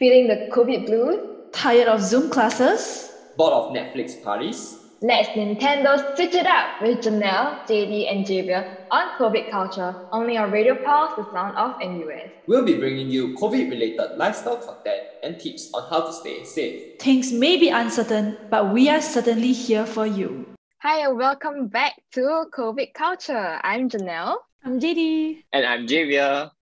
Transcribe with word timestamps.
Feeling 0.00 0.28
the 0.28 0.48
COVID 0.50 0.86
blues? 0.86 1.18
Tired 1.52 1.86
of 1.86 2.00
Zoom 2.00 2.30
classes? 2.30 3.12
Bored 3.36 3.52
of 3.52 3.72
Netflix 3.74 4.16
parties? 4.24 4.78
Let's 5.02 5.28
Nintendo 5.36 6.16
switch 6.16 6.32
it 6.32 6.46
up 6.46 6.80
with 6.80 7.00
Janelle, 7.04 7.60
JD, 7.68 8.10
and 8.10 8.24
Javier 8.24 8.78
on 8.90 9.10
COVID 9.18 9.50
culture, 9.50 9.94
only 10.10 10.38
on 10.38 10.50
Radio 10.52 10.74
Pulse, 10.74 11.16
the 11.16 11.30
sound 11.32 11.54
of 11.54 11.76
NUS. 11.82 12.30
We'll 12.46 12.64
be 12.64 12.78
bringing 12.78 13.10
you 13.10 13.34
COVID 13.34 13.68
related 13.68 14.16
lifestyle 14.16 14.56
content 14.56 15.02
and 15.22 15.38
tips 15.38 15.70
on 15.74 15.86
how 15.90 16.06
to 16.06 16.14
stay 16.14 16.44
safe. 16.44 16.98
Things 16.98 17.30
may 17.30 17.58
be 17.58 17.68
uncertain, 17.68 18.38
but 18.48 18.72
we 18.72 18.88
are 18.88 19.02
certainly 19.02 19.52
here 19.52 19.84
for 19.84 20.06
you. 20.06 20.46
Hi, 20.78 21.04
and 21.06 21.18
welcome 21.18 21.68
back 21.68 22.00
to 22.12 22.46
COVID 22.56 22.94
culture. 22.94 23.60
I'm 23.62 23.90
Janelle. 23.90 24.36
I'm 24.64 24.80
JD. 24.80 25.44
And 25.52 25.66
I'm 25.66 25.86
Javier. 25.86 26.52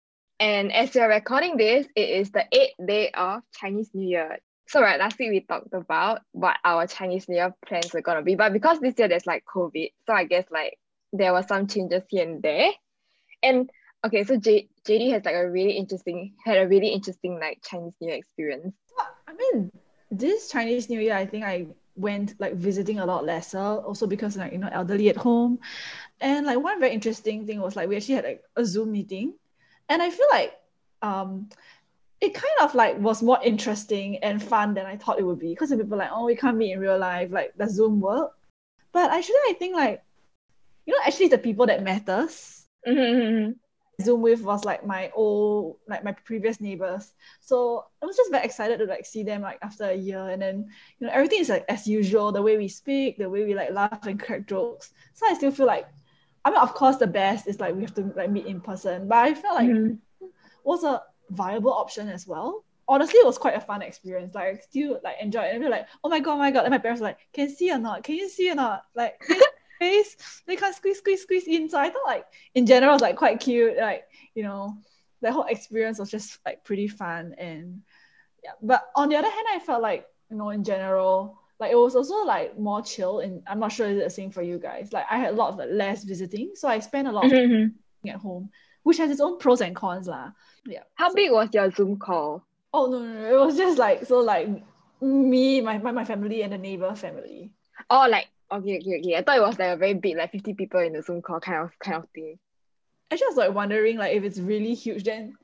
And 0.40 0.72
as 0.72 0.94
we 0.94 1.00
are 1.00 1.08
recording 1.08 1.56
this, 1.56 1.86
it 1.96 2.10
is 2.10 2.30
the 2.30 2.44
eighth 2.52 2.74
day 2.86 3.10
of 3.10 3.42
Chinese 3.52 3.90
New 3.92 4.08
Year. 4.08 4.38
So 4.68 4.80
right, 4.80 5.00
last 5.00 5.18
week 5.18 5.30
we 5.30 5.40
talked 5.40 5.72
about 5.72 6.20
what 6.32 6.56
our 6.64 6.86
Chinese 6.86 7.28
New 7.28 7.36
Year 7.36 7.54
plans 7.66 7.92
are 7.94 8.02
gonna 8.02 8.22
be, 8.22 8.36
but 8.36 8.52
because 8.52 8.78
this 8.78 8.94
year 8.98 9.08
there's 9.08 9.26
like 9.26 9.44
COVID, 9.52 9.90
so 10.06 10.12
I 10.12 10.24
guess 10.24 10.44
like 10.50 10.78
there 11.12 11.32
were 11.32 11.42
some 11.42 11.66
changes 11.66 12.04
here 12.08 12.28
and 12.28 12.40
there. 12.40 12.70
And 13.42 13.68
okay, 14.06 14.22
so 14.22 14.36
J- 14.36 14.68
JD 14.86 15.10
has 15.10 15.24
like 15.24 15.34
a 15.34 15.50
really 15.50 15.72
interesting 15.72 16.34
had 16.44 16.58
a 16.58 16.68
really 16.68 16.88
interesting 16.88 17.40
like 17.40 17.60
Chinese 17.64 17.94
New 18.00 18.08
Year 18.08 18.18
experience. 18.18 18.76
I 19.26 19.32
mean, 19.32 19.72
this 20.10 20.50
Chinese 20.50 20.88
New 20.88 21.00
Year, 21.00 21.16
I 21.16 21.26
think 21.26 21.44
I 21.44 21.66
went 21.96 22.38
like 22.38 22.54
visiting 22.54 23.00
a 23.00 23.06
lot 23.06 23.24
lesser, 23.24 23.58
also 23.58 24.06
because 24.06 24.36
like 24.36 24.52
you 24.52 24.58
know 24.58 24.70
elderly 24.70 25.08
at 25.08 25.16
home, 25.16 25.58
and 26.20 26.46
like 26.46 26.60
one 26.60 26.78
very 26.78 26.92
interesting 26.92 27.44
thing 27.44 27.60
was 27.60 27.74
like 27.74 27.88
we 27.88 27.96
actually 27.96 28.14
had 28.14 28.24
like 28.24 28.44
a 28.54 28.64
Zoom 28.64 28.92
meeting, 28.92 29.34
and 29.88 30.02
I 30.02 30.10
feel 30.10 30.26
like 30.30 30.54
um 31.02 31.48
it 32.20 32.34
kind 32.34 32.58
of 32.60 32.74
like 32.74 32.98
was 32.98 33.22
more 33.22 33.38
interesting 33.44 34.18
and 34.18 34.42
fun 34.42 34.74
than 34.74 34.86
I 34.86 34.96
thought 34.96 35.20
it 35.20 35.26
would 35.26 35.38
be 35.38 35.50
because 35.50 35.70
people 35.70 35.94
are 35.94 35.98
like, 35.98 36.10
oh, 36.12 36.26
we 36.26 36.34
can't 36.34 36.56
meet 36.56 36.72
in 36.72 36.80
real 36.80 36.98
life, 36.98 37.30
like 37.30 37.56
does 37.56 37.74
Zoom 37.74 38.00
work? 38.00 38.32
But 38.92 39.12
actually, 39.12 39.36
I 39.48 39.54
think 39.58 39.76
like, 39.76 40.02
you 40.86 40.94
know, 40.94 41.00
actually 41.06 41.28
the 41.28 41.38
people 41.38 41.66
that 41.66 41.84
matters. 41.84 42.64
Mm-hmm. 42.86 43.52
Zoom 44.00 44.22
with 44.22 44.42
was 44.42 44.64
like 44.64 44.86
my 44.86 45.10
old, 45.14 45.78
like 45.88 46.04
my 46.04 46.12
previous 46.12 46.60
neighbors. 46.60 47.12
So 47.40 47.86
I 48.00 48.06
was 48.06 48.16
just 48.16 48.30
very 48.30 48.44
excited 48.44 48.78
to 48.78 48.84
like 48.86 49.04
see 49.04 49.24
them 49.24 49.42
like 49.42 49.58
after 49.60 49.84
a 49.84 49.94
year, 49.94 50.28
and 50.28 50.40
then 50.40 50.68
you 50.98 51.06
know 51.06 51.12
everything 51.12 51.40
is 51.40 51.48
like 51.48 51.64
as 51.68 51.86
usual, 51.86 52.30
the 52.30 52.42
way 52.42 52.56
we 52.56 52.68
speak, 52.68 53.18
the 53.18 53.28
way 53.28 53.44
we 53.44 53.54
like 53.54 53.72
laugh 53.72 54.06
and 54.06 54.20
crack 54.20 54.46
jokes. 54.46 54.92
So 55.14 55.26
I 55.26 55.34
still 55.34 55.50
feel 55.50 55.66
like, 55.66 55.88
I 56.44 56.50
mean, 56.50 56.60
of 56.60 56.74
course, 56.74 56.96
the 56.96 57.06
best 57.06 57.46
is 57.46 57.60
like 57.60 57.74
we 57.74 57.82
have 57.82 57.94
to 57.94 58.12
like 58.16 58.30
meet 58.30 58.46
in 58.46 58.60
person, 58.60 59.08
but 59.08 59.18
I 59.18 59.34
felt 59.34 59.56
like 59.56 59.68
Mm-hmm. 59.68 60.26
was 60.64 60.84
a 60.84 61.02
viable 61.30 61.72
option 61.72 62.08
as 62.08 62.26
well. 62.26 62.64
Honestly, 62.86 63.18
it 63.18 63.26
was 63.26 63.36
quite 63.38 63.54
a 63.54 63.60
fun 63.60 63.82
experience. 63.82 64.34
Like, 64.34 64.46
I 64.46 64.58
still 64.58 64.98
like 65.04 65.16
enjoy 65.20 65.42
it. 65.42 65.54
And 65.54 65.62
be 65.62 65.68
like, 65.68 65.86
oh 66.02 66.08
my 66.08 66.20
god, 66.20 66.34
oh 66.34 66.38
my 66.38 66.50
god. 66.50 66.64
And 66.64 66.70
my 66.70 66.78
parents 66.78 67.00
were 67.00 67.08
like, 67.08 67.18
can 67.32 67.48
you 67.48 67.54
see 67.54 67.70
or 67.70 67.78
not? 67.78 68.02
Can 68.02 68.14
you 68.14 68.28
see 68.28 68.50
or 68.50 68.54
not? 68.54 68.84
Like, 68.94 69.20
face, 69.78 70.16
they 70.46 70.56
can't 70.56 70.74
squeeze, 70.74 70.98
squeeze, 70.98 71.22
squeeze 71.22 71.46
in. 71.46 71.68
So 71.68 71.78
I 71.78 71.90
thought 71.90 72.06
like 72.06 72.24
in 72.54 72.66
general, 72.66 72.92
it 72.92 72.94
was 72.94 73.02
like 73.02 73.16
quite 73.16 73.40
cute. 73.40 73.76
Like, 73.76 74.04
you 74.34 74.42
know, 74.42 74.76
the 75.20 75.32
whole 75.32 75.44
experience 75.44 75.98
was 75.98 76.10
just 76.10 76.38
like 76.46 76.64
pretty 76.64 76.88
fun. 76.88 77.34
And 77.38 77.82
yeah. 78.42 78.52
But 78.62 78.88
on 78.96 79.08
the 79.08 79.16
other 79.16 79.30
hand, 79.30 79.46
I 79.52 79.58
felt 79.58 79.82
like, 79.82 80.06
you 80.30 80.36
know, 80.36 80.50
in 80.50 80.64
general, 80.64 81.38
like 81.60 81.72
it 81.72 81.76
was 81.76 81.96
also 81.96 82.24
like 82.24 82.58
more 82.58 82.82
chill. 82.82 83.20
And 83.20 83.42
I'm 83.46 83.58
not 83.60 83.72
sure 83.72 83.88
it's 83.88 84.02
the 84.04 84.10
same 84.10 84.30
for 84.30 84.42
you 84.42 84.58
guys. 84.58 84.92
Like 84.92 85.06
I 85.10 85.18
had 85.18 85.30
a 85.34 85.36
lot 85.36 85.50
of 85.52 85.58
like, 85.58 85.68
less 85.70 86.04
visiting. 86.04 86.52
So 86.54 86.68
I 86.68 86.78
spent 86.80 87.08
a 87.08 87.12
lot 87.12 87.26
of 87.26 87.32
Mm-hmm. 87.32 88.08
at 88.08 88.16
home, 88.16 88.50
which 88.84 88.98
has 88.98 89.10
its 89.10 89.20
own 89.20 89.38
pros 89.38 89.60
and 89.60 89.74
cons. 89.74 90.06
lah. 90.06 90.30
Yeah. 90.66 90.82
How 90.94 91.12
big 91.12 91.30
was 91.32 91.48
your 91.52 91.70
Zoom 91.70 91.98
call? 91.98 92.44
Oh 92.72 92.86
no, 92.86 92.98
no, 93.00 93.12
no, 93.12 93.42
it 93.42 93.46
was 93.46 93.56
just 93.56 93.78
like 93.78 94.04
so 94.06 94.20
like 94.20 94.48
me, 95.00 95.60
my, 95.60 95.78
my, 95.78 95.92
my 95.92 96.04
family 96.04 96.42
and 96.42 96.52
the 96.52 96.58
neighbor 96.58 96.94
family. 96.94 97.50
Oh, 97.90 98.06
like 98.08 98.28
okay, 98.52 98.78
okay, 98.78 98.98
okay. 99.00 99.16
I 99.16 99.22
thought 99.22 99.38
it 99.38 99.42
was 99.42 99.58
like 99.58 99.74
a 99.74 99.76
very 99.76 99.94
big, 99.94 100.16
like 100.16 100.32
fifty 100.32 100.54
people 100.54 100.80
in 100.80 100.92
the 100.92 101.02
Zoom 101.02 101.22
call 101.22 101.40
kind 101.40 101.64
of 101.64 101.78
kind 101.78 101.96
of 101.96 102.08
thing. 102.14 102.38
I 103.10 103.16
just 103.16 103.36
like 103.36 103.54
wondering 103.54 103.96
like 103.96 104.14
if 104.14 104.22
it's 104.22 104.38
really 104.38 104.74
huge, 104.74 105.04
then 105.04 105.34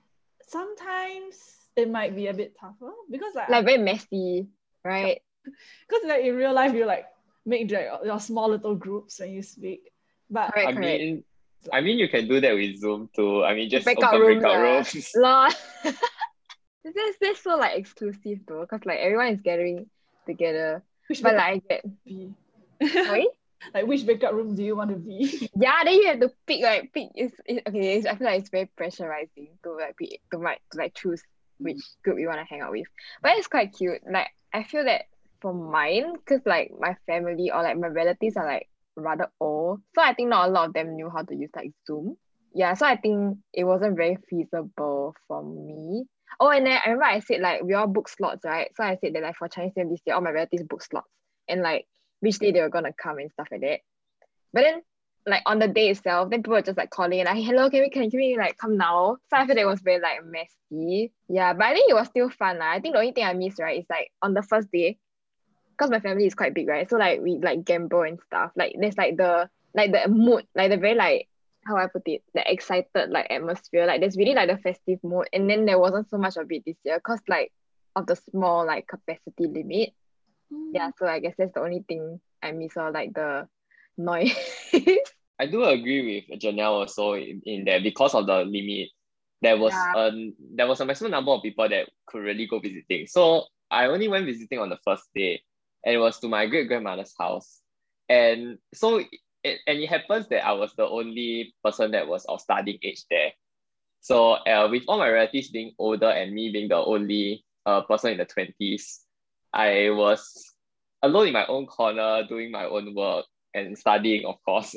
sometimes 0.47 1.57
it 1.77 1.91
might 1.91 2.15
be 2.15 2.29
a 2.29 2.35
bit 2.35 2.55
tougher 2.61 2.93
because 3.11 3.35
like 3.35 3.49
Like 3.49 3.65
very 3.65 3.79
messy, 3.79 4.47
right? 4.85 5.23
because 5.89 6.03
like 6.07 6.25
in 6.25 6.35
real 6.37 6.53
life 6.53 6.75
you 6.75 6.87
like 6.87 7.07
make 7.47 7.71
like 7.71 7.89
your 8.05 8.21
small 8.21 8.51
little 8.51 8.75
groups 8.75 9.21
when 9.21 9.33
you 9.33 9.43
speak. 9.43 9.91
But 10.31 10.53
Correct, 10.53 10.69
I 10.69 10.73
correct. 10.73 11.01
mean, 11.01 11.25
I 11.73 11.81
mean, 11.81 11.99
you 11.99 12.09
can 12.09 12.29
do 12.29 12.41
that 12.41 12.55
with 12.55 12.81
Zoom 12.81 13.09
too. 13.15 13.45
I 13.45 13.55
mean, 13.55 13.71
just 13.71 13.85
Breakout 13.85 14.15
open 14.15 14.27
rooms, 14.27 14.43
breakout 14.43 14.61
rooms. 14.61 15.13
Lol. 15.17 15.51
this 16.85 17.17
this 17.21 17.41
so 17.41 17.57
like 17.57 17.79
exclusive 17.79 18.41
though, 18.47 18.61
because 18.63 18.85
like 18.85 18.99
everyone 18.99 19.29
is 19.29 19.41
gathering 19.41 19.87
together. 20.27 20.83
which 21.09 21.23
But 21.23 21.37
like 21.37 21.45
I 21.45 21.63
get 21.69 22.05
be? 22.05 22.33
sorry. 22.93 23.29
like 23.73 23.87
which 23.87 24.05
breakout 24.05 24.35
room 24.35 24.55
do 24.55 24.63
you 24.63 24.77
want 24.77 24.91
to 24.91 24.97
be? 24.97 25.49
yeah, 25.57 25.85
then 25.85 25.95
you 25.95 26.07
have 26.09 26.21
to 26.21 26.33
pick 26.47 26.63
like 26.63 26.93
pick 26.93 27.09
is 27.17 27.33
it, 27.47 27.63
okay. 27.69 27.97
It's, 27.97 28.07
I 28.07 28.17
feel 28.17 28.27
like 28.27 28.41
it's 28.41 28.51
very 28.51 28.71
pressurizing 28.79 29.49
to 29.63 29.73
like 29.73 29.97
be 29.97 30.21
to 30.33 30.39
like 30.39 30.61
to 30.73 30.79
like 30.79 30.95
choose 30.95 31.23
which 31.59 31.81
group 32.03 32.19
you 32.19 32.29
want 32.29 32.41
to 32.41 32.47
hang 32.47 32.61
out 32.61 32.73
with. 32.73 32.87
But 33.23 33.39
it's 33.39 33.47
quite 33.49 33.73
cute. 33.73 34.01
Like 34.11 34.29
I 34.53 34.65
feel 34.65 34.85
that 34.85 35.07
for 35.45 35.53
mine, 35.53 36.15
because 36.15 36.41
like 36.47 36.73
my 36.81 36.97
family 37.07 37.51
or 37.53 37.63
like 37.63 37.79
my 37.79 37.89
relatives 37.89 38.39
are 38.39 38.47
like 38.47 38.67
rather 38.97 39.29
old, 39.39 39.83
so 39.95 40.01
I 40.01 40.15
think 40.15 40.31
not 40.31 40.49
a 40.49 40.51
lot 40.51 40.69
of 40.69 40.73
them 40.73 40.97
knew 40.97 41.11
how 41.11 41.21
to 41.23 41.35
use 41.37 41.51
like 41.55 41.73
Zoom. 41.87 42.17
Yeah, 42.55 42.73
so 42.73 42.87
I 42.87 42.97
think 42.97 43.37
it 43.53 43.65
wasn't 43.65 43.97
very 43.97 44.17
feasible 44.31 45.15
for 45.29 45.45
me. 45.45 46.07
Oh, 46.41 46.49
and 46.49 46.65
then 46.67 46.81
I 46.83 46.89
remember 46.89 47.05
I 47.05 47.21
said 47.21 47.43
like 47.43 47.63
we 47.63 47.75
all 47.75 47.87
book 47.87 48.09
slots, 48.09 48.43
right? 48.43 48.71
So 48.75 48.85
I 48.85 48.97
said 48.97 49.13
that 49.15 49.23
like 49.23 49.37
for 49.37 49.49
Chinese 49.49 49.75
New 49.77 49.83
Year 49.83 49.91
this 49.91 50.01
year, 50.07 50.17
all 50.17 50.23
my 50.23 50.31
relatives 50.31 50.63
book 50.63 50.83
slots 50.83 51.11
and 51.47 51.61
like 51.61 51.85
which 52.21 52.39
day 52.39 52.51
they 52.51 52.63
were 52.63 52.71
gonna 52.71 52.95
come 52.95 53.19
and 53.19 53.31
stuff 53.31 53.49
like 53.53 53.61
that. 53.61 53.81
But 54.55 54.63
then 54.63 54.81
like 55.27 55.43
on 55.45 55.59
the 55.59 55.69
day 55.69 55.91
itself, 55.91 56.31
then 56.31 56.43
people 56.43 56.55
were 56.55 56.63
just 56.63 56.79
like 56.79 56.91
calling 56.91 57.21
and 57.21 57.29
like, 57.29 57.45
hello, 57.45 57.69
can 57.69 57.81
we 57.81 57.91
can, 57.91 58.11
can 58.11 58.19
we 58.19 58.37
like 58.39 58.57
come 58.57 58.79
now? 58.79 59.19
So 59.29 59.37
I 59.37 59.47
feel 59.47 59.59
it 59.59 59.67
was 59.67 59.81
very 59.81 60.01
like 60.01 60.25
messy. 60.25 61.13
Yeah, 61.29 61.53
but 61.53 61.67
I 61.67 61.75
think 61.75 61.91
it 61.91 61.95
was 61.95 62.09
still 62.09 62.31
fun. 62.31 62.59
lah. 62.59 62.73
I 62.73 62.81
think 62.81 62.95
the 62.95 63.01
only 63.01 63.13
thing 63.13 63.25
I 63.25 63.35
missed, 63.35 63.61
right, 63.61 63.79
is 63.79 63.87
like 63.91 64.11
on 64.23 64.35
the 64.35 64.43
first 64.43 64.71
day, 64.73 64.99
because 65.77 65.91
my 65.91 66.01
family 66.01 66.27
is 66.27 66.35
quite 66.35 66.55
big, 66.55 66.69
right? 66.69 66.89
So 66.89 66.97
like 66.97 67.21
we 67.21 67.39
like 67.43 67.65
gamble 67.65 68.03
and 68.03 68.19
stuff. 68.27 68.53
Like 68.57 68.75
there's 68.79 68.97
like 68.97 69.17
the 69.17 69.49
like 69.75 69.93
the 69.93 70.09
mood, 70.09 70.47
like 70.55 70.71
the 70.71 70.77
very 70.77 70.95
like 70.95 71.29
how 71.67 71.77
I 71.77 71.87
put 71.89 72.03
it, 72.07 72.23
the 72.35 72.51
excited 72.51 73.11
like 73.11 73.27
atmosphere. 73.31 73.87
Like 73.87 74.01
there's 74.01 74.17
really 74.17 74.35
like 74.35 74.49
the 74.49 74.59
festive 74.59 74.99
mood. 75.03 75.29
And 75.33 75.49
then 75.49 75.65
there 75.67 75.79
wasn't 75.79 76.09
so 76.11 76.19
much 76.19 76.37
of 76.37 76.51
it 76.51 76.63
this 76.67 76.77
year 76.85 76.99
because 76.99 77.21
like 77.29 77.53
of 77.97 78.07
the 78.07 78.17
small 78.17 78.67
like 78.67 78.87
capacity 78.87 79.47
limit. 79.47 79.91
Mm. 80.53 80.71
Yeah, 80.75 80.91
so 80.99 81.07
I 81.07 81.21
guess 81.21 81.35
that's 81.39 81.55
the 81.55 81.61
only 81.61 81.85
thing 81.89 82.21
I 82.43 82.53
miss 82.53 82.77
or 82.77 82.91
like 82.91 83.15
the 83.15 83.49
noise. 83.97 84.37
I 85.39 85.47
do 85.47 85.65
agree 85.65 86.25
with 86.31 86.41
Janelle 86.41 86.81
also 86.81 87.15
in, 87.15 87.43
in 87.45 87.65
that 87.65 87.83
because 87.83 88.15
of 88.15 88.27
the 88.27 88.45
limit, 88.45 88.89
there 89.43 89.57
was 89.59 89.73
Yeah. 89.73 89.93
a 89.95 90.33
there 90.55 90.67
was 90.67 90.81
a 90.81 90.87
maximum 90.87 91.11
number 91.13 91.33
of 91.33 91.43
people 91.43 91.69
that 91.69 91.89
could 92.07 92.23
really 92.23 92.47
go 92.47 92.61
visiting. 92.61 93.07
So 93.07 93.45
I 93.71 93.87
only 93.87 94.09
went 94.09 94.27
visiting 94.27 94.59
on 94.59 94.69
the 94.71 94.79
first 94.85 95.05
day, 95.15 95.43
and 95.85 95.95
it 95.95 95.99
was 95.99 96.19
to 96.21 96.29
my 96.29 96.47
great 96.47 96.69
grandmother's 96.69 97.15
house. 97.19 97.61
And 98.09 98.59
so 98.73 98.99
it, 99.43 99.61
and 99.67 99.79
it 99.79 99.89
happens 99.89 100.29
that 100.29 100.47
I 100.47 100.53
was 100.53 100.73
the 100.77 100.87
only 100.87 101.55
person 101.63 101.91
that 101.93 102.09
was 102.09 102.25
of 102.27 102.41
studying 102.41 102.79
age 102.83 103.05
there. 103.11 103.33
So 104.01 104.33
uh, 104.33 104.69
with 104.71 104.85
all 104.89 104.99
my 104.99 105.09
relatives 105.09 105.51
being 105.51 105.73
older 105.79 106.11
and 106.11 106.33
me 106.33 106.51
being 106.51 106.69
the 106.69 106.77
only 106.77 107.45
uh, 107.65 107.83
person 107.83 108.13
in 108.13 108.19
the 108.19 108.25
twenties, 108.25 109.01
I 109.53 109.91
was 109.91 110.31
alone 111.03 111.29
in 111.29 111.33
my 111.33 111.47
own 111.47 111.67
corner 111.67 112.23
doing 112.29 112.51
my 112.51 112.65
own 112.65 112.95
work 112.95 113.27
and 113.55 113.79
studying, 113.79 114.27
of 114.27 114.37
course, 114.45 114.75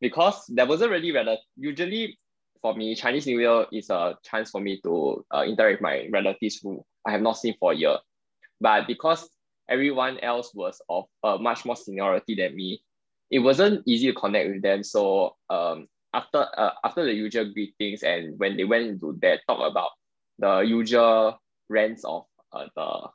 because 0.00 0.44
there 0.48 0.66
wasn't 0.66 0.90
really 0.90 1.12
rel- 1.12 1.42
usually 1.56 2.18
for 2.60 2.74
me 2.74 2.94
Chinese 2.94 3.26
New 3.26 3.40
Year 3.40 3.66
is 3.72 3.88
a 3.90 4.16
chance 4.24 4.50
for 4.50 4.60
me 4.60 4.80
to 4.82 5.24
uh, 5.34 5.42
interact 5.42 5.80
with 5.80 5.80
my 5.80 6.08
relatives 6.12 6.58
who 6.62 6.84
I 7.06 7.12
have 7.12 7.22
not 7.22 7.38
seen 7.38 7.54
for 7.58 7.72
a 7.72 7.76
year, 7.76 7.96
but 8.60 8.86
because 8.86 9.28
everyone 9.68 10.18
else 10.20 10.52
was 10.54 10.80
of 10.88 11.04
uh, 11.22 11.38
much 11.38 11.64
more 11.64 11.76
seniority 11.76 12.34
than 12.34 12.54
me, 12.56 12.82
it 13.30 13.40
wasn't 13.40 13.82
easy 13.86 14.08
to 14.12 14.18
connect 14.18 14.50
with 14.50 14.62
them. 14.62 14.82
So 14.82 15.36
um, 15.50 15.88
after 16.14 16.46
uh, 16.56 16.70
after 16.84 17.04
the 17.04 17.12
usual 17.12 17.52
greetings 17.52 18.02
and 18.02 18.38
when 18.38 18.56
they 18.56 18.64
went 18.64 18.86
into 18.86 19.18
that 19.22 19.40
talk 19.48 19.60
about 19.70 19.90
the 20.38 20.60
usual 20.60 21.38
rants 21.68 22.04
of 22.04 22.24
uh, 22.52 22.66
the 22.76 23.08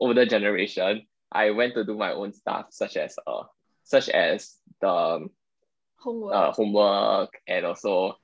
older 0.00 0.26
generation, 0.26 1.06
I 1.32 1.50
went 1.50 1.74
to 1.74 1.84
do 1.84 1.96
my 1.96 2.12
own 2.12 2.32
stuff 2.32 2.66
such 2.70 2.96
as 2.96 3.16
uh 3.26 3.44
such 3.84 4.08
as 4.08 4.56
the 4.80 4.88
um, 4.88 5.30
Homework. 5.98 6.34
uh, 6.34 6.52
homework 6.52 7.30
and 7.46 7.66
also 7.66 8.16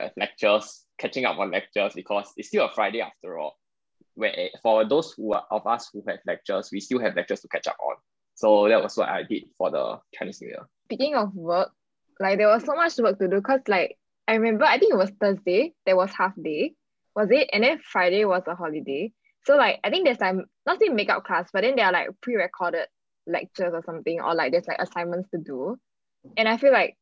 uh, 0.00 0.08
lectures, 0.16 0.84
catching 0.98 1.24
up 1.24 1.38
on 1.38 1.50
lectures 1.50 1.92
because 1.94 2.32
it's 2.36 2.48
still 2.48 2.66
a 2.66 2.70
Friday 2.72 3.00
after 3.00 3.38
all. 3.38 3.56
Where 4.14 4.50
for 4.62 4.84
those 4.84 5.12
who 5.16 5.32
are, 5.32 5.44
of 5.50 5.66
us 5.66 5.90
who 5.92 6.02
have 6.06 6.18
lectures, 6.26 6.70
we 6.72 6.80
still 6.80 7.00
have 7.00 7.16
lectures 7.16 7.40
to 7.40 7.48
catch 7.48 7.66
up 7.66 7.76
on. 7.84 7.96
So 8.34 8.68
that 8.68 8.82
was 8.82 8.96
what 8.96 9.08
I 9.08 9.22
did 9.22 9.44
for 9.56 9.70
the 9.70 9.98
Chinese 10.14 10.40
New 10.40 10.48
Year. 10.48 10.68
Speaking 10.86 11.14
of 11.14 11.34
work, 11.34 11.70
like 12.20 12.38
there 12.38 12.48
was 12.48 12.64
so 12.64 12.74
much 12.74 12.96
work 12.98 13.18
to 13.18 13.28
do 13.28 13.36
because 13.36 13.60
like 13.68 13.96
I 14.26 14.34
remember 14.34 14.64
I 14.64 14.78
think 14.78 14.92
it 14.92 14.96
was 14.96 15.10
Thursday, 15.20 15.74
there 15.86 15.96
was 15.96 16.10
half 16.12 16.32
day, 16.40 16.74
was 17.14 17.28
it? 17.30 17.50
And 17.52 17.64
then 17.64 17.80
Friday 17.80 18.24
was 18.24 18.42
a 18.46 18.54
holiday. 18.54 19.12
So 19.46 19.56
like 19.56 19.80
I 19.84 19.90
think 19.90 20.04
there's 20.04 20.20
like 20.20 20.36
not 20.66 20.80
say 20.80 20.88
makeup 20.88 21.24
class, 21.24 21.50
but 21.52 21.62
then 21.62 21.76
there 21.76 21.86
are 21.86 21.92
like 21.92 22.08
pre-recorded 22.20 22.86
lectures 23.26 23.72
or 23.72 23.82
something, 23.84 24.20
or 24.20 24.34
like 24.34 24.52
there's 24.52 24.66
like 24.66 24.80
assignments 24.80 25.30
to 25.30 25.38
do. 25.38 25.78
And 26.36 26.48
I 26.48 26.56
feel 26.56 26.72
like 26.72 26.96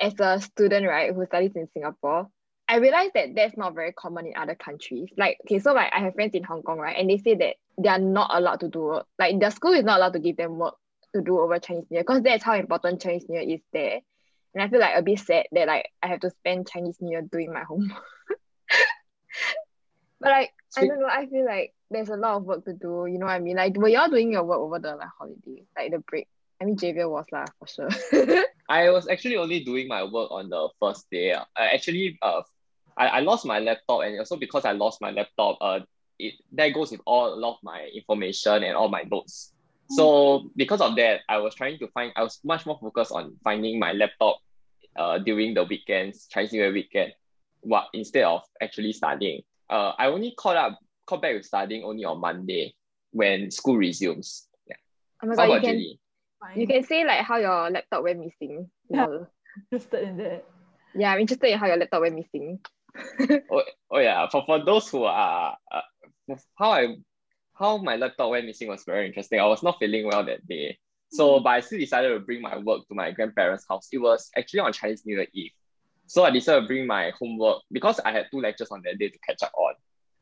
as 0.00 0.14
a 0.20 0.40
student, 0.40 0.86
right, 0.86 1.14
who 1.14 1.24
studies 1.26 1.52
in 1.54 1.68
Singapore, 1.72 2.28
I 2.72 2.76
realized 2.76 3.12
that 3.16 3.34
that's 3.34 3.54
not 3.58 3.74
very 3.74 3.92
common 3.92 4.28
in 4.28 4.32
other 4.34 4.54
countries. 4.54 5.10
Like, 5.18 5.36
okay, 5.44 5.58
so 5.58 5.74
like 5.74 5.92
I 5.94 6.00
have 6.00 6.14
friends 6.14 6.34
in 6.34 6.42
Hong 6.42 6.62
Kong, 6.62 6.78
right? 6.78 6.96
And 6.98 7.10
they 7.10 7.18
say 7.18 7.34
that 7.34 7.56
they 7.76 7.90
are 7.90 7.98
not 7.98 8.30
allowed 8.32 8.60
to 8.60 8.68
do 8.68 8.80
work. 8.80 9.06
Like 9.18 9.38
their 9.38 9.50
school 9.50 9.74
is 9.74 9.84
not 9.84 9.98
allowed 9.98 10.14
to 10.14 10.20
give 10.20 10.38
them 10.38 10.56
work 10.56 10.76
to 11.14 11.20
do 11.20 11.38
over 11.38 11.58
Chinese 11.58 11.84
New 11.90 11.96
Year 11.96 12.02
because 12.02 12.22
that's 12.22 12.42
how 12.42 12.54
important 12.54 13.02
Chinese 13.02 13.26
New 13.28 13.38
Year 13.38 13.56
is 13.56 13.60
there. 13.74 14.00
And 14.54 14.62
I 14.62 14.68
feel 14.70 14.80
like 14.80 14.96
a 14.96 15.02
bit 15.02 15.18
sad 15.18 15.48
that 15.52 15.68
like 15.68 15.90
I 16.02 16.06
have 16.06 16.20
to 16.20 16.30
spend 16.30 16.66
Chinese 16.66 16.96
New 17.02 17.10
Year 17.10 17.20
doing 17.20 17.52
my 17.52 17.62
homework. 17.62 18.02
but 20.18 20.30
like 20.30 20.54
I 20.78 20.86
don't 20.86 20.98
know, 20.98 21.08
I 21.12 21.26
feel 21.26 21.44
like 21.44 21.74
there's 21.90 22.08
a 22.08 22.16
lot 22.16 22.36
of 22.36 22.44
work 22.44 22.64
to 22.64 22.72
do. 22.72 23.04
You 23.06 23.18
know 23.18 23.26
what 23.26 23.32
I 23.32 23.40
mean? 23.40 23.56
Like 23.56 23.76
were 23.76 23.88
y'all 23.88 24.08
doing 24.08 24.32
your 24.32 24.44
work 24.44 24.60
over 24.60 24.78
the 24.78 24.96
like 24.96 25.08
holiday, 25.18 25.66
like 25.76 25.90
the 25.90 25.98
break? 25.98 26.26
I 26.58 26.64
mean, 26.64 26.76
Javier 26.76 27.10
was 27.10 27.26
lah 27.32 27.44
for 27.58 27.66
sure. 27.68 27.90
I 28.70 28.88
was 28.88 29.08
actually 29.08 29.36
only 29.36 29.62
doing 29.62 29.88
my 29.88 30.04
work 30.04 30.30
on 30.30 30.48
the 30.48 30.70
first 30.80 31.10
day. 31.10 31.34
I 31.34 31.66
actually 31.74 32.18
uh 32.22 32.40
I, 32.96 33.06
I 33.06 33.20
lost 33.20 33.46
my 33.46 33.58
laptop 33.58 34.02
and 34.02 34.18
also 34.18 34.36
because 34.36 34.64
I 34.64 34.72
lost 34.72 35.00
my 35.00 35.10
laptop, 35.10 35.58
uh 35.60 35.80
it 36.18 36.34
that 36.52 36.74
goes 36.74 36.90
with 36.90 37.00
all 37.06 37.34
a 37.34 37.36
lot 37.36 37.54
of 37.54 37.62
my 37.62 37.88
information 37.94 38.62
and 38.62 38.76
all 38.76 38.88
my 38.88 39.02
notes. 39.10 39.52
So 39.90 40.50
because 40.56 40.80
of 40.80 40.96
that, 40.96 41.20
I 41.28 41.38
was 41.38 41.54
trying 41.54 41.78
to 41.78 41.88
find 41.88 42.12
I 42.16 42.22
was 42.22 42.40
much 42.44 42.64
more 42.64 42.78
focused 42.80 43.12
on 43.12 43.36
finding 43.44 43.78
my 43.78 43.92
laptop 43.92 44.38
uh 44.96 45.18
during 45.18 45.54
the 45.54 45.64
weekends, 45.64 46.26
Chinese 46.28 46.52
New 46.52 46.60
Year 46.60 46.72
weekend, 46.72 47.12
what 47.60 47.88
instead 47.92 48.24
of 48.24 48.42
actually 48.60 48.92
studying. 48.92 49.42
Uh 49.70 49.92
I 49.98 50.06
only 50.06 50.34
caught 50.38 50.56
up 50.56 50.78
caught 51.06 51.22
back 51.22 51.34
with 51.34 51.44
studying 51.44 51.84
only 51.84 52.04
on 52.04 52.20
Monday 52.20 52.74
when 53.12 53.50
school 53.50 53.76
resumes. 53.76 54.48
Yeah. 54.66 54.76
oh 55.22 55.26
my 55.26 55.36
How 55.36 55.46
god, 55.46 55.54
you 55.54 55.60
can 55.60 55.70
Jenny? 55.70 55.98
You 56.56 56.66
can 56.66 56.82
say 56.84 57.04
like 57.04 57.24
how 57.24 57.36
your 57.36 57.70
laptop 57.70 58.02
went 58.02 58.20
missing. 58.20 58.70
Yeah. 58.90 59.06
Lol. 59.06 59.26
interested 59.70 60.08
in 60.08 60.16
that. 60.18 60.44
Yeah, 60.94 61.12
I'm 61.12 61.20
interested 61.20 61.52
in 61.52 61.58
how 61.58 61.66
your 61.66 61.76
laptop 61.76 62.02
went 62.02 62.16
missing. 62.16 62.60
Oh, 63.50 63.62
oh 63.90 63.98
yeah. 63.98 64.26
For, 64.28 64.44
for 64.44 64.64
those 64.64 64.88
who 64.88 65.04
are 65.04 65.56
uh, 65.72 65.80
how 66.58 66.72
i 66.72 66.96
how 67.54 67.76
my 67.76 67.96
laptop 67.96 68.30
went 68.30 68.46
missing 68.46 68.68
was 68.68 68.84
very 68.84 69.06
interesting. 69.06 69.38
I 69.38 69.46
was 69.46 69.62
not 69.62 69.76
feeling 69.78 70.06
well 70.06 70.24
that 70.24 70.46
day. 70.48 70.78
So 71.10 71.40
but 71.40 71.50
i 71.50 71.60
still 71.60 71.78
decided 71.78 72.10
to 72.10 72.20
bring 72.20 72.40
my 72.40 72.58
work 72.58 72.86
to 72.88 72.94
my 72.94 73.10
grandparents 73.10 73.66
house. 73.68 73.88
It 73.92 73.98
was 73.98 74.30
actually 74.36 74.60
on 74.60 74.72
chinese 74.72 75.04
new 75.04 75.16
year 75.16 75.26
eve. 75.32 75.52
So 76.06 76.24
i 76.24 76.30
decided 76.30 76.62
to 76.62 76.66
bring 76.66 76.86
my 76.86 77.12
homework 77.18 77.62
because 77.70 78.00
i 78.00 78.12
had 78.12 78.26
two 78.30 78.40
lectures 78.40 78.70
on 78.70 78.82
that 78.84 78.98
day 78.98 79.08
to 79.08 79.18
catch 79.18 79.42
up 79.42 79.52
on. 79.56 79.74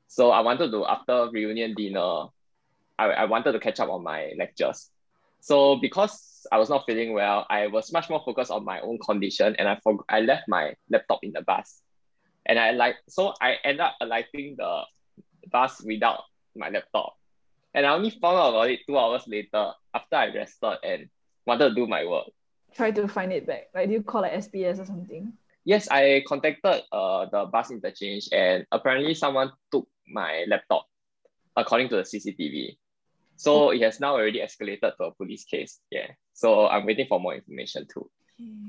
So 0.08 0.30
i 0.30 0.40
wanted 0.40 0.70
to 0.72 0.84
after 0.86 1.30
reunion 1.30 1.74
dinner 1.74 2.26
i, 2.98 3.06
I 3.06 3.24
wanted 3.24 3.52
to 3.52 3.60
catch 3.60 3.80
up 3.80 3.90
on 3.90 4.02
my 4.02 4.32
lectures. 4.38 4.90
So 5.40 5.76
because 5.76 6.46
i 6.50 6.58
was 6.58 6.68
not 6.68 6.84
feeling 6.86 7.12
well 7.12 7.46
i 7.50 7.66
was 7.66 7.92
much 7.92 8.10
more 8.10 8.22
focused 8.24 8.50
on 8.50 8.64
my 8.64 8.80
own 8.80 8.98
condition 8.98 9.54
and 9.58 9.68
i 9.68 9.78
forgot 9.82 10.04
i 10.08 10.20
left 10.20 10.48
my 10.48 10.74
laptop 10.90 11.20
in 11.22 11.32
the 11.32 11.42
bus 11.42 11.82
and 12.46 12.58
I 12.58 12.72
like 12.72 12.96
so 13.08 13.34
I 13.40 13.56
end 13.64 13.80
up 13.80 13.96
alighting 14.00 14.56
the 14.58 14.82
bus 15.50 15.82
without 15.84 16.22
my 16.56 16.70
laptop. 16.70 17.14
And 17.74 17.86
I 17.86 17.94
only 17.94 18.10
found 18.10 18.36
out 18.36 18.50
about 18.50 18.70
it 18.70 18.80
two 18.86 18.98
hours 18.98 19.24
later 19.28 19.72
after 19.94 20.16
I 20.16 20.34
rested 20.34 20.78
and 20.82 21.08
wanted 21.46 21.70
to 21.70 21.74
do 21.74 21.86
my 21.86 22.04
work. 22.04 22.26
Try 22.74 22.90
to 22.90 23.06
find 23.06 23.32
it 23.32 23.46
back. 23.46 23.68
Like, 23.74 23.88
do 23.88 23.94
you 23.94 24.02
call 24.02 24.22
like 24.22 24.32
SBS 24.32 24.80
or 24.80 24.84
something? 24.84 25.32
Yes, 25.64 25.88
I 25.90 26.22
contacted 26.26 26.82
uh 26.92 27.26
the 27.30 27.46
bus 27.46 27.70
interchange 27.70 28.28
and 28.32 28.66
apparently 28.72 29.14
someone 29.14 29.52
took 29.70 29.88
my 30.08 30.44
laptop 30.48 30.86
according 31.56 31.88
to 31.90 31.96
the 31.96 32.02
CCTV. 32.02 32.76
So 33.36 33.70
it 33.70 33.80
has 33.82 34.00
now 34.00 34.14
already 34.14 34.40
escalated 34.40 34.96
to 34.96 35.04
a 35.04 35.14
police 35.14 35.44
case. 35.44 35.80
Yeah. 35.90 36.08
So 36.34 36.68
I'm 36.68 36.84
waiting 36.84 37.06
for 37.08 37.18
more 37.18 37.34
information 37.34 37.86
too. 37.92 38.10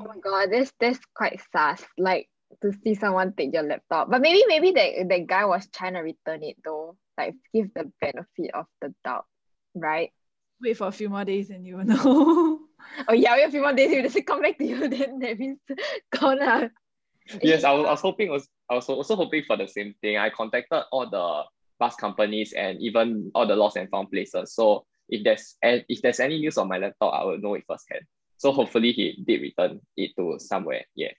Oh 0.01 0.05
my 0.07 0.17
god, 0.17 0.49
that's 0.51 0.71
that's 0.79 0.99
quite 1.13 1.41
sus. 1.51 1.83
Like 1.97 2.29
to 2.61 2.73
see 2.83 2.95
someone 2.95 3.33
take 3.33 3.53
your 3.53 3.63
laptop. 3.63 4.09
But 4.09 4.21
maybe 4.21 4.43
maybe 4.47 4.71
that 4.71 5.07
that 5.09 5.27
guy 5.27 5.45
was 5.45 5.67
trying 5.67 5.93
to 5.93 6.01
return 6.01 6.43
it 6.43 6.57
though. 6.63 6.97
Like 7.17 7.35
give 7.53 7.73
the 7.73 7.91
benefit 8.01 8.51
of 8.53 8.65
the 8.81 8.93
doubt, 9.03 9.25
right? 9.75 10.11
Wait 10.61 10.77
for 10.77 10.87
a 10.87 10.91
few 10.91 11.09
more 11.09 11.25
days 11.25 11.49
and 11.49 11.65
you 11.65 11.77
will 11.77 11.85
know. 11.85 12.59
Oh 13.07 13.13
yeah, 13.13 13.35
wait 13.35 13.43
a 13.43 13.51
few 13.51 13.61
more 13.61 13.73
days, 13.73 13.91
if 13.91 13.99
it 13.99 14.01
doesn't 14.01 14.27
come 14.27 14.41
back 14.41 14.57
to 14.57 14.65
you, 14.65 14.87
then 14.89 15.19
that 15.19 15.39
means 15.39 15.59
gone. 16.11 16.39
ah. 16.41 16.67
Yes, 17.41 17.63
I 17.63 17.71
was, 17.71 17.85
I 17.85 17.91
was 17.91 18.01
hoping 18.01 18.29
was 18.29 18.49
I 18.69 18.75
was 18.75 18.89
also 18.89 19.15
hoping 19.15 19.43
for 19.45 19.55
the 19.55 19.67
same 19.67 19.93
thing. 20.01 20.17
I 20.17 20.29
contacted 20.29 20.83
all 20.91 21.09
the 21.09 21.43
bus 21.79 21.95
companies 21.95 22.53
and 22.53 22.81
even 22.81 23.31
all 23.33 23.47
the 23.47 23.55
lost 23.55 23.77
and 23.77 23.89
found 23.89 24.11
places. 24.11 24.53
So 24.53 24.85
if 25.09 25.23
there's 25.23 25.55
and 25.61 25.85
if 25.89 26.01
there's 26.01 26.19
any 26.19 26.39
news 26.39 26.57
on 26.57 26.67
my 26.67 26.79
laptop, 26.79 27.13
I 27.13 27.23
will 27.23 27.37
know 27.37 27.53
it 27.55 27.63
firsthand. 27.67 28.01
So 28.37 28.51
hopefully 28.51 28.91
he 28.91 29.23
did 29.25 29.41
return 29.41 29.79
it 29.95 30.11
to 30.17 30.37
somewhere. 30.39 30.83
Yeah. 30.95 31.11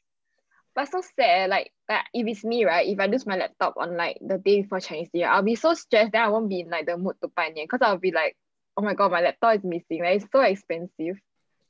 But 0.74 0.88
so 0.90 1.02
sad. 1.16 1.50
Like, 1.50 1.72
like 1.88 2.04
if 2.14 2.26
it's 2.26 2.44
me, 2.44 2.64
right? 2.64 2.86
If 2.88 2.98
I 3.00 3.06
lose 3.06 3.26
my 3.26 3.36
laptop 3.36 3.74
on 3.76 3.96
like 3.96 4.18
the 4.20 4.38
day 4.38 4.62
before 4.62 4.80
Chinese 4.80 5.08
New 5.12 5.20
Year, 5.20 5.28
I'll 5.30 5.42
be 5.42 5.54
so 5.54 5.74
stressed. 5.74 6.12
Then 6.12 6.22
I 6.22 6.28
won't 6.28 6.48
be 6.48 6.60
in 6.60 6.70
like 6.70 6.86
the 6.86 6.96
mood 6.96 7.16
to 7.22 7.28
buy 7.28 7.52
because 7.54 7.80
I'll 7.82 7.98
be 7.98 8.12
like, 8.12 8.36
oh 8.76 8.82
my 8.82 8.94
god, 8.94 9.12
my 9.12 9.20
laptop 9.20 9.56
is 9.56 9.64
missing. 9.64 10.02
Like 10.02 10.22
it's 10.22 10.26
so 10.32 10.40
expensive. 10.40 11.16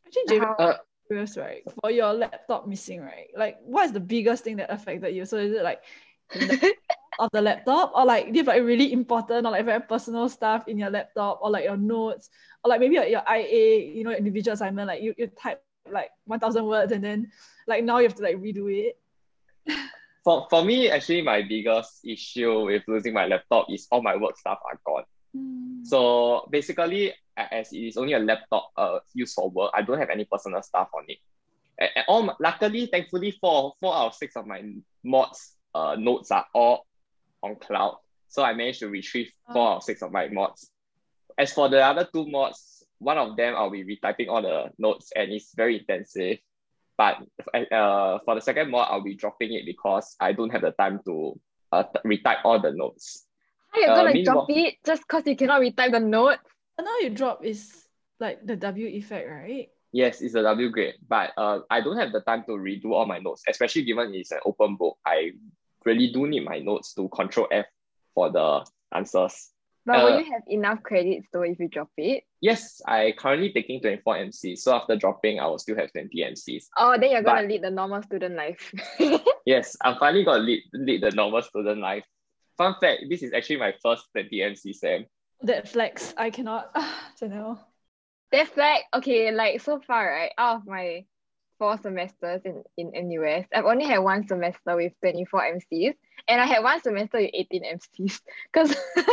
Actually, 0.07 0.41
Javier, 0.41 0.55
Uh, 0.59 0.77
curious, 1.09 1.37
right? 1.37 1.63
For 1.83 1.91
your 1.91 2.13
laptop 2.13 2.67
missing, 2.67 3.01
right? 3.01 3.29
Like, 3.37 3.59
what 3.65 3.87
is 3.87 3.93
the 3.93 4.01
biggest 4.01 4.45
thing 4.45 4.57
that 4.57 4.71
affected 4.71 5.15
you? 5.15 5.25
So 5.25 5.37
is 5.39 5.53
it 5.53 5.63
like 5.63 5.83
the 6.35 6.57
of 7.19 7.29
the 7.33 7.43
laptop, 7.43 7.93
or 7.95 8.05
like 8.05 8.27
do 8.27 8.33
you 8.33 8.39
have 8.39 8.47
like 8.49 8.63
really 8.63 8.93
important 8.93 9.47
or 9.47 9.51
like 9.51 9.65
very 9.65 9.81
personal 9.81 10.29
stuff 10.29 10.69
in 10.69 10.79
your 10.79 10.91
laptop, 10.91 11.41
or 11.43 11.51
like 11.51 11.65
your 11.65 11.77
notes, 11.77 12.31
or 12.65 12.71
like 12.71 12.81
maybe 12.81 12.95
your, 12.95 13.05
your 13.07 13.23
IA, 13.29 13.79
you 13.95 14.05
know, 14.05 14.13
individual 14.13 14.55
assignment, 14.55 14.89
like 14.89 15.03
you 15.03 15.15
you 15.17 15.27
type 15.29 15.63
like 15.91 16.11
one 16.25 16.41
thousand 16.41 16.67
words 16.67 16.93
and 16.93 17.03
then 17.03 17.31
like 17.67 17.85
now 17.85 17.99
you 17.99 18.05
have 18.05 18.15
to 18.17 18.23
like 18.23 18.37
redo 18.37 18.71
it. 18.71 18.99
For 20.25 20.47
for 20.51 20.65
me, 20.65 20.89
actually 20.89 21.23
my 21.23 21.43
biggest 21.43 22.05
issue 22.05 22.67
with 22.67 22.83
losing 22.87 23.13
my 23.13 23.27
laptop 23.27 23.67
is 23.71 23.89
all 23.91 24.03
my 24.03 24.17
work 24.17 24.39
stuff 24.39 24.59
are 24.71 24.79
gone. 24.87 25.05
So 25.85 26.47
basically, 26.51 27.13
as 27.37 27.73
it 27.73 27.79
is 27.79 27.97
only 27.97 28.13
a 28.13 28.19
laptop 28.21 28.71
uh 28.77 29.01
used 29.15 29.35
for 29.35 29.51
work, 29.51 29.73
I 29.75 29.83
don't 29.83 29.99
have 29.99 30.11
any 30.11 30.25
personal 30.25 30.63
stuff 30.63 30.89
on 30.95 31.05
it. 31.09 31.19
And, 31.79 31.91
and 31.97 32.05
all 32.07 32.23
my- 32.23 32.37
luckily, 32.39 32.87
thankfully, 32.87 33.33
four 33.41 33.75
four 33.81 33.95
out 33.95 34.07
of 34.09 34.15
six 34.15 34.37
of 34.37 34.47
my 34.47 34.63
mods 35.03 35.57
uh 35.75 35.97
notes 35.99 36.31
are 36.31 36.47
all 36.55 36.87
on 37.43 37.57
cloud. 37.57 37.97
So 38.29 38.45
I 38.45 38.53
managed 38.55 38.81
to 38.81 38.89
retrieve 38.89 39.31
four 39.53 39.71
out 39.73 39.77
of 39.79 39.83
six 39.83 40.03
of 40.03 40.13
my 40.13 40.29
mods. 40.29 40.71
As 41.37 41.53
for 41.53 41.69
the 41.69 41.85
other 41.85 42.09
two 42.13 42.29
mods, 42.29 42.82
one 43.03 43.19
of 43.19 43.37
them 43.37 43.55
I'll 43.57 43.71
be 43.71 43.85
retyping 43.85 44.29
all 44.29 44.43
the 44.43 44.71
notes 44.79 45.13
and 45.17 45.33
it's 45.33 45.55
very 45.55 45.79
intensive. 45.81 46.39
But 46.97 47.17
uh, 47.55 48.19
for 48.25 48.35
the 48.37 48.41
second 48.41 48.71
mod, 48.71 48.89
I'll 48.91 49.03
be 49.03 49.15
dropping 49.17 49.53
it 49.55 49.65
because 49.67 50.15
I 50.21 50.33
don't 50.33 50.51
have 50.51 50.63
the 50.63 50.71
time 50.73 51.01
to 51.07 51.39
uh, 51.73 51.85
retype 52.07 52.45
all 52.45 52.61
the 52.61 52.73
notes. 52.73 53.27
How 53.73 53.81
you 53.81 53.87
Uh, 53.89 53.97
gonna 53.97 54.13
meanwhile- 54.13 54.47
drop 54.47 54.51
it 54.51 54.75
just 54.85 55.03
because 55.03 55.27
you 55.27 55.37
cannot 55.37 55.61
retype 55.63 55.93
the 55.93 56.01
note? 56.01 56.39
And 56.79 56.85
now 56.85 56.99
you 57.01 57.11
drop 57.11 57.45
is 57.45 57.89
like 58.21 58.45
the 58.47 58.57
W 58.57 58.87
effect, 58.87 59.29
right? 59.29 59.69
Yes, 59.93 60.21
it's 60.23 60.35
a 60.35 60.43
W 60.43 60.71
grade, 60.71 60.95
but 61.09 61.33
uh, 61.37 61.61
I 61.69 61.81
don't 61.81 61.99
have 61.99 62.13
the 62.13 62.21
time 62.21 62.45
to 62.45 62.53
redo 62.53 62.93
all 62.93 63.05
my 63.07 63.19
notes, 63.19 63.43
especially 63.49 63.85
given 63.85 64.15
it's 64.15 64.31
an 64.33 64.41
open 64.47 64.77
book. 64.77 64.97
I 65.05 65.33
really 65.85 66.13
do 66.13 66.27
need 66.27 66.45
my 66.45 66.61
notes 66.61 66.95
to 66.95 67.09
control 67.09 67.49
F 67.51 67.67
for 68.15 68.31
the 68.31 68.65
answers. 68.95 69.52
But 69.85 69.99
Uh, 69.99 70.05
will 70.05 70.21
you 70.21 70.33
have 70.33 70.43
enough 70.47 70.83
credits 70.83 71.27
though 71.33 71.43
if 71.43 71.59
you 71.59 71.69
drop 71.69 71.91
it? 71.97 72.25
Yes, 72.41 72.81
I 72.87 73.13
currently 73.19 73.53
taking 73.53 73.81
24 73.81 74.17
MCs, 74.17 74.59
so 74.59 74.75
after 74.75 74.97
dropping, 74.97 75.41
I 75.41 75.47
will 75.47 75.59
still 75.59 75.77
have 75.77 75.93
20 75.93 76.23
MCs. 76.23 76.67
Oh, 76.79 76.97
then 76.99 77.11
you're 77.11 77.23
gonna 77.23 77.47
lead 77.49 77.63
the 77.63 77.71
normal 77.71 78.03
student 78.03 78.37
life. 78.37 78.73
Yes, 79.45 79.77
I'm 79.83 79.97
finally 79.99 80.23
gonna 80.25 80.43
lead, 80.45 80.63
lead 80.73 81.03
the 81.03 81.11
normal 81.11 81.43
student 81.43 81.81
life. 81.81 82.05
Fun 82.57 82.77
fact, 82.81 83.03
this 83.11 83.23
is 83.25 83.33
actually 83.33 83.57
my 83.57 83.75
first 83.83 84.07
20 84.13 84.41
MC 84.43 84.73
sem. 84.73 85.07
That 85.43 85.69
flex, 85.69 86.15
I 86.17 86.31
cannot. 86.31 86.71
Ah, 86.77 87.11
Janelle. 87.21 87.59
That's 88.31 88.57
like 88.57 88.85
okay, 88.95 89.33
like 89.33 89.61
so 89.61 89.81
far, 89.81 90.07
right? 90.07 90.31
Out 90.39 90.57
of 90.61 90.67
my 90.67 91.05
four 91.59 91.77
semesters 91.79 92.43
in, 92.45 92.63
in 92.77 93.09
NUS, 93.09 93.47
I've 93.55 93.65
only 93.67 93.85
had 93.85 93.99
one 93.99 94.27
semester 94.27 94.77
with 94.77 94.93
24 95.01 95.59
MCs, 95.59 95.95
and 96.29 96.41
I 96.41 96.47
had 96.47 96.63
one 96.63 96.81
semester 96.81 97.19
with 97.19 97.31
18 97.35 97.65
MCs. 97.65 98.21
Because 98.53 98.77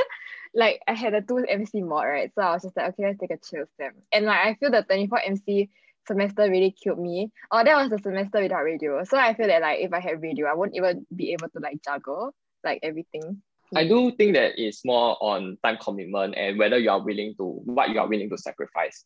like 0.54 0.82
I 0.88 0.94
had 0.94 1.14
a 1.14 1.22
two 1.22 1.38
MC 1.38 1.82
mod, 1.82 2.06
right? 2.06 2.32
So 2.34 2.42
I 2.42 2.54
was 2.54 2.64
just 2.64 2.78
like, 2.78 2.90
okay, 2.90 3.06
let's 3.06 3.20
take 3.20 3.32
a 3.32 3.38
chill 3.38 3.66
sem. 3.78 3.94
And 4.12 4.26
like 4.26 4.40
I 4.40 4.54
feel 4.56 4.72
the 4.72 4.84
24 4.84 5.22
MC 5.26 5.70
semester 6.08 6.50
really 6.50 6.72
killed 6.72 7.00
me. 7.00 7.32
Oh, 7.52 7.64
that 7.64 7.76
was 7.76 7.90
the 7.90 8.00
semester 8.00 8.42
without 8.42 8.64
radio. 8.64 9.04
So 9.04 9.18
I 9.18 9.34
feel 9.34 9.48
that 9.48 9.62
like 9.62 9.80
if 9.80 9.94
I 9.94 10.00
had 10.00 10.22
radio, 10.22 10.48
I 10.48 10.56
won't 10.56 10.76
even 10.76 11.06
be 11.16 11.34
able 11.34 11.50
to 11.50 11.60
like 11.60 11.84
juggle 11.84 12.34
like 12.64 12.80
everything. 12.84 13.42
I 13.76 13.88
do 13.88 14.12
think 14.12 14.34
that 14.34 14.54
it's 14.58 14.84
more 14.84 15.16
on 15.22 15.58
time 15.64 15.78
commitment 15.80 16.36
and 16.36 16.58
whether 16.58 16.78
you 16.78 16.90
are 16.90 17.02
willing 17.02 17.36
to 17.38 17.44
what 17.66 17.90
you 17.90 18.00
are 18.00 18.08
willing 18.08 18.30
to 18.30 18.38
sacrifice. 18.38 19.06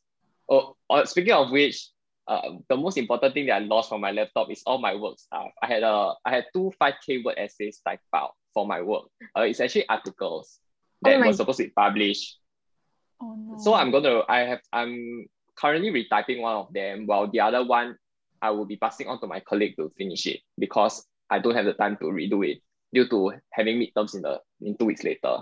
Oh, 0.50 0.76
uh, 0.90 1.06
speaking 1.06 1.34
of 1.34 1.52
which, 1.52 1.90
uh, 2.28 2.52
the 2.70 2.78
most 2.78 2.98
important 2.98 3.34
thing 3.34 3.48
that 3.48 3.62
I 3.62 3.66
lost 3.66 3.90
from 3.90 4.02
my 4.02 4.12
laptop 4.12 4.50
is 4.50 4.64
all 4.66 4.78
my 4.78 4.96
work 4.96 5.20
stuff. 5.20 5.50
I 5.62 5.68
had 5.68 5.84
a 5.84 6.14
I 6.26 6.32
had 6.32 6.46
two 6.54 6.72
five 6.80 6.94
k 7.06 7.22
word 7.24 7.36
essays 7.38 7.82
typed 7.86 8.04
out 8.16 8.32
for 8.54 8.66
my 8.66 8.82
work. 8.82 9.06
Uh, 9.38 9.42
it's 9.42 9.60
actually 9.60 9.88
articles, 9.90 10.60
Oh 11.06 11.10
that 11.10 11.20
my- 11.20 11.28
was 11.28 11.38
supposed 11.38 11.58
to 11.58 11.66
be 11.66 11.70
published. 11.72 12.38
Oh 13.22 13.36
no. 13.36 13.58
So 13.58 13.74
I'm 13.74 13.92
gonna 13.92 14.22
I 14.28 14.40
have 14.40 14.62
I'm 14.72 15.26
currently 15.56 15.92
retyping 15.92 16.42
one 16.42 16.56
of 16.56 16.74
them 16.74 17.06
while 17.06 17.30
the 17.30 17.40
other 17.40 17.64
one 17.66 17.96
I 18.42 18.50
will 18.52 18.66
be 18.66 18.76
passing 18.76 19.08
on 19.08 19.20
to 19.22 19.28
my 19.28 19.40
colleague 19.40 19.76
to 19.78 19.92
finish 19.98 20.26
it 20.26 20.42
because 20.58 21.06
I 21.30 21.40
don't 21.40 21.56
have 21.56 21.66
the 21.66 21.74
time 21.74 21.98
to 21.98 22.06
redo 22.06 22.46
it 22.48 22.60
due 22.94 23.08
to 23.08 23.34
having 23.52 23.80
midterms 23.80 24.16
in 24.16 24.22
the 24.22 24.40
in 24.62 24.78
two 24.78 24.86
weeks 24.86 25.04
later. 25.04 25.38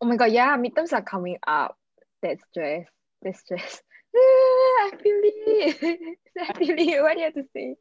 Oh 0.00 0.06
my 0.06 0.16
god, 0.16 0.32
yeah, 0.32 0.56
midterms 0.56 0.92
are 0.92 1.02
coming 1.02 1.38
up. 1.46 1.76
That's 2.22 2.42
stress. 2.50 2.86
That's 3.22 3.40
stress. 3.40 3.82
I 4.14 4.90
feel 5.00 5.20
it. 5.22 6.18
I 6.40 6.52
feel 6.54 6.74
it. 6.78 7.02
What 7.02 7.14
do 7.14 7.18
you 7.20 7.24
have 7.26 7.34
to 7.34 7.44
say? 7.54 7.76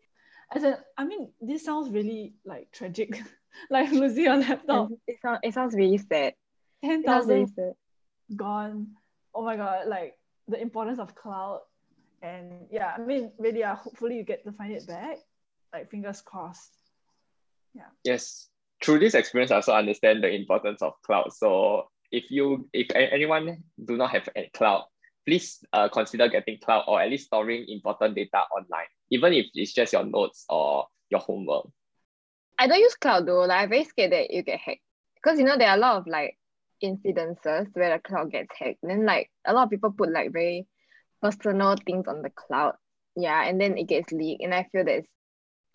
As 0.53 0.63
in, 0.63 0.75
I 0.97 1.05
mean, 1.05 1.31
this 1.41 1.63
sounds 1.63 1.89
really 1.89 2.33
like 2.45 2.71
tragic. 2.71 3.21
like 3.69 3.91
losing 3.91 4.25
your 4.25 4.37
laptop, 4.37 4.89
It, 5.07 5.17
sounds, 5.21 5.39
it 5.43 5.53
sounds 5.53 5.75
really 5.75 5.97
sad. 5.97 6.33
Ten 6.83 6.99
It 6.99 7.05
sounds 7.05 7.27
really 7.27 7.45
thousand 7.45 7.55
sad. 7.55 7.73
gone. 8.35 8.87
Oh 9.33 9.43
my 9.43 9.55
god, 9.55 9.87
like 9.87 10.17
the 10.47 10.61
importance 10.61 10.99
of 10.99 11.15
cloud. 11.15 11.61
And 12.21 12.67
yeah, 12.69 12.93
I 12.97 13.01
mean, 13.01 13.31
really, 13.37 13.63
uh, 13.63 13.75
hopefully 13.75 14.17
you 14.17 14.23
get 14.23 14.43
to 14.45 14.51
find 14.51 14.73
it 14.73 14.85
back. 14.87 15.17
Like 15.71 15.89
fingers 15.89 16.21
crossed. 16.21 16.71
Yeah. 17.73 17.89
Yes, 18.03 18.49
through 18.83 18.99
this 18.99 19.13
experience, 19.13 19.51
I 19.51 19.55
also 19.55 19.73
understand 19.73 20.23
the 20.23 20.29
importance 20.33 20.81
of 20.81 20.93
cloud. 21.05 21.31
So 21.33 21.89
if 22.11 22.29
you 22.31 22.67
if 22.73 22.87
anyone 22.95 23.63
do 23.85 23.95
not 23.97 24.09
have 24.11 24.27
a 24.35 24.49
cloud, 24.53 24.85
please 25.25 25.63
uh, 25.73 25.87
consider 25.89 26.27
getting 26.27 26.57
cloud 26.59 26.85
or 26.87 27.01
at 27.01 27.09
least 27.09 27.27
storing 27.27 27.65
important 27.69 28.15
data 28.15 28.39
online, 28.55 28.87
even 29.11 29.33
if 29.33 29.45
it's 29.53 29.73
just 29.73 29.93
your 29.93 30.03
notes 30.03 30.45
or 30.49 30.87
your 31.09 31.19
homework. 31.19 31.67
I 32.57 32.67
don't 32.67 32.79
use 32.79 32.95
cloud 32.95 33.25
though. 33.27 33.41
Like 33.45 33.63
I'm 33.63 33.69
very 33.69 33.83
scared 33.83 34.11
that 34.11 34.31
you 34.31 34.41
get 34.43 34.59
hacked. 34.59 34.81
Because 35.15 35.37
you 35.37 35.45
know 35.45 35.57
there 35.57 35.69
are 35.69 35.77
a 35.77 35.79
lot 35.79 35.97
of 35.97 36.07
like 36.07 36.37
incidences 36.83 37.67
where 37.73 37.95
the 37.95 37.99
cloud 37.99 38.31
gets 38.31 38.49
hacked. 38.57 38.79
Then 38.83 39.05
like 39.05 39.29
a 39.45 39.53
lot 39.53 39.63
of 39.63 39.69
people 39.69 39.91
put 39.91 40.11
like 40.11 40.31
very 40.31 40.67
personal 41.21 41.75
things 41.85 42.07
on 42.07 42.21
the 42.21 42.29
cloud. 42.29 42.75
Yeah, 43.15 43.43
and 43.43 43.59
then 43.59 43.77
it 43.77 43.87
gets 43.87 44.11
leaked. 44.11 44.43
And 44.43 44.53
I 44.53 44.67
feel 44.71 44.85
that 44.85 44.99
it's 44.99 45.07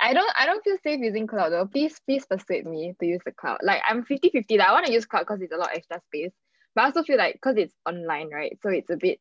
I 0.00 0.12
don't 0.12 0.30
I 0.37 0.46
don't 0.46 0.62
feel 0.64 0.76
safe 0.82 1.00
using 1.00 1.26
cloud 1.26 1.50
though. 1.50 1.66
Please 1.66 2.00
please 2.06 2.26
persuade 2.26 2.66
me 2.66 2.94
to 3.00 3.06
use 3.06 3.20
the 3.25 3.32
cloud. 3.32 3.58
Like 3.62 3.82
I'm 3.88 4.04
50-50. 4.04 4.58
Like, 4.58 4.68
I 4.68 4.73
want 4.73 4.87
to 4.87 4.92
use 4.92 5.06
cloud 5.06 5.20
because 5.20 5.40
it's 5.40 5.52
a 5.52 5.56
lot 5.56 5.70
extra 5.75 6.00
space. 6.06 6.32
But 6.75 6.82
I 6.82 6.84
also 6.87 7.04
feel 7.04 7.18
like 7.18 7.34
because 7.34 7.56
it's 7.56 7.75
online, 7.87 8.30
right? 8.30 8.58
So 8.62 8.70
it's 8.70 8.90
a 8.90 8.96
bit 8.96 9.20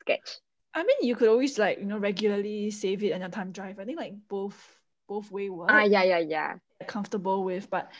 sketch. 0.00 0.38
I 0.74 0.84
mean, 0.84 0.96
you 1.02 1.16
could 1.16 1.28
always 1.28 1.58
like 1.58 1.78
you 1.78 1.84
know 1.86 1.98
regularly 1.98 2.70
save 2.70 3.02
it 3.02 3.12
on 3.12 3.20
your 3.20 3.30
thumb 3.30 3.52
drive. 3.52 3.78
I 3.78 3.84
think 3.84 3.98
like 3.98 4.14
both 4.28 4.56
both 5.08 5.30
way 5.30 5.48
work. 5.50 5.68
Ah 5.70 5.84
yeah, 5.84 6.02
yeah, 6.02 6.18
yeah. 6.18 6.54
comfortable 6.86 7.44
with, 7.44 7.70
but 7.70 7.90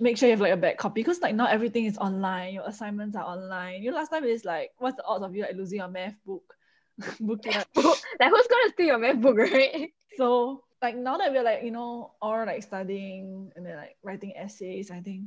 make 0.00 0.16
sure 0.16 0.28
you 0.28 0.32
have 0.32 0.40
like 0.40 0.52
a 0.52 0.56
back 0.56 0.78
copy 0.78 1.00
because 1.00 1.20
like 1.20 1.34
not 1.34 1.50
everything 1.50 1.84
is 1.84 1.98
online. 1.98 2.54
Your 2.54 2.66
assignments 2.66 3.16
are 3.16 3.24
online. 3.24 3.82
You 3.82 3.90
know, 3.90 3.96
last 3.96 4.10
time 4.10 4.24
it's 4.24 4.44
like, 4.44 4.70
what's 4.78 4.96
the 4.96 5.04
odds 5.04 5.24
of 5.24 5.34
you 5.34 5.42
like 5.42 5.56
losing 5.56 5.78
your 5.78 5.88
math 5.88 6.16
book? 6.24 6.54
book 7.20 7.40
like 7.44 8.30
who's 8.30 8.46
gonna 8.46 8.70
steal 8.72 8.86
your 8.86 8.98
math 8.98 9.20
book, 9.20 9.36
right? 9.36 9.90
so 10.16 10.62
like 10.80 10.96
now 10.96 11.16
that 11.16 11.32
we're 11.32 11.42
like 11.42 11.62
you 11.62 11.70
know 11.70 12.12
all 12.20 12.44
like 12.44 12.62
studying 12.62 13.52
and 13.56 13.64
then 13.64 13.76
like 13.76 13.96
writing 14.02 14.32
essays, 14.36 14.90
I 14.90 15.00
think 15.00 15.24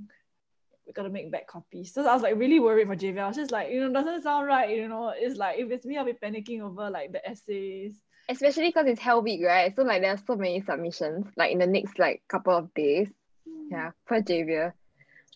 we 0.86 0.94
gotta 0.94 1.10
make 1.10 1.32
back 1.32 1.48
copies. 1.48 1.94
So 1.94 2.08
I 2.08 2.14
was 2.14 2.24
like 2.24 2.38
really 2.38 2.60
worried 2.60 2.88
for 2.88 2.96
JV. 2.96 3.20
I 3.20 3.28
was 3.28 3.36
just 3.36 3.52
like, 3.52 3.72
you 3.72 3.80
know, 3.82 3.94
doesn't 3.94 4.24
sound 4.24 4.48
right. 4.48 4.70
You 4.70 4.88
know, 4.88 5.14
it's 5.16 5.38
like 5.38 5.60
if 5.60 5.72
it's 5.72 5.86
me, 5.86 5.98
I'll 5.98 6.06
be 6.06 6.14
panicking 6.14 6.62
over 6.62 6.90
like 6.90 7.12
the 7.12 7.28
essays. 7.28 8.00
especially 8.30 8.68
because 8.70 8.88
it's 8.88 9.02
hell 9.02 9.22
week, 9.22 9.42
right? 9.44 9.76
So 9.76 9.84
like 9.84 10.02
there's 10.02 10.22
so 10.26 10.36
many 10.36 10.62
submissions 10.62 11.26
like 11.36 11.52
in 11.52 11.60
the 11.60 11.68
next 11.68 11.98
like 12.00 12.24
couple 12.28 12.56
of 12.56 12.74
days. 12.74 13.10
Yeah, 13.70 13.92
for 14.06 14.22
Javier. 14.22 14.74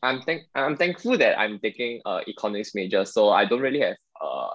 I'm 0.01 0.21
thank 0.21 0.43
I'm 0.55 0.77
thankful 0.77 1.17
that 1.17 1.37
I'm 1.37 1.59
taking 1.59 2.01
uh 2.05 2.21
economics 2.27 2.73
major, 2.73 3.05
so 3.05 3.29
I 3.29 3.45
don't 3.45 3.61
really 3.61 3.81
have 3.81 3.97
uh 4.21 4.49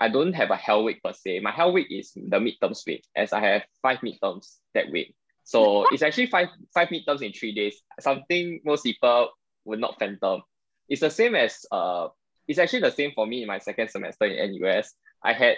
I 0.00 0.08
don't 0.08 0.32
have 0.34 0.50
a 0.50 0.56
hell 0.56 0.84
week 0.84 1.02
per 1.02 1.12
se. 1.12 1.40
My 1.40 1.50
hell 1.50 1.72
week 1.72 1.88
is 1.90 2.12
the 2.14 2.38
midterms 2.38 2.86
week, 2.86 3.04
as 3.16 3.32
I 3.32 3.40
have 3.40 3.62
five 3.82 3.98
midterms 3.98 4.58
that 4.74 4.90
week. 4.90 5.14
So 5.44 5.86
it's 5.92 6.02
actually 6.02 6.26
five 6.26 6.48
five 6.74 6.88
midterms 6.88 7.22
in 7.22 7.32
three 7.32 7.54
days. 7.54 7.80
Something 8.00 8.60
most 8.64 8.82
people 8.82 9.30
would 9.64 9.80
not 9.80 9.98
phantom. 9.98 10.42
It's 10.88 11.00
the 11.00 11.10
same 11.10 11.34
as 11.34 11.64
uh 11.72 12.08
it's 12.46 12.58
actually 12.58 12.80
the 12.80 12.90
same 12.90 13.12
for 13.14 13.26
me 13.26 13.42
in 13.42 13.48
my 13.48 13.58
second 13.58 13.90
semester 13.90 14.24
in 14.24 14.60
NUS. 14.60 14.94
I 15.22 15.32
had 15.32 15.56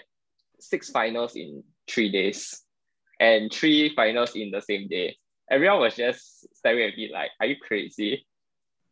six 0.59 0.91
finals 0.91 1.37
in 1.37 1.63
three 1.89 2.11
days 2.11 2.63
and 3.19 3.53
three 3.53 3.95
finals 3.95 4.35
in 4.35 4.51
the 4.51 4.61
same 4.61 4.89
day. 4.89 5.17
Everyone 5.51 5.81
was 5.81 5.97
just 5.97 6.47
staring 6.57 6.91
at 6.91 6.97
me 6.97 7.11
like, 7.13 7.31
are 7.41 7.47
you 7.47 7.57
crazy? 7.57 8.27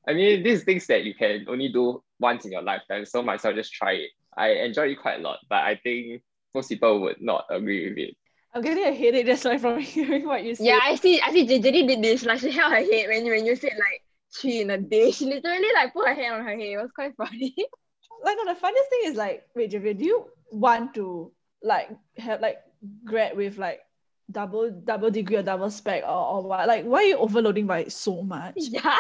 I 0.07 0.15
mean, 0.15 0.43
these 0.43 0.65
things 0.65 0.87
that 0.87 1.05
you 1.05 1.15
can 1.15 1.47
only 1.49 1.69
do 1.69 2.03
once 2.19 2.45
in 2.45 2.53
your 2.53 2.63
lifetime, 2.63 3.05
so 3.05 3.23
might 3.23 3.35
as 3.35 3.45
well 3.45 3.55
just 3.55 3.73
try 3.73 3.93
it. 3.93 4.11
I 4.37 4.51
enjoy 4.51 4.89
it 4.89 5.01
quite 5.01 5.21
a 5.21 5.23
lot, 5.23 5.39
but 5.49 5.63
I 5.63 5.77
think 5.83 6.23
most 6.55 6.69
people 6.69 7.01
would 7.03 7.21
not 7.21 7.45
agree 7.51 7.89
with 7.89 7.99
it. 7.99 8.17
I'm 8.55 8.63
getting 8.63 8.85
a 8.85 8.95
headache 8.95 9.27
just 9.27 9.45
like 9.45 9.61
from 9.61 9.79
hearing 9.95 10.27
what 10.27 10.43
you 10.43 10.55
said. 10.55 10.67
Yeah, 10.67 10.79
I 10.83 10.95
see. 10.95 11.21
I 11.21 11.31
see. 11.31 11.47
JJ 11.47 11.87
did 11.87 12.03
this. 12.03 12.25
Like 12.25 12.41
she 12.41 12.51
held 12.51 12.73
her 12.73 12.79
head 12.79 13.09
when 13.09 13.27
you 13.27 13.33
when 13.33 13.47
you 13.47 13.55
said 13.57 13.73
like 13.73 14.03
three 14.35 14.63
in 14.63 14.71
a 14.71 14.79
day. 14.79 15.11
She 15.11 15.27
literally 15.27 15.69
like 15.75 15.93
put 15.93 16.09
her 16.09 16.15
hand 16.15 16.35
on 16.37 16.45
her 16.45 16.57
head. 16.57 16.61
It 16.61 16.77
was 16.79 16.91
quite 16.93 17.15
funny. 17.17 17.55
like 18.25 18.37
no, 18.37 18.53
the 18.53 18.59
funniest 18.59 18.91
thing 18.91 19.01
is 19.05 19.17
like, 19.17 19.45
wait, 19.55 19.73
Javier, 19.73 19.99
do 19.99 20.05
you 20.05 20.27
want 20.51 20.95
to 20.95 21.31
like 21.63 21.91
have 22.17 22.41
like 22.41 22.59
grad 23.05 23.37
with 23.37 23.59
like 23.59 23.81
double 24.31 24.71
double 24.71 25.11
degree 25.11 25.37
or 25.37 25.43
double 25.43 25.71
spec 25.71 26.03
or, 26.05 26.09
or 26.09 26.43
what? 26.43 26.69
Like, 26.69 26.85
why 26.85 26.99
are 26.99 27.07
you 27.07 27.17
overloading 27.17 27.67
by 27.67 27.85
so 27.85 28.23
much? 28.23 28.55
yeah. 28.57 28.99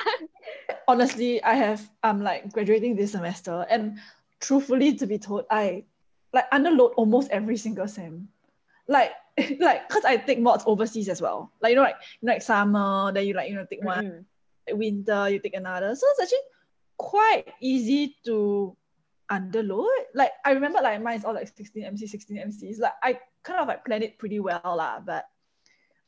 Honestly, 0.87 1.43
I 1.43 1.55
have 1.55 1.89
I'm 2.03 2.23
like 2.23 2.53
graduating 2.53 2.97
this 2.97 3.13
semester, 3.13 3.67
and 3.71 3.99
truthfully, 4.41 4.95
to 4.95 5.07
be 5.07 5.19
told, 5.19 5.45
I 5.51 5.85
like 6.33 6.51
underload 6.51 6.95
almost 6.97 7.31
every 7.31 7.57
single 7.57 7.89
sem. 7.89 8.29
Like, 8.87 9.13
like, 9.61 9.89
cause 9.89 10.05
I 10.05 10.17
take 10.17 10.41
mods 10.41 10.65
overseas 10.67 11.09
as 11.09 11.21
well. 11.21 11.53
Like 11.61 11.71
you 11.71 11.77
know, 11.77 11.83
like 11.83 11.97
you 12.21 12.27
know, 12.27 12.33
like 12.33 12.43
summer, 12.43 13.13
then 13.13 13.27
you 13.27 13.35
like 13.35 13.51
you 13.51 13.57
know 13.57 13.67
take 13.69 13.85
one 13.85 14.25
Mm-mm. 14.69 14.77
winter, 14.77 15.29
you 15.29 15.39
take 15.39 15.55
another. 15.55 15.95
So 15.95 16.07
it's 16.11 16.23
actually 16.23 16.47
quite 16.97 17.45
easy 17.61 18.17
to 18.25 18.77
underload. 19.31 19.89
Like 20.15 20.33
I 20.45 20.53
remember 20.53 20.81
like 20.83 21.03
mine's 21.03 21.25
all 21.25 21.35
like 21.35 21.55
16 21.55 21.85
MC, 21.85 22.07
16 22.07 22.37
MCs. 22.37 22.81
Like 22.81 22.93
I 23.03 23.19
kind 23.49 23.61
of 23.61 23.69
like 23.69 23.85
planned 23.85 24.05
it 24.05 24.19
pretty 24.19 24.41
well 24.41 24.61
lah, 24.65 25.01
but 25.01 25.25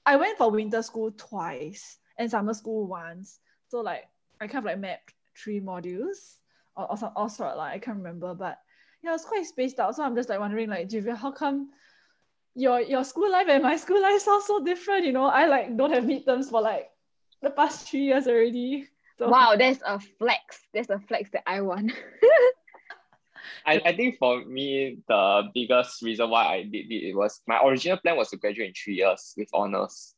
I 0.04 0.16
went 0.16 0.38
for 0.38 0.50
winter 0.50 0.82
school 0.82 1.10
twice 1.12 1.98
and 2.18 2.30
summer 2.30 2.54
school 2.54 2.86
once. 2.86 3.40
So 3.68 3.80
like 3.80 4.04
I 4.40 4.46
kind 4.46 4.58
of 4.58 4.64
like 4.64 4.78
mapped 4.78 5.14
three 5.36 5.60
modules 5.60 6.36
or, 6.76 6.90
or 6.90 6.96
some 6.96 7.12
all 7.16 7.28
sort 7.28 7.56
like 7.56 7.74
I 7.74 7.78
can't 7.78 7.96
remember, 7.96 8.34
but 8.34 8.58
yeah, 9.02 9.10
it 9.10 9.12
was 9.12 9.24
quite 9.24 9.46
spaced 9.46 9.80
out. 9.80 9.96
So 9.96 10.04
I'm 10.04 10.14
just 10.14 10.28
like 10.28 10.40
wondering 10.40 10.68
like 10.68 10.88
Javier, 10.88 11.16
how 11.16 11.32
come 11.32 11.70
your 12.54 12.80
your 12.80 13.04
school 13.04 13.30
life 13.30 13.46
and 13.48 13.62
my 13.62 13.76
school 13.84 14.02
life 14.02 14.20
sound 14.20 14.42
so 14.44 14.62
different? 14.62 15.06
You 15.06 15.12
know, 15.12 15.24
I 15.26 15.46
like 15.46 15.76
don't 15.76 15.92
have 15.92 16.04
midterms 16.04 16.50
for 16.50 16.60
like 16.60 16.90
the 17.42 17.50
past 17.50 17.88
three 17.88 18.00
years 18.00 18.26
already. 18.26 18.86
So 19.18 19.28
Wow, 19.28 19.54
there's 19.56 19.80
a 19.86 19.98
flex. 19.98 20.60
There's 20.72 20.90
a 20.90 20.98
flex 20.98 21.30
that 21.30 21.44
I 21.46 21.60
want. 21.60 21.92
I, 23.66 23.80
I 23.84 23.96
think 23.96 24.18
for 24.18 24.44
me, 24.44 24.98
the 25.08 25.50
biggest 25.54 26.02
reason 26.02 26.30
why 26.30 26.46
I 26.46 26.62
did 26.62 26.90
it 26.90 27.14
was 27.14 27.40
my 27.46 27.60
original 27.64 27.98
plan 27.98 28.16
was 28.16 28.30
to 28.30 28.36
graduate 28.36 28.68
in 28.68 28.74
three 28.74 28.94
years 28.94 29.34
with 29.36 29.48
honors, 29.52 30.14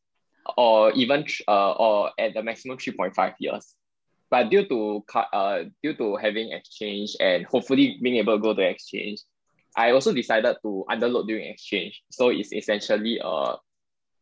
or 0.56 0.92
even 0.92 1.24
uh, 1.48 1.72
or 1.72 2.10
at 2.18 2.34
the 2.34 2.42
maximum 2.42 2.78
three 2.78 2.94
point 2.94 3.14
five 3.14 3.34
years. 3.38 3.74
But 4.30 4.48
due 4.50 4.66
to 4.66 5.04
uh 5.32 5.64
due 5.82 5.94
to 5.96 6.16
having 6.16 6.52
exchange 6.52 7.16
and 7.20 7.44
hopefully 7.46 7.98
being 8.02 8.16
able 8.16 8.36
to 8.36 8.42
go 8.42 8.54
to 8.54 8.62
exchange, 8.62 9.20
I 9.76 9.90
also 9.90 10.12
decided 10.12 10.56
to 10.62 10.84
underload 10.88 11.26
during 11.26 11.48
exchange. 11.48 12.02
So 12.10 12.30
it's 12.30 12.52
essentially 12.52 13.20
a 13.22 13.56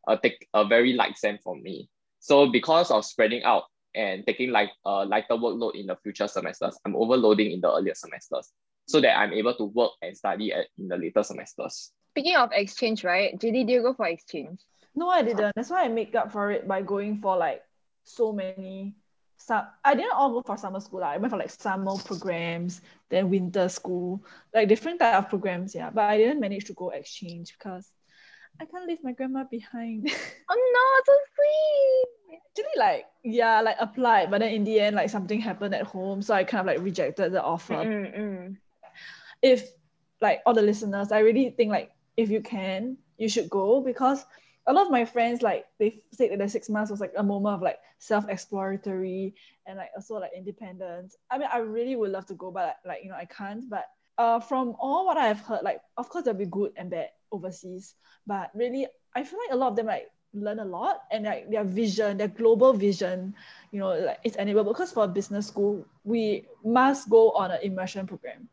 a 0.09 0.19
take 0.21 0.49
a 0.55 0.65
very 0.65 0.95
light 0.95 1.17
sem 1.17 1.39
for 1.45 1.57
me. 1.57 1.89
So 2.19 2.51
because 2.51 2.91
of 2.91 3.05
spreading 3.05 3.45
out 3.45 3.65
and 3.95 4.25
taking 4.27 4.51
like 4.51 4.71
a 4.85 5.05
lighter 5.05 5.35
workload 5.35 5.75
in 5.75 5.87
the 5.87 5.97
future 6.03 6.29
semesters, 6.29 6.79
I'm 6.85 6.97
overloading 6.97 7.53
in 7.53 7.61
the 7.61 7.71
earlier 7.71 7.95
semesters 7.95 8.53
so 8.91 9.01
that 9.01 9.17
I'm 9.17 9.33
able 9.33 9.55
to 9.55 9.65
work 9.65 9.93
and 10.03 10.17
study 10.17 10.53
at, 10.53 10.67
in 10.79 10.89
the 10.89 10.97
later 10.97 11.23
semesters. 11.23 11.93
Speaking 12.13 12.37
of 12.37 12.51
exchange, 12.53 13.05
right? 13.05 13.39
JD, 13.39 13.67
do 13.67 13.73
you 13.73 13.83
go 13.83 13.95
for 13.95 14.07
exchange? 14.07 14.61
No, 14.97 15.09
I 15.09 15.23
didn't. 15.23 15.53
That's 15.55 15.71
why 15.71 15.85
I 15.85 15.89
make 15.89 16.15
up 16.17 16.33
for 16.33 16.51
it 16.51 16.67
by 16.67 16.83
going 16.83 17.21
for 17.21 17.37
like 17.37 17.63
so 18.03 18.33
many. 18.33 18.97
Some 19.37 19.65
I 19.85 19.95
didn't 19.95 20.13
all 20.13 20.33
go 20.33 20.43
for 20.43 20.57
summer 20.57 20.81
school. 20.81 21.01
Like. 21.01 21.15
I 21.15 21.19
went 21.19 21.31
for 21.31 21.39
like 21.39 21.51
summer 21.51 21.97
programs, 22.05 22.83
then 23.09 23.31
winter 23.31 23.69
school, 23.69 24.25
like 24.53 24.69
different 24.69 24.99
type 24.99 25.15
of 25.15 25.29
programs. 25.29 25.75
Yeah, 25.75 25.91
but 25.91 26.05
I 26.05 26.19
didn't 26.19 26.41
manage 26.41 26.65
to 26.65 26.75
go 26.75 26.91
exchange 26.91 27.55
because 27.57 27.89
I 28.61 28.65
can't 28.65 28.89
leave 28.89 29.05
my 29.05 29.13
grandma 29.13 29.45
behind. 29.51 30.11
Oh 30.53 30.73
no, 30.75 31.05
so 31.07 31.19
sweet. 31.37 32.41
Actually, 32.59 32.79
like 32.81 33.05
yeah, 33.23 33.61
like 33.61 33.77
applied, 33.79 34.33
but 34.33 34.41
then 34.41 34.53
in 34.53 34.65
the 34.65 34.81
end, 34.81 34.97
like 34.97 35.09
something 35.09 35.41
happened 35.41 35.77
at 35.77 35.87
home, 35.87 36.23
so 36.23 36.35
I 36.35 36.43
kind 36.43 36.61
of 36.61 36.67
like 36.67 36.85
rejected 36.85 37.31
the 37.33 37.41
offer. 37.41 37.75
Mm-mm. 37.75 38.57
If 39.43 39.71
like 40.21 40.41
all 40.47 40.55
the 40.55 40.63
listeners, 40.63 41.13
I 41.13 41.21
really 41.21 41.51
think 41.51 41.71
like 41.71 41.91
if 42.17 42.31
you 42.31 42.41
can, 42.41 42.97
you 43.19 43.29
should 43.29 43.49
go 43.51 43.81
because 43.81 44.25
a 44.67 44.73
lot 44.73 44.87
of 44.87 44.93
my 44.93 45.05
friends 45.05 45.43
like 45.43 45.67
they 45.79 46.03
said 46.13 46.31
that 46.31 46.39
the 46.39 46.49
six 46.49 46.69
months 46.69 46.91
was 46.91 47.01
like 47.01 47.13
a 47.17 47.23
moment 47.23 47.57
of 47.57 47.63
like 47.63 47.79
self-exploratory 47.99 49.35
and 49.67 49.79
like 49.79 49.91
also 49.97 50.17
like 50.17 50.31
independence. 50.37 51.17
I 51.31 51.39
mean, 51.39 51.49
I 51.53 51.59
really 51.59 51.97
would 51.97 52.11
love 52.11 52.27
to 52.27 52.35
go, 52.35 52.51
but 52.51 52.77
like 52.87 53.03
you 53.03 53.11
know, 53.11 53.17
I 53.17 53.25
can't. 53.25 53.69
But 53.69 53.87
uh, 54.19 54.41
from 54.41 54.77
all 54.79 55.07
what 55.07 55.17
I've 55.17 55.41
heard, 55.41 55.63
like 55.63 55.81
of 55.97 56.09
course 56.09 56.25
there'll 56.25 56.39
be 56.39 56.47
good 56.47 56.73
and 56.77 56.91
bad 56.91 57.09
overseas, 57.33 57.95
but 58.27 58.51
really 58.55 58.87
I 59.15 59.25
feel 59.25 59.39
like 59.39 59.55
a 59.55 59.57
lot 59.57 59.69
of 59.69 59.77
them 59.77 59.87
like 59.87 60.11
learn 60.33 60.61
a 60.61 60.65
lot 60.65 61.03
and 61.11 61.25
like 61.25 61.51
their 61.51 61.65
vision, 61.65 62.17
their 62.17 62.29
global 62.29 62.73
vision, 62.73 63.35
you 63.73 63.81
know, 63.81 63.99
like 63.99 64.19
it's 64.25 64.37
enabled 64.37 64.69
because 64.69 64.93
for 64.93 65.09
business 65.09 65.47
school 65.47 65.85
we 66.05 66.47
must 66.65 67.09
go 67.09 67.31
on 67.33 67.51
an 67.51 67.59
immersion 67.63 68.07
program. 68.07 68.49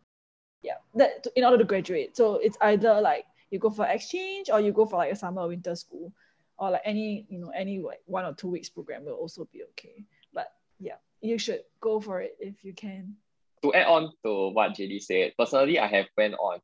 Yeah, 0.68 0.80
that 0.96 1.28
in 1.36 1.44
order 1.46 1.58
to 1.58 1.64
graduate. 1.64 2.16
So 2.16 2.36
it's 2.36 2.58
either 2.62 3.00
like 3.02 3.26
you 3.52 3.60
go 3.60 3.70
for 3.70 3.86
exchange 3.86 4.50
or 4.52 4.60
you 4.60 4.72
go 4.72 4.86
for 4.86 4.98
like 4.98 5.12
a 5.12 5.16
summer 5.16 5.42
or 5.44 5.48
winter 5.48 5.76
school 5.76 6.12
or 6.58 6.72
like 6.72 6.82
any 6.84 7.26
you 7.30 7.40
know 7.40 7.52
any 7.56 7.80
like 7.80 8.02
one 8.06 8.26
or 8.26 8.34
two 8.34 8.50
weeks 8.50 8.70
program 8.70 9.06
will 9.06 9.14
also 9.14 9.48
be 9.54 9.64
okay 9.64 10.04
but 10.34 10.52
yeah 10.80 10.98
you 11.22 11.38
should 11.38 11.62
go 11.80 12.02
for 12.02 12.20
it 12.20 12.36
if 12.40 12.66
you 12.66 12.74
can 12.74 13.16
to 13.64 13.74
add 13.74 13.88
on 13.88 14.12
to 14.24 14.50
what 14.50 14.74
JD 14.74 15.02
said, 15.02 15.34
personally, 15.38 15.80
I 15.80 15.88
have 15.88 16.06
went 16.18 16.36
on, 16.36 16.60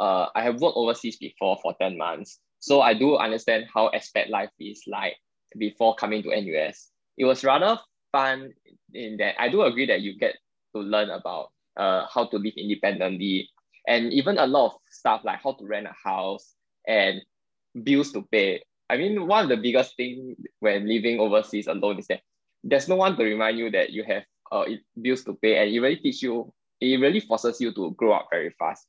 uh, 0.00 0.26
I 0.34 0.42
have 0.42 0.60
worked 0.60 0.76
overseas 0.76 1.16
before 1.16 1.58
for 1.62 1.74
10 1.80 1.96
months. 1.96 2.40
So 2.60 2.80
I 2.80 2.94
do 2.94 3.16
understand 3.16 3.66
how 3.72 3.90
expat 3.90 4.30
life 4.30 4.50
is 4.58 4.82
like 4.86 5.14
before 5.58 5.94
coming 5.94 6.22
to 6.22 6.28
NUS. 6.28 6.90
It 7.16 7.24
was 7.24 7.44
rather 7.44 7.78
fun 8.12 8.52
in 8.94 9.16
that 9.18 9.40
I 9.40 9.48
do 9.48 9.62
agree 9.62 9.86
that 9.86 10.00
you 10.00 10.18
get 10.18 10.36
to 10.74 10.82
learn 10.82 11.10
about 11.10 11.50
uh, 11.78 12.06
how 12.12 12.26
to 12.26 12.36
live 12.36 12.54
independently 12.56 13.48
and 13.88 14.12
even 14.12 14.38
a 14.38 14.46
lot 14.46 14.66
of 14.66 14.72
stuff 14.90 15.22
like 15.24 15.42
how 15.42 15.52
to 15.52 15.66
rent 15.66 15.86
a 15.86 16.08
house 16.08 16.54
and 16.86 17.22
bills 17.82 18.12
to 18.12 18.22
pay. 18.30 18.62
I 18.90 18.96
mean, 18.96 19.26
one 19.26 19.44
of 19.44 19.48
the 19.48 19.56
biggest 19.56 19.96
thing 19.96 20.36
when 20.60 20.86
living 20.86 21.20
overseas 21.20 21.66
alone 21.66 21.98
is 21.98 22.06
that 22.08 22.20
there's 22.62 22.88
no 22.88 22.96
one 22.96 23.16
to 23.16 23.24
remind 23.24 23.58
you 23.58 23.70
that 23.70 23.90
you 23.90 24.04
have 24.04 24.24
uh, 24.52 24.64
bills 25.00 25.24
to 25.24 25.34
pay, 25.34 25.58
and 25.58 25.74
it 25.74 25.80
really 25.80 25.96
teach 25.96 26.22
you, 26.22 26.52
it 26.80 27.00
really 27.00 27.20
forces 27.20 27.60
you 27.60 27.72
to 27.74 27.92
grow 27.92 28.12
up 28.12 28.28
very 28.30 28.54
fast. 28.58 28.86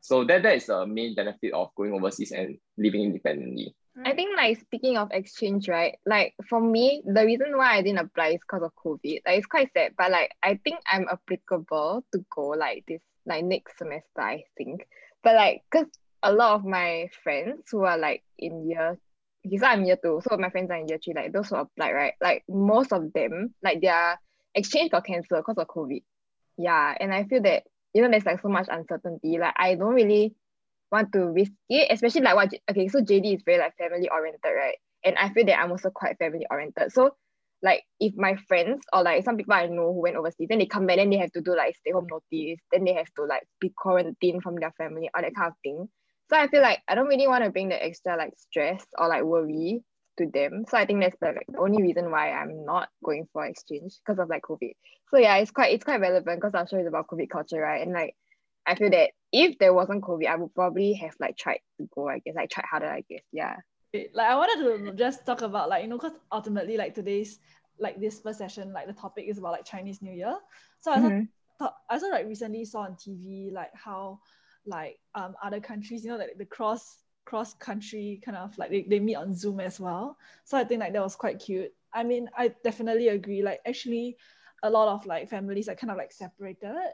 So 0.00 0.24
that 0.24 0.42
that 0.42 0.56
is 0.56 0.66
the 0.66 0.86
main 0.86 1.14
benefit 1.14 1.52
of 1.52 1.74
going 1.76 1.92
overseas 1.92 2.32
and 2.32 2.58
living 2.76 3.02
independently. 3.02 3.74
I 4.04 4.14
think 4.14 4.36
like 4.36 4.60
speaking 4.60 4.98
of 4.98 5.10
exchange, 5.12 5.68
right? 5.68 5.96
Like 6.04 6.34
for 6.48 6.60
me, 6.60 7.02
the 7.06 7.24
reason 7.24 7.56
why 7.56 7.76
I 7.76 7.82
didn't 7.82 8.00
apply 8.00 8.28
is 8.28 8.40
because 8.40 8.62
of 8.62 8.74
COVID. 8.74 9.22
Like 9.26 9.38
it's 9.38 9.46
quite 9.46 9.72
sad, 9.72 9.92
but 9.96 10.10
like 10.10 10.32
I 10.42 10.60
think 10.62 10.78
I'm 10.90 11.06
applicable 11.10 12.04
to 12.12 12.24
go 12.34 12.48
like 12.48 12.84
this 12.86 13.00
like 13.24 13.44
next 13.44 13.78
semester, 13.78 14.20
I 14.20 14.44
think. 14.56 14.86
But 15.22 15.36
like 15.36 15.62
cause 15.72 15.86
a 16.22 16.32
lot 16.32 16.54
of 16.56 16.64
my 16.64 17.08
friends 17.22 17.68
who 17.70 17.84
are 17.84 17.96
like 17.98 18.22
in 18.38 18.68
year 18.68 18.98
because 19.42 19.62
I'm 19.62 19.84
year 19.84 19.98
two, 20.02 20.20
so 20.28 20.36
my 20.36 20.50
friends 20.50 20.70
are 20.70 20.76
in 20.76 20.88
year 20.88 20.98
three, 21.02 21.14
like 21.14 21.32
those 21.32 21.48
who 21.48 21.56
applied, 21.56 21.92
right? 21.92 22.14
Like 22.20 22.44
most 22.48 22.92
of 22.92 23.12
them, 23.12 23.54
like 23.62 23.80
their 23.80 24.18
exchange 24.54 24.90
got 24.90 25.06
cancelled 25.06 25.44
because 25.46 25.62
of 25.62 25.68
COVID. 25.68 26.02
Yeah. 26.58 26.94
And 26.98 27.14
I 27.14 27.24
feel 27.24 27.42
that, 27.42 27.64
you 27.94 28.02
know, 28.02 28.10
there's 28.10 28.26
like 28.26 28.40
so 28.40 28.48
much 28.48 28.66
uncertainty. 28.70 29.38
Like 29.38 29.54
I 29.56 29.74
don't 29.76 29.94
really 29.94 30.34
want 30.92 31.12
to 31.12 31.26
risk 31.26 31.52
it, 31.68 31.88
especially 31.90 32.22
like 32.22 32.36
what 32.36 32.52
okay, 32.70 32.88
so 32.88 33.00
JD 33.00 33.36
is 33.36 33.42
very 33.44 33.58
like 33.58 33.76
family 33.76 34.08
oriented, 34.08 34.40
right? 34.44 34.76
And 35.04 35.16
I 35.16 35.30
feel 35.30 35.46
that 35.46 35.58
I'm 35.58 35.70
also 35.70 35.90
quite 35.90 36.18
family 36.18 36.46
oriented. 36.50 36.92
So 36.92 37.16
like 37.62 37.82
if 38.00 38.14
my 38.16 38.36
friends 38.48 38.84
or 38.92 39.02
like 39.02 39.24
some 39.24 39.36
people 39.36 39.54
I 39.54 39.66
know 39.66 39.92
who 39.92 40.02
went 40.02 40.16
overseas, 40.16 40.48
then 40.48 40.58
they 40.58 40.66
come 40.66 40.86
back, 40.86 40.96
then 40.96 41.10
they 41.10 41.16
have 41.16 41.32
to 41.32 41.40
do 41.40 41.56
like 41.56 41.76
stay 41.76 41.92
home 41.92 42.06
notice, 42.10 42.60
then 42.72 42.84
they 42.84 42.94
have 42.94 43.12
to 43.16 43.24
like 43.24 43.46
be 43.60 43.72
quarantined 43.76 44.42
from 44.42 44.56
their 44.56 44.72
family, 44.72 45.10
all 45.14 45.22
that 45.22 45.34
kind 45.34 45.48
of 45.48 45.54
thing. 45.62 45.88
So 46.30 46.36
I 46.36 46.48
feel 46.48 46.62
like 46.62 46.80
I 46.88 46.94
don't 46.94 47.06
really 47.06 47.28
want 47.28 47.44
to 47.44 47.50
bring 47.50 47.68
the 47.68 47.82
extra 47.82 48.16
like 48.16 48.34
stress 48.36 48.84
or 48.98 49.08
like 49.08 49.22
worry 49.22 49.82
to 50.18 50.26
them. 50.32 50.64
So 50.68 50.76
I 50.76 50.86
think 50.86 51.00
that's 51.00 51.16
the, 51.20 51.28
like, 51.28 51.46
only 51.58 51.82
reason 51.82 52.10
why 52.10 52.32
I'm 52.32 52.64
not 52.64 52.88
going 53.04 53.28
for 53.32 53.46
exchange 53.46 53.94
because 54.04 54.18
of 54.18 54.28
like 54.28 54.42
COVID. 54.42 54.72
So 55.10 55.18
yeah, 55.18 55.36
it's 55.36 55.50
quite 55.50 55.72
it's 55.72 55.84
quite 55.84 56.00
relevant 56.00 56.40
because 56.40 56.54
our 56.54 56.66
show 56.66 56.78
is 56.78 56.86
about 56.86 57.06
COVID 57.06 57.30
culture, 57.30 57.60
right? 57.60 57.82
And 57.82 57.92
like 57.92 58.14
I 58.66 58.74
feel 58.74 58.90
that 58.90 59.10
if 59.36 59.58
there 59.58 59.74
wasn't 59.74 60.02
COVID, 60.02 60.26
I 60.26 60.36
would 60.36 60.54
probably 60.54 60.94
have 60.94 61.14
like 61.20 61.36
tried 61.36 61.60
to 61.78 61.88
go, 61.94 62.08
I 62.08 62.20
guess, 62.20 62.34
like 62.34 62.50
tried 62.50 62.64
harder, 62.64 62.88
I 62.88 63.02
guess. 63.08 63.22
Yeah. 63.32 63.56
Like 63.92 64.26
I 64.26 64.34
wanted 64.34 64.86
to 64.86 64.92
just 64.94 65.26
talk 65.26 65.42
about 65.42 65.68
like, 65.68 65.82
you 65.82 65.88
know, 65.88 65.98
because 65.98 66.18
ultimately 66.32 66.76
like 66.76 66.94
today's 66.94 67.38
like 67.78 68.00
this 68.00 68.20
first 68.20 68.38
session, 68.38 68.72
like 68.72 68.86
the 68.86 68.92
topic 68.92 69.26
is 69.28 69.38
about 69.38 69.52
like 69.52 69.64
Chinese 69.64 70.00
New 70.00 70.12
Year. 70.12 70.36
So 70.80 70.92
I 70.92 70.98
mm-hmm. 70.98 71.24
thought 71.58 71.74
I 71.90 71.94
also 71.94 72.10
like 72.10 72.26
recently 72.26 72.64
saw 72.64 72.80
on 72.80 72.94
TV 72.94 73.52
like 73.52 73.70
how 73.74 74.20
like 74.66 74.98
um 75.14 75.34
other 75.42 75.60
countries, 75.60 76.04
you 76.04 76.10
know, 76.10 76.16
like 76.16 76.38
the 76.38 76.46
cross 76.46 76.98
cross 77.24 77.54
country 77.54 78.20
kind 78.24 78.36
of 78.36 78.56
like 78.56 78.70
they, 78.70 78.86
they 78.88 79.00
meet 79.00 79.16
on 79.16 79.34
Zoom 79.34 79.60
as 79.60 79.78
well. 79.78 80.16
So 80.44 80.56
I 80.56 80.64
think 80.64 80.80
like 80.80 80.92
that 80.92 81.02
was 81.02 81.16
quite 81.16 81.40
cute. 81.40 81.72
I 81.92 82.04
mean, 82.04 82.28
I 82.36 82.54
definitely 82.64 83.08
agree. 83.08 83.42
Like 83.42 83.60
actually 83.66 84.16
a 84.62 84.70
lot 84.70 84.88
of 84.88 85.04
like 85.06 85.28
families 85.28 85.68
are 85.68 85.74
kind 85.74 85.90
of 85.90 85.96
like 85.96 86.12
separated. 86.12 86.92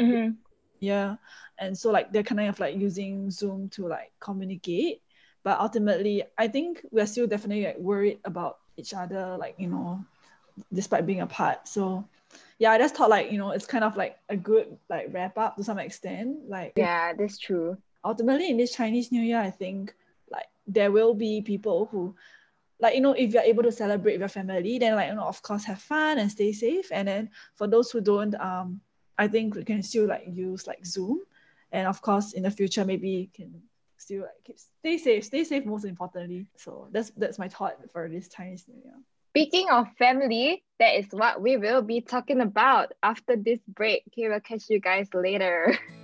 Mm-hmm. 0.00 0.32
Yeah. 0.80 1.16
And 1.58 1.76
so 1.76 1.90
like 1.90 2.12
they're 2.12 2.22
kind 2.22 2.40
of 2.40 2.58
like 2.60 2.76
using 2.76 3.30
Zoom 3.30 3.68
to 3.70 3.86
like 3.86 4.12
communicate. 4.20 5.02
But 5.42 5.60
ultimately, 5.60 6.24
I 6.38 6.48
think 6.48 6.80
we're 6.90 7.06
still 7.06 7.26
definitely 7.26 7.66
like 7.66 7.78
worried 7.78 8.18
about 8.24 8.58
each 8.76 8.94
other, 8.94 9.36
like, 9.38 9.54
you 9.58 9.68
know, 9.68 10.02
despite 10.72 11.06
being 11.06 11.20
apart. 11.20 11.68
So 11.68 12.04
yeah, 12.58 12.72
I 12.72 12.78
just 12.78 12.96
thought 12.96 13.10
like, 13.10 13.30
you 13.30 13.38
know, 13.38 13.50
it's 13.50 13.66
kind 13.66 13.84
of 13.84 13.96
like 13.96 14.16
a 14.28 14.36
good 14.36 14.76
like 14.88 15.08
wrap 15.12 15.36
up 15.36 15.56
to 15.56 15.64
some 15.64 15.78
extent. 15.78 16.48
Like 16.48 16.72
Yeah, 16.76 17.12
that's 17.12 17.38
true 17.38 17.76
ultimately 18.04 18.50
in 18.50 18.56
this 18.56 18.74
Chinese 18.74 19.10
New 19.10 19.22
Year, 19.22 19.40
I 19.40 19.50
think 19.50 19.94
like 20.30 20.46
there 20.66 20.92
will 20.92 21.14
be 21.14 21.40
people 21.40 21.88
who 21.90 22.14
like 22.80 22.94
you 22.94 23.00
know 23.00 23.12
if 23.12 23.32
you're 23.32 23.42
able 23.42 23.62
to 23.62 23.72
celebrate 23.72 24.14
with 24.14 24.20
your 24.20 24.28
family 24.28 24.78
then 24.78 24.96
like 24.96 25.08
you 25.08 25.14
know 25.14 25.24
of 25.26 25.40
course 25.42 25.64
have 25.64 25.80
fun 25.80 26.18
and 26.18 26.30
stay 26.30 26.52
safe 26.52 26.90
and 26.90 27.06
then 27.06 27.30
for 27.54 27.66
those 27.66 27.90
who 27.90 28.00
don't 28.00 28.34
um 28.40 28.80
i 29.18 29.28
think 29.28 29.54
we 29.54 29.64
can 29.64 29.82
still 29.82 30.06
like 30.06 30.24
use 30.26 30.66
like 30.66 30.84
zoom. 30.84 31.20
And 31.72 31.88
of 31.88 32.00
course 32.00 32.34
in 32.34 32.44
the 32.44 32.50
future 32.50 32.84
maybe 32.84 33.30
can 33.34 33.62
still 33.98 34.22
like 34.22 34.44
keep 34.44 34.58
stay 34.58 34.96
safe 34.98 35.24
stay 35.24 35.44
safe 35.44 35.64
most 35.64 35.84
importantly. 35.84 36.46
So 36.56 36.88
that's 36.92 37.10
that's 37.16 37.38
my 37.38 37.48
thought 37.48 37.76
for 37.92 38.08
this 38.08 38.28
chinese 38.28 38.64
new 38.68 38.80
year. 38.84 38.94
Speaking 39.32 39.68
of 39.70 39.88
family 39.98 40.62
that 40.78 40.94
is 40.94 41.06
what 41.10 41.40
we 41.40 41.56
will 41.56 41.82
be 41.82 42.00
talking 42.00 42.40
about 42.40 42.92
after 43.02 43.34
this 43.36 43.58
break. 43.66 44.02
Okay 44.08 44.28
we'll 44.28 44.40
catch 44.40 44.70
you 44.70 44.80
guys 44.80 45.08
later 45.12 45.76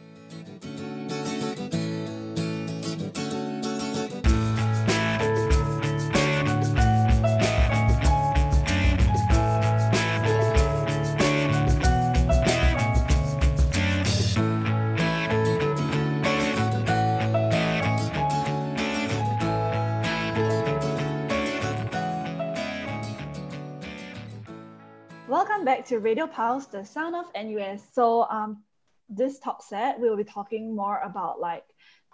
Welcome 25.61 25.77
back 25.77 25.89
to 25.89 25.99
Radio 25.99 26.27
Pulse, 26.27 26.65
the 26.65 26.87
sound 26.87 27.15
of 27.15 27.27
NUS. 27.35 27.83
So 27.93 28.23
um, 28.31 28.63
this 29.11 29.39
talk 29.41 29.63
set, 29.63 30.01
we 30.01 30.09
will 30.09 30.17
be 30.17 30.25
talking 30.25 30.75
more 30.75 30.99
about 31.01 31.39
like 31.39 31.65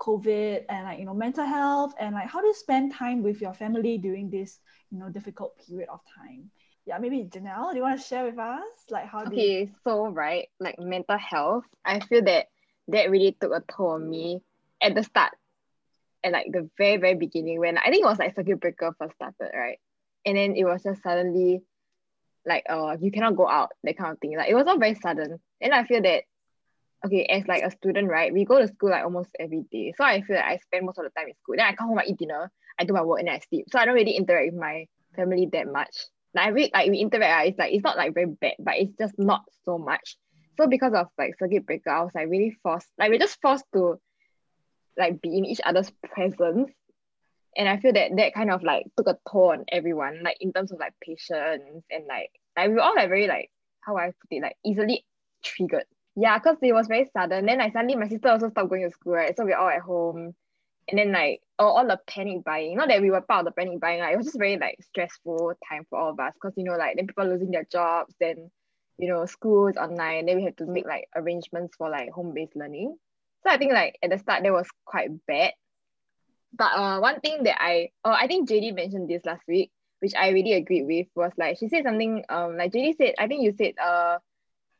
COVID 0.00 0.64
and 0.68 0.84
like 0.84 0.98
you 0.98 1.04
know 1.04 1.14
mental 1.14 1.44
health 1.44 1.94
and 2.00 2.12
like 2.12 2.28
how 2.28 2.40
to 2.40 2.52
spend 2.58 2.92
time 2.92 3.22
with 3.22 3.40
your 3.40 3.54
family 3.54 3.98
during 3.98 4.30
this 4.30 4.58
you 4.90 4.98
know 4.98 5.10
difficult 5.10 5.60
period 5.64 5.88
of 5.92 6.00
time. 6.18 6.50
Yeah, 6.86 6.98
maybe 6.98 7.22
Janelle, 7.22 7.70
do 7.70 7.76
you 7.76 7.84
want 7.84 8.00
to 8.00 8.04
share 8.04 8.24
with 8.24 8.36
us 8.36 8.64
like 8.90 9.06
how? 9.06 9.22
Okay, 9.26 9.60
you... 9.60 9.70
so 9.84 10.08
right, 10.08 10.48
like 10.58 10.80
mental 10.80 11.16
health, 11.16 11.66
I 11.84 12.00
feel 12.00 12.24
that 12.24 12.46
that 12.88 13.12
really 13.12 13.36
took 13.40 13.52
a 13.52 13.62
toll 13.70 13.90
on 13.90 14.10
me 14.10 14.40
at 14.82 14.96
the 14.96 15.04
start, 15.04 15.34
at 16.24 16.32
like 16.32 16.50
the 16.50 16.68
very 16.76 16.96
very 16.96 17.14
beginning 17.14 17.60
when 17.60 17.78
I 17.78 17.90
think 17.90 18.02
it 18.02 18.08
was 18.08 18.18
like 18.18 18.34
circuit 18.34 18.60
breaker 18.60 18.92
first 18.98 19.14
started, 19.14 19.52
right? 19.54 19.78
And 20.24 20.36
then 20.36 20.56
it 20.56 20.64
was 20.64 20.82
just 20.82 21.04
suddenly 21.04 21.62
like 22.46 22.64
uh 22.68 22.96
you 23.00 23.10
cannot 23.10 23.36
go 23.36 23.48
out 23.48 23.70
that 23.82 23.98
kind 23.98 24.12
of 24.12 24.18
thing. 24.20 24.36
Like 24.36 24.48
it 24.48 24.54
was 24.54 24.66
all 24.66 24.78
very 24.78 24.94
sudden. 24.94 25.38
And 25.60 25.74
I 25.74 25.84
feel 25.84 26.02
that 26.02 26.24
okay 27.04 27.24
as 27.26 27.46
like 27.46 27.62
a 27.62 27.70
student 27.70 28.08
right 28.08 28.32
we 28.32 28.44
go 28.44 28.58
to 28.58 28.68
school 28.68 28.90
like 28.90 29.04
almost 29.04 29.30
every 29.38 29.64
day. 29.70 29.92
So 29.96 30.04
I 30.04 30.22
feel 30.22 30.36
like 30.36 30.44
I 30.44 30.56
spend 30.58 30.86
most 30.86 30.98
of 30.98 31.04
the 31.04 31.10
time 31.10 31.28
in 31.28 31.34
school. 31.42 31.56
Then 31.56 31.66
I 31.66 31.74
come 31.74 31.88
home 31.88 31.98
I 31.98 32.04
eat 32.06 32.18
dinner 32.18 32.50
I 32.78 32.84
do 32.84 32.92
my 32.92 33.02
work 33.02 33.20
and 33.20 33.30
I 33.30 33.40
sleep. 33.40 33.66
So 33.70 33.78
I 33.78 33.84
don't 33.84 33.94
really 33.94 34.16
interact 34.16 34.52
with 34.52 34.60
my 34.60 34.86
family 35.14 35.48
that 35.52 35.70
much. 35.70 35.96
Like 36.34 36.46
I 36.46 36.48
really 36.50 36.70
like 36.72 36.90
we 36.90 36.98
interact 36.98 37.30
right, 37.30 37.48
it's 37.48 37.58
like 37.58 37.72
it's 37.72 37.84
not 37.84 37.96
like 37.96 38.14
very 38.14 38.26
bad 38.26 38.54
but 38.58 38.74
it's 38.76 38.96
just 38.98 39.18
not 39.18 39.44
so 39.64 39.78
much. 39.78 40.16
So 40.56 40.66
because 40.66 40.94
of 40.94 41.08
like 41.18 41.38
circuit 41.38 41.66
breaker 41.66 41.90
I 41.90 42.02
was 42.02 42.14
like 42.14 42.28
really 42.28 42.56
forced 42.62 42.88
like 42.98 43.10
we're 43.10 43.18
just 43.18 43.40
forced 43.42 43.64
to 43.74 43.98
like 44.98 45.20
be 45.20 45.36
in 45.36 45.44
each 45.44 45.60
other's 45.64 45.92
presence 46.14 46.70
and 47.56 47.68
I 47.68 47.78
feel 47.78 47.92
that 47.94 48.10
that 48.16 48.34
kind 48.34 48.50
of 48.50 48.62
like 48.62 48.86
took 48.96 49.08
a 49.08 49.18
toll 49.30 49.52
on 49.52 49.64
everyone, 49.68 50.22
like 50.22 50.36
in 50.40 50.52
terms 50.52 50.72
of 50.72 50.78
like 50.78 50.94
patience 51.00 51.84
and 51.90 52.06
like 52.08 52.30
like 52.56 52.70
we 52.70 52.78
all 52.78 52.94
like 52.94 53.08
very 53.08 53.26
like 53.26 53.50
how 53.80 53.96
I 53.96 54.06
put 54.06 54.30
it 54.30 54.42
like 54.42 54.56
easily 54.64 55.04
triggered. 55.44 55.84
Yeah, 56.16 56.38
because 56.38 56.56
it 56.62 56.72
was 56.72 56.86
very 56.88 57.08
sudden. 57.12 57.46
Then 57.46 57.58
like 57.58 57.72
suddenly 57.72 57.96
my 57.96 58.08
sister 58.08 58.28
also 58.30 58.50
stopped 58.50 58.70
going 58.70 58.82
to 58.84 58.90
school, 58.90 59.14
right? 59.14 59.36
So 59.36 59.44
we're 59.44 59.56
all 59.56 59.68
at 59.68 59.80
home. 59.82 60.34
and 60.88 60.98
then 60.98 61.12
like 61.12 61.40
all, 61.58 61.78
all 61.78 61.86
the 61.86 61.98
panic 62.06 62.44
buying. 62.44 62.76
Not 62.76 62.88
that 62.88 63.02
we 63.02 63.10
were 63.10 63.20
part 63.20 63.40
of 63.40 63.46
the 63.46 63.52
panic 63.52 63.80
buying, 63.80 64.00
like 64.00 64.14
it 64.14 64.16
was 64.16 64.26
just 64.26 64.38
very 64.38 64.56
like 64.58 64.78
stressful 64.82 65.54
time 65.68 65.84
for 65.90 65.98
all 65.98 66.10
of 66.10 66.20
us 66.20 66.32
because 66.34 66.54
you 66.56 66.64
know 66.64 66.76
like 66.76 66.96
then 66.96 67.06
people 67.06 67.26
losing 67.26 67.50
their 67.50 67.66
jobs, 67.70 68.14
then 68.20 68.50
you 68.98 69.08
know 69.08 69.26
school 69.26 69.68
is 69.68 69.76
online, 69.76 70.26
then 70.26 70.36
we 70.36 70.44
had 70.44 70.56
to 70.58 70.66
make 70.66 70.86
like 70.86 71.08
arrangements 71.16 71.76
for 71.76 71.90
like 71.90 72.10
home 72.10 72.32
based 72.34 72.56
learning. 72.56 72.96
So 73.44 73.50
I 73.52 73.58
think 73.58 73.72
like 73.72 73.98
at 74.02 74.10
the 74.10 74.18
start 74.18 74.42
that 74.42 74.52
was 74.52 74.68
quite 74.84 75.10
bad. 75.26 75.52
But 76.56 76.72
uh 76.72 77.00
one 77.00 77.20
thing 77.20 77.44
that 77.44 77.60
I 77.60 77.90
uh, 78.04 78.16
I 78.18 78.26
think 78.26 78.48
JD 78.48 78.74
mentioned 78.74 79.08
this 79.08 79.24
last 79.24 79.42
week, 79.46 79.70
which 80.00 80.14
I 80.14 80.30
really 80.30 80.54
agreed 80.54 80.86
with, 80.86 81.06
was 81.14 81.32
like 81.36 81.58
she 81.58 81.68
said 81.68 81.84
something 81.84 82.24
um 82.28 82.56
like 82.56 82.72
JD 82.72 82.96
said, 82.96 83.14
I 83.18 83.26
think 83.26 83.42
you 83.42 83.54
said 83.56 83.74
uh 83.78 84.18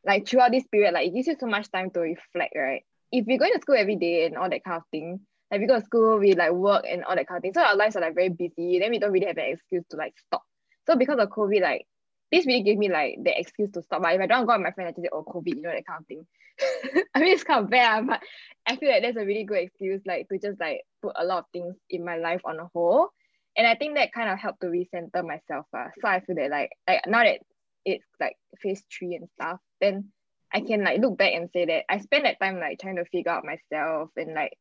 like 0.04 0.26
throughout 0.26 0.52
this 0.52 0.66
period, 0.68 0.94
like 0.94 1.08
it 1.08 1.14
gives 1.14 1.26
you 1.26 1.36
so 1.38 1.46
much 1.46 1.70
time 1.70 1.90
to 1.90 2.00
reflect, 2.00 2.54
right? 2.56 2.84
If 3.12 3.26
you're 3.26 3.38
going 3.38 3.52
to 3.54 3.60
school 3.60 3.76
every 3.76 3.96
day 3.96 4.26
and 4.26 4.36
all 4.36 4.48
that 4.48 4.64
kind 4.64 4.78
of 4.78 4.84
thing, 4.90 5.20
like 5.50 5.60
we 5.60 5.66
go 5.66 5.78
to 5.78 5.84
school, 5.84 6.18
we 6.18 6.34
like 6.34 6.52
work 6.52 6.84
and 6.88 7.04
all 7.04 7.14
that 7.16 7.26
kind 7.26 7.38
of 7.38 7.42
thing. 7.42 7.52
So 7.54 7.62
our 7.62 7.76
lives 7.76 7.96
are 7.96 8.00
like 8.00 8.14
very 8.14 8.28
busy. 8.28 8.78
Then 8.78 8.90
we 8.90 8.98
don't 8.98 9.12
really 9.12 9.26
have 9.26 9.36
an 9.36 9.52
excuse 9.52 9.84
to 9.90 9.96
like 9.96 10.14
stop. 10.26 10.42
So 10.86 10.96
because 10.96 11.18
of 11.18 11.28
COVID, 11.30 11.60
like 11.60 11.86
this 12.30 12.46
really 12.46 12.62
gave 12.62 12.78
me 12.78 12.88
like 12.88 13.18
the 13.22 13.38
excuse 13.38 13.70
to 13.72 13.82
stop. 13.82 14.02
But 14.02 14.14
if 14.14 14.20
I 14.20 14.26
don't 14.26 14.46
go 14.46 14.52
with 14.54 14.62
my 14.62 14.70
friend, 14.72 14.88
I 14.88 14.92
just 14.92 15.02
say, 15.02 15.08
oh 15.12 15.24
COVID, 15.24 15.56
you 15.56 15.62
know, 15.62 15.72
that 15.72 15.86
kind 15.86 16.00
of 16.00 16.06
thing. 16.06 16.26
I 17.14 17.20
mean 17.20 17.34
it's 17.34 17.44
kind 17.44 17.64
of 17.64 17.70
bad, 17.70 18.06
but 18.06 18.20
I 18.66 18.76
feel 18.76 18.90
like 18.90 19.02
that's 19.02 19.16
a 19.16 19.24
really 19.24 19.44
good 19.44 19.58
excuse, 19.58 20.02
like 20.06 20.28
to 20.28 20.38
just 20.38 20.60
like 20.60 20.82
put 21.02 21.14
a 21.16 21.24
lot 21.24 21.38
of 21.38 21.44
things 21.52 21.76
in 21.88 22.04
my 22.04 22.16
life 22.16 22.40
on 22.44 22.58
a 22.58 22.68
whole. 22.74 23.08
And 23.56 23.66
I 23.66 23.74
think 23.74 23.94
that 23.94 24.12
kind 24.12 24.28
of 24.28 24.38
helped 24.38 24.60
to 24.60 24.66
recenter 24.66 25.26
myself. 25.26 25.66
Uh. 25.72 25.88
So 26.00 26.08
I 26.08 26.20
feel 26.20 26.36
that 26.36 26.50
like 26.50 26.70
like 26.88 27.00
now 27.06 27.24
that 27.24 27.40
it's 27.84 28.04
like 28.20 28.36
phase 28.60 28.82
three 28.92 29.14
and 29.14 29.28
stuff, 29.40 29.60
then 29.80 30.12
I 30.52 30.60
can 30.60 30.84
like 30.84 31.00
look 31.00 31.16
back 31.16 31.32
and 31.34 31.48
say 31.52 31.64
that 31.66 31.84
I 31.88 31.98
spent 31.98 32.24
that 32.24 32.40
time 32.40 32.58
like 32.58 32.78
trying 32.80 32.96
to 32.96 33.04
figure 33.04 33.32
out 33.32 33.44
myself 33.44 34.10
and 34.16 34.34
like 34.34 34.52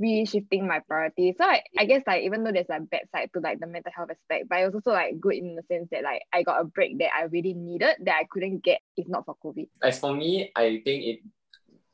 reshifting 0.00 0.66
my 0.66 0.80
priorities. 0.80 1.36
So 1.38 1.44
I, 1.44 1.62
I 1.78 1.84
guess 1.84 2.02
like 2.06 2.22
even 2.22 2.44
though 2.44 2.52
there's 2.52 2.70
a 2.70 2.80
bad 2.80 3.02
side 3.14 3.30
to 3.34 3.40
like 3.40 3.60
the 3.60 3.66
mental 3.66 3.92
health 3.94 4.10
aspect, 4.10 4.48
but 4.48 4.58
it 4.58 4.66
was 4.66 4.74
also 4.74 4.90
like 4.90 5.20
good 5.20 5.34
in 5.34 5.54
the 5.54 5.62
sense 5.62 5.88
that 5.90 6.02
like 6.02 6.22
I 6.32 6.42
got 6.42 6.60
a 6.60 6.64
break 6.64 6.98
that 6.98 7.10
I 7.16 7.24
really 7.24 7.54
needed 7.54 7.96
that 8.04 8.16
I 8.16 8.26
couldn't 8.30 8.62
get 8.62 8.80
if 8.96 9.08
not 9.08 9.24
for 9.24 9.36
COVID. 9.44 9.68
As 9.82 9.98
for 9.98 10.14
me, 10.14 10.50
I 10.56 10.82
think 10.84 11.04
it 11.04 11.20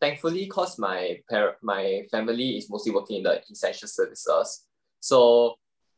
thankfully 0.01 0.47
cause 0.47 0.79
my 0.79 1.21
par- 1.29 1.57
my 1.63 2.03
family 2.11 2.57
is 2.57 2.71
mostly 2.71 2.93
working 2.93 3.19
in 3.19 3.23
the 3.25 3.43
essential 3.51 3.89
services. 3.89 4.67
So 5.01 5.57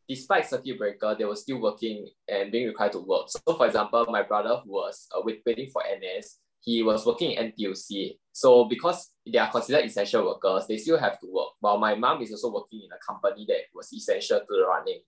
despite 0.09 0.49
circuit 0.49 0.79
breaker, 0.79 1.15
they 1.17 1.25
were 1.25 1.37
still 1.37 1.61
working 1.61 2.09
and 2.29 2.51
being 2.51 2.67
required 2.67 2.93
to 2.93 3.01
work. 3.01 3.29
So 3.29 3.41
for 3.57 3.67
example, 3.67 4.05
my 4.09 4.23
brother 4.23 4.61
who 4.65 4.73
was 4.73 5.09
uh, 5.17 5.23
waiting 5.25 5.71
for 5.71 5.83
NS, 5.83 6.39
he 6.63 6.83
was 6.83 7.05
working 7.05 7.33
in 7.33 7.53
NTUC. 7.53 8.19
So 8.33 8.65
because 8.65 9.11
they 9.31 9.39
are 9.39 9.51
considered 9.51 9.85
essential 9.85 10.25
workers, 10.25 10.67
they 10.67 10.79
still 10.79 10.99
have 10.99 11.19
to 11.21 11.27
work. 11.31 11.51
While 11.61 11.79
my 11.79 11.95
mom 11.95 12.23
is 12.23 12.31
also 12.31 12.53
working 12.53 12.83
in 12.85 12.91
a 12.93 13.05
company 13.05 13.45
that 13.49 13.63
was 13.75 13.93
essential 13.93 14.39
to 14.41 14.47
the 14.49 14.65
running 14.67 15.01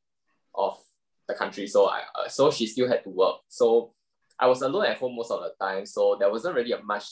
of 0.54 0.76
the 1.28 1.34
country. 1.34 1.66
So 1.66 1.86
I 1.86 2.00
uh, 2.14 2.28
so 2.28 2.50
she 2.50 2.66
still 2.66 2.88
had 2.88 3.04
to 3.04 3.10
work. 3.10 3.36
So 3.48 3.92
I 4.38 4.46
was 4.46 4.62
alone 4.62 4.86
at 4.86 4.98
home 4.98 5.16
most 5.16 5.30
of 5.30 5.40
the 5.40 5.52
time. 5.64 5.86
So 5.86 6.16
there 6.18 6.30
wasn't 6.30 6.56
really 6.56 6.72
a 6.72 6.82
much 6.82 7.06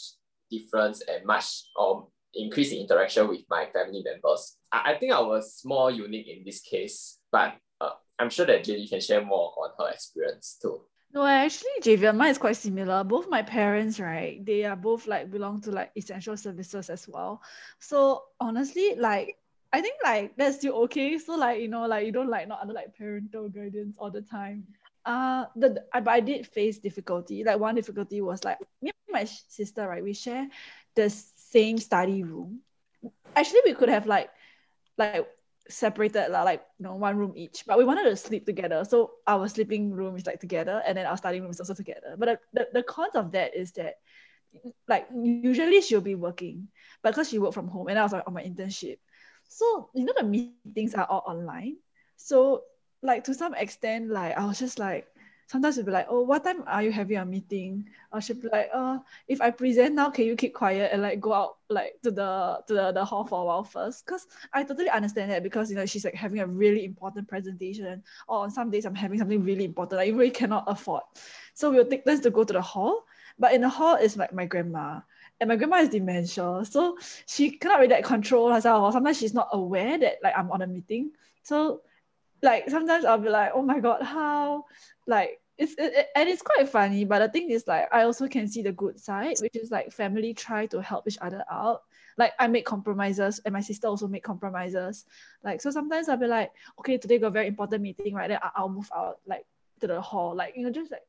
difference 0.51 1.03
and 1.09 1.25
much 1.25 1.65
um 1.81 2.07
increase 2.35 2.73
in 2.73 2.79
interaction 2.79 3.29
with 3.29 3.43
my 3.49 3.67
family 3.73 4.03
members. 4.05 4.57
I, 4.71 4.93
I 4.93 4.99
think 4.99 5.13
I 5.13 5.21
was 5.21 5.63
more 5.65 5.91
unique 5.91 6.29
in 6.29 6.45
this 6.45 6.61
case, 6.61 7.19
but 7.31 7.55
uh, 7.81 7.91
I'm 8.19 8.31
sure 8.31 8.47
that 8.47 8.65
JD 8.65 8.91
can 8.91 9.01
share 9.01 9.25
more 9.25 9.53
on 9.57 9.71
her 9.79 9.93
experience 9.93 10.59
too. 10.61 10.83
No, 11.13 11.27
actually, 11.27 11.71
Javier, 11.83 12.15
mine 12.17 12.31
is 12.31 12.39
quite 12.39 12.57
similar. 12.57 13.05
Both 13.05 13.29
my 13.29 13.43
parents, 13.43 14.01
right, 14.01 14.45
they 14.45 14.65
are 14.65 14.77
both 14.77 15.07
like 15.07 15.31
belong 15.31 15.61
to 15.63 15.71
like 15.71 15.91
essential 15.97 16.37
services 16.37 16.89
as 16.91 17.07
well. 17.09 17.43
So 17.79 18.23
honestly, 18.41 18.95
like 18.97 19.37
I 19.73 19.81
think 19.83 19.97
like 20.05 20.37
that's 20.37 20.57
still 20.57 20.75
okay. 20.85 21.19
So 21.19 21.37
like 21.37 21.61
you 21.61 21.69
know, 21.69 21.87
like 21.87 22.07
you 22.07 22.13
don't 22.13 22.31
like 22.31 22.49
not 22.49 22.61
under 22.63 22.75
like 22.75 22.97
parental 22.97 23.49
guidance 23.49 23.97
all 23.99 24.11
the 24.11 24.23
time. 24.23 24.67
Uh, 25.05 25.47
the 25.57 25.85
I, 25.93 26.01
but 26.01 26.13
I 26.13 26.21
did 26.21 26.47
face 26.47 26.79
difficulty. 26.79 27.45
Like 27.45 27.59
one 27.61 27.75
difficulty 27.75 28.21
was 28.23 28.45
like 28.45 28.59
me 28.81 28.91
and 28.91 29.13
my 29.13 29.25
sister, 29.25 29.87
right? 29.89 30.03
We 30.03 30.15
share 30.15 30.49
the 30.95 31.11
same 31.11 31.79
study 31.79 32.23
room. 32.23 32.61
Actually, 33.37 33.61
we 33.67 33.75
could 33.75 33.91
have 33.91 34.07
like 34.07 34.31
like 34.99 35.27
separated 35.69 36.31
like 36.31 36.63
you 36.79 36.85
know 36.85 36.95
one 36.95 37.17
room 37.17 37.33
each. 37.37 37.65
But 37.67 37.79
we 37.79 37.85
wanted 37.85 38.05
to 38.05 38.17
sleep 38.17 38.47
together. 38.47 38.85
So 38.85 39.13
our 39.27 39.49
sleeping 39.49 39.93
room 39.93 40.17
is 40.17 40.27
like 40.27 40.41
together 40.41 40.83
and 40.87 40.97
then 40.97 41.07
our 41.07 41.17
studying 41.17 41.43
room 41.43 41.51
is 41.51 41.61
also 41.61 41.75
together. 41.75 42.17
But 42.19 42.41
the, 42.53 42.61
the, 42.61 42.69
the 42.73 42.83
cons 42.83 43.15
of 43.15 43.33
that 43.33 43.57
is 43.57 43.73
that 43.73 43.97
like 44.89 45.09
usually 45.15 45.81
she'll 45.81 46.03
be 46.03 46.15
working 46.15 46.69
but 47.03 47.11
because 47.11 47.31
she 47.31 47.39
worked 47.39 47.55
from 47.55 47.69
home 47.69 47.89
and 47.89 47.99
I 47.99 48.03
was 48.03 48.13
like 48.13 48.25
on 48.27 48.35
my 48.35 48.43
internship. 48.43 48.99
So 49.49 49.91
you 49.95 50.05
know 50.05 50.15
the 50.17 50.25
meetings 50.25 50.95
are 50.95 51.07
all 51.07 51.25
online. 51.27 51.77
So 52.17 52.63
like 53.03 53.25
to 53.25 53.35
some 53.35 53.55
extent 53.55 54.11
like 54.11 54.37
I 54.37 54.45
was 54.45 54.59
just 54.59 54.79
like 54.79 55.07
sometimes 55.47 55.77
you'll 55.77 55.87
be 55.87 55.93
like, 55.93 56.07
oh, 56.09 56.23
what 56.23 56.45
time 56.45 56.65
are 56.67 56.83
you 56.83 56.93
having 56.93 57.17
a 57.17 57.25
meeting? 57.25 57.89
Or 58.13 58.21
she'll 58.21 58.37
be 58.37 58.49
like, 58.49 58.71
uh, 58.73 58.99
if 59.29 59.41
I 59.41 59.51
present 59.51 59.95
now, 59.95 60.11
can 60.11 60.25
you 60.25 60.37
keep 60.37 60.55
quiet 60.55 60.91
and 60.93 61.03
like 61.03 61.21
go 61.21 61.33
out 61.33 61.57
like 61.69 62.01
to 62.03 62.11
the 62.11 62.63
to 62.67 62.75
the, 62.75 62.93
the 62.93 63.05
hall 63.05 63.25
for 63.25 63.41
a 63.41 63.45
while 63.45 63.65
first? 63.65 64.05
Because 64.05 64.27
I 64.53 64.65
totally 64.65 64.91
understand 64.91 65.31
that 65.31 65.43
because 65.43 65.71
you 65.71 65.77
know 65.77 65.87
she's 65.87 66.05
like 66.05 66.15
having 66.15 66.41
a 66.41 66.47
really 66.47 66.85
important 66.85 67.29
presentation, 67.29 68.03
or 68.29 68.39
on 68.39 68.51
some 68.51 68.71
days 68.71 68.85
I'm 68.85 68.95
having 68.95 69.19
something 69.19 69.43
really 69.43 69.65
important 69.65 70.01
I 70.01 70.09
really 70.09 70.31
cannot 70.31 70.65
afford. 70.67 71.03
So 71.55 71.71
we'll 71.71 71.87
take 71.87 72.05
turns 72.05 72.21
to 72.21 72.31
go 72.31 72.45
to 72.45 72.53
the 72.53 72.63
hall. 72.63 73.05
But 73.39 73.55
in 73.55 73.61
the 73.63 73.69
hall 73.69 73.97
is 73.97 74.17
like 74.17 74.33
my 74.33 74.47
grandma. 74.47 75.01
And 75.41 75.49
my 75.49 75.57
grandma 75.57 75.79
is 75.79 75.89
dementia. 75.89 76.65
So 76.69 76.99
she 77.27 77.51
cannot 77.51 77.81
really 77.81 77.95
like 77.95 78.05
control 78.05 78.53
herself, 78.53 78.83
or 78.83 78.93
sometimes 78.93 79.19
she's 79.19 79.35
not 79.35 79.49
aware 79.53 79.99
that 79.99 80.19
like 80.23 80.35
I'm 80.37 80.51
on 80.51 80.63
a 80.63 80.67
meeting. 80.67 81.11
So 81.43 81.81
like 82.43 82.69
sometimes 82.69 83.05
I'll 83.05 83.19
be 83.19 83.29
like, 83.29 83.53
oh 83.55 83.63
my 83.63 83.81
god, 83.81 84.03
how 84.03 84.67
like 85.07 85.41
it's 85.59 85.75
it, 85.79 86.09
and 86.17 86.29
it's 86.29 86.43
quite 86.43 86.69
funny 86.69 87.05
but 87.05 87.19
the 87.19 87.29
thing 87.29 87.51
is 87.51 87.65
like 87.67 87.87
i 87.93 88.03
also 88.03 88.27
can 88.27 88.49
see 88.49 88.63
the 88.63 88.73
good 88.73 88.99
side 88.99 89.37
which 89.41 89.55
is 89.55 89.71
like 89.71 89.93
family 89.93 90.33
try 90.33 90.67
to 90.67 90.81
help 90.81 91.07
each 91.07 91.19
other 91.21 91.45
out. 91.51 91.83
Like 92.19 92.33
i 92.39 92.47
make 92.47 92.67
compromises 92.67 93.41
and 93.45 93.53
my 93.53 93.61
sister 93.61 93.87
also 93.87 94.09
make 94.09 94.23
compromises. 94.25 95.07
Like 95.45 95.61
so 95.61 95.71
sometimes 95.71 96.09
i'll 96.09 96.17
be 96.17 96.27
like 96.27 96.53
okay 96.79 96.99
today 96.99 97.19
got 97.19 97.29
a 97.29 97.31
very 97.31 97.49
important 97.49 97.83
meeting 97.83 98.15
right? 98.15 98.29
Then 98.29 98.39
i'll 98.55 98.69
move 98.69 98.91
out 98.95 99.19
like 99.27 99.47
to 99.81 99.87
the 99.87 100.01
hall. 100.01 100.35
Like 100.35 100.55
you 100.57 100.65
know 100.65 100.71
just 100.71 100.91
like 100.91 101.07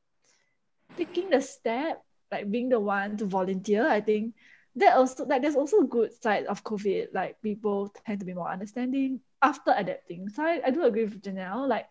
taking 0.98 1.30
the 1.30 1.42
step 1.42 2.04
like 2.32 2.50
being 2.52 2.70
the 2.70 2.80
one 2.80 3.18
to 3.18 3.26
volunteer 3.26 3.88
i 3.88 4.00
think 4.00 4.34
that 4.76 4.96
also 4.96 5.26
like 5.26 5.42
there's 5.42 5.56
also 5.56 5.82
good 5.84 6.12
side 6.22 6.46
of 6.46 6.64
covid. 6.64 7.08
Like 7.14 7.42
people 7.42 7.94
tend 8.06 8.20
to 8.20 8.26
be 8.26 8.34
more 8.34 8.50
understanding 8.50 9.20
after 9.42 9.74
adapting. 9.76 10.30
So 10.30 10.44
i, 10.44 10.62
I 10.66 10.72
do 10.72 10.84
agree 10.84 11.06
with 11.06 11.22
janelle. 11.22 11.68
Like 11.68 11.88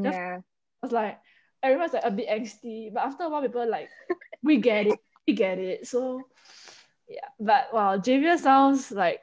Yeah. 0.00 0.38
I 0.82 0.86
was 0.86 0.92
like 0.92 1.18
everyone's 1.62 1.92
like 1.92 2.04
a 2.04 2.10
bit 2.10 2.28
angsty, 2.28 2.92
but 2.92 3.04
after 3.04 3.24
a 3.24 3.28
while, 3.28 3.42
people 3.42 3.68
like, 3.68 3.88
we 4.42 4.58
get 4.58 4.86
it, 4.86 4.98
we 5.26 5.34
get 5.34 5.58
it. 5.58 5.86
So, 5.86 6.22
yeah. 7.08 7.28
But 7.38 7.72
wow, 7.72 7.96
Javier 7.98 8.38
sounds 8.38 8.90
like 8.90 9.20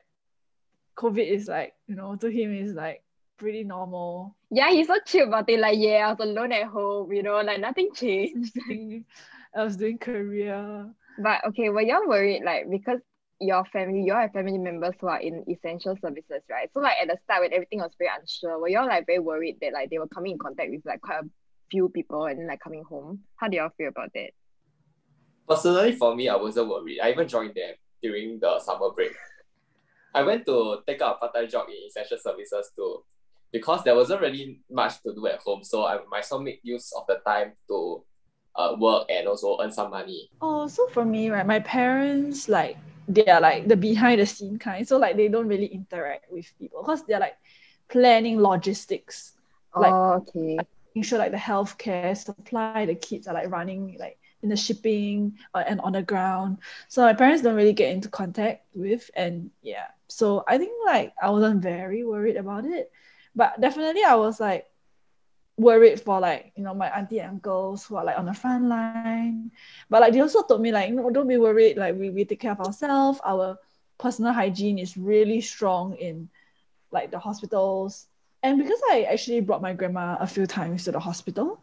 COVID 0.98 1.28
is 1.28 1.48
like, 1.48 1.74
you 1.88 1.96
know, 1.96 2.16
to 2.16 2.30
him 2.30 2.54
is 2.54 2.74
like 2.74 3.04
pretty 3.38 3.64
normal. 3.64 4.36
Yeah, 4.50 4.70
he's 4.72 4.88
so 4.88 4.98
chill 5.06 5.28
about 5.28 5.50
it. 5.50 5.60
Like, 5.60 5.78
yeah, 5.78 6.08
I 6.08 6.10
was 6.12 6.20
alone 6.20 6.52
at 6.52 6.68
home, 6.68 7.12
you 7.12 7.24
know, 7.24 7.40
like 7.42 7.60
nothing 7.60 7.90
changed. 7.94 8.58
I 9.56 9.64
was 9.64 9.78
doing 9.78 9.98
career. 9.98 10.90
But 11.20 11.46
okay, 11.48 11.70
were 11.70 11.82
y'all 11.82 12.08
worried 12.08 12.44
like 12.44 12.70
because 12.70 13.00
your 13.40 13.66
family, 13.66 14.04
you 14.04 14.14
all 14.14 14.22
have 14.22 14.32
family 14.32 14.58
members 14.58 14.96
who 15.00 15.08
are 15.08 15.20
in 15.20 15.44
essential 15.48 15.98
services, 16.02 16.42
right? 16.50 16.70
So 16.74 16.80
like 16.80 16.98
at 17.02 17.08
the 17.08 17.18
start 17.24 17.42
when 17.42 17.54
everything 17.54 17.80
was 17.80 17.92
very 17.98 18.12
unsure, 18.20 18.60
were 18.60 18.68
y'all 18.68 18.88
like 18.88 19.06
very 19.06 19.20
worried 19.20 19.58
that 19.62 19.74
like 19.74 19.90
they 19.90 20.00
were 20.00 20.08
coming 20.08 20.34
in 20.34 20.38
contact 20.38 20.72
with 20.72 20.86
like 20.86 21.02
quite 21.02 21.24
a 21.24 21.30
few 21.70 21.90
people 21.90 22.26
and 22.26 22.48
like 22.48 22.60
coming 22.60 22.84
home? 22.84 23.22
How 23.36 23.48
do 23.48 23.58
y'all 23.58 23.72
feel 23.78 23.90
about 23.90 24.12
that? 24.14 24.32
Personally, 25.48 25.94
for 25.94 26.16
me, 26.16 26.30
I 26.30 26.36
wasn't 26.36 26.70
worried. 26.70 27.00
I 27.00 27.12
even 27.12 27.28
joined 27.28 27.56
them 27.56 27.76
during 28.02 28.40
the 28.40 28.60
summer 28.60 28.90
break. 28.92 29.12
I 30.14 30.24
went 30.24 30.46
to 30.46 30.80
take 30.88 31.02
up 31.02 31.18
a 31.18 31.28
part-time 31.28 31.50
job 31.50 31.68
in 31.70 31.88
essential 31.88 32.18
services 32.18 32.72
too, 32.76 33.04
because 33.52 33.84
there 33.84 33.96
wasn't 33.96 34.22
really 34.22 34.62
much 34.70 35.02
to 35.04 35.14
do 35.14 35.28
at 35.28 35.40
home. 35.40 35.64
So 35.64 35.86
I 35.86 36.00
might 36.10 36.26
as 36.26 36.32
well 36.32 36.42
make 36.42 36.60
use 36.64 36.92
of 36.98 37.06
the 37.08 37.20
time 37.26 37.54
to 37.70 38.04
uh, 38.56 38.76
work 38.78 39.08
and 39.10 39.28
also 39.28 39.58
earn 39.62 39.72
some 39.72 39.92
money. 39.92 40.30
Oh, 40.42 40.68
so 40.68 40.88
for 40.88 41.06
me, 41.06 41.30
right, 41.30 41.46
my 41.46 41.60
parents 41.60 42.50
like 42.50 42.78
they 43.08 43.26
are 43.28 43.40
like 43.40 43.68
the 43.68 43.78
behind 43.78 44.20
the 44.20 44.26
scene 44.26 44.60
kind. 44.60 44.86
So 44.88 44.98
like 44.98 45.16
they 45.16 45.28
don't 45.28 45.48
really 45.48 45.68
interact 45.68 46.32
with 46.32 46.52
people 46.60 46.82
because 46.82 47.04
they're 47.06 47.20
like 47.20 47.38
planning 47.88 48.42
logistics. 48.42 49.34
Like 49.76 49.94
oh, 49.94 50.26
okay. 50.28 50.58
Sure 51.04 51.20
like 51.20 51.32
the 51.32 51.38
healthcare 51.38 52.16
supply, 52.16 52.86
the 52.86 52.86
kids 52.96 53.28
are 53.28 53.34
like 53.34 53.50
running 53.50 53.96
like 54.00 54.18
in 54.42 54.50
the 54.50 54.56
shipping 54.56 55.38
uh, 55.54 55.64
and 55.68 55.80
on 55.82 55.94
the 55.94 56.02
ground. 56.02 56.58
So 56.88 57.02
my 57.02 57.14
parents 57.14 57.42
don't 57.42 57.56
really 57.56 57.74
get 57.74 57.92
into 57.92 58.10
contact 58.10 58.66
with, 58.74 59.10
and 59.16 59.52
yeah. 59.62 59.88
So 60.08 60.44
I 60.48 60.58
think 60.58 60.72
like 60.86 61.14
I 61.22 61.30
wasn't 61.30 61.62
very 61.62 62.04
worried 62.04 62.38
about 62.38 62.66
it, 62.66 62.92
but 63.36 63.60
definitely 63.60 64.04
I 64.04 64.16
was 64.16 64.40
like 64.40 64.68
worried 65.58 66.00
for 66.00 66.20
like 66.20 66.52
you 66.56 66.64
know 66.64 66.74
my 66.74 66.88
auntie 66.96 67.20
and 67.20 67.32
uncles 67.32 67.86
who 67.86 67.96
are 67.98 68.06
like 68.06 68.18
on 68.18 68.26
the 68.26 68.34
front 68.34 68.66
line. 68.66 69.52
But 69.90 70.02
like 70.02 70.14
they 70.14 70.20
also 70.22 70.44
told 70.44 70.62
me 70.62 70.72
like 70.72 70.92
no, 70.94 71.10
don't 71.10 71.28
be 71.28 71.38
worried. 71.38 71.78
Like 71.78 71.96
we, 71.96 72.10
we 72.10 72.26
take 72.26 72.40
care 72.42 72.52
of 72.52 72.60
ourselves. 72.62 73.20
Our 73.26 73.58
personal 73.98 74.34
hygiene 74.34 74.78
is 74.80 74.98
really 74.98 75.42
strong 75.42 75.96
in 75.96 76.30
like 76.92 77.12
the 77.12 77.20
hospitals. 77.20 78.08
And 78.44 78.58
because 78.58 78.82
I 78.92 79.04
actually 79.04 79.42
brought 79.42 79.62
my 79.62 79.74
grandma 79.74 80.18
a 80.20 80.28
few 80.28 80.46
times 80.46 80.84
to 80.86 80.92
the 80.92 81.00
hospital, 81.00 81.60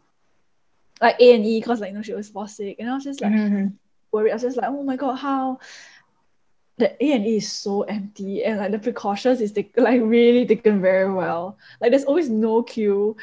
like 1.01 1.19
A 1.19 1.35
and 1.35 1.45
E, 1.45 1.59
because 1.59 1.79
like 1.81 1.89
you 1.91 1.95
know 1.95 2.01
she 2.01 2.13
was 2.13 2.29
fall 2.29 2.47
sick, 2.47 2.77
and 2.79 2.89
I 2.89 2.95
was 2.95 3.03
just 3.03 3.21
like 3.21 3.33
Mm-hmm. 3.33 3.67
worried. 4.11 4.31
I 4.31 4.35
was 4.35 4.43
just 4.43 4.57
like, 4.57 4.67
oh 4.69 4.83
my 4.83 4.95
god, 4.95 5.15
how 5.15 5.59
the 6.77 6.91
A 7.03 7.11
and 7.13 7.25
E 7.25 7.37
is 7.37 7.51
so 7.51 7.83
empty, 7.83 8.43
and 8.43 8.57
like 8.59 8.71
the 8.71 8.79
precautions 8.79 9.41
is 9.41 9.51
take, 9.51 9.73
like 9.77 10.01
really 10.01 10.45
taken 10.45 10.81
very 10.81 11.11
well. 11.11 11.57
Like 11.79 11.91
there's 11.91 12.03
always 12.05 12.29
no 12.29 12.63
queue, 12.63 13.15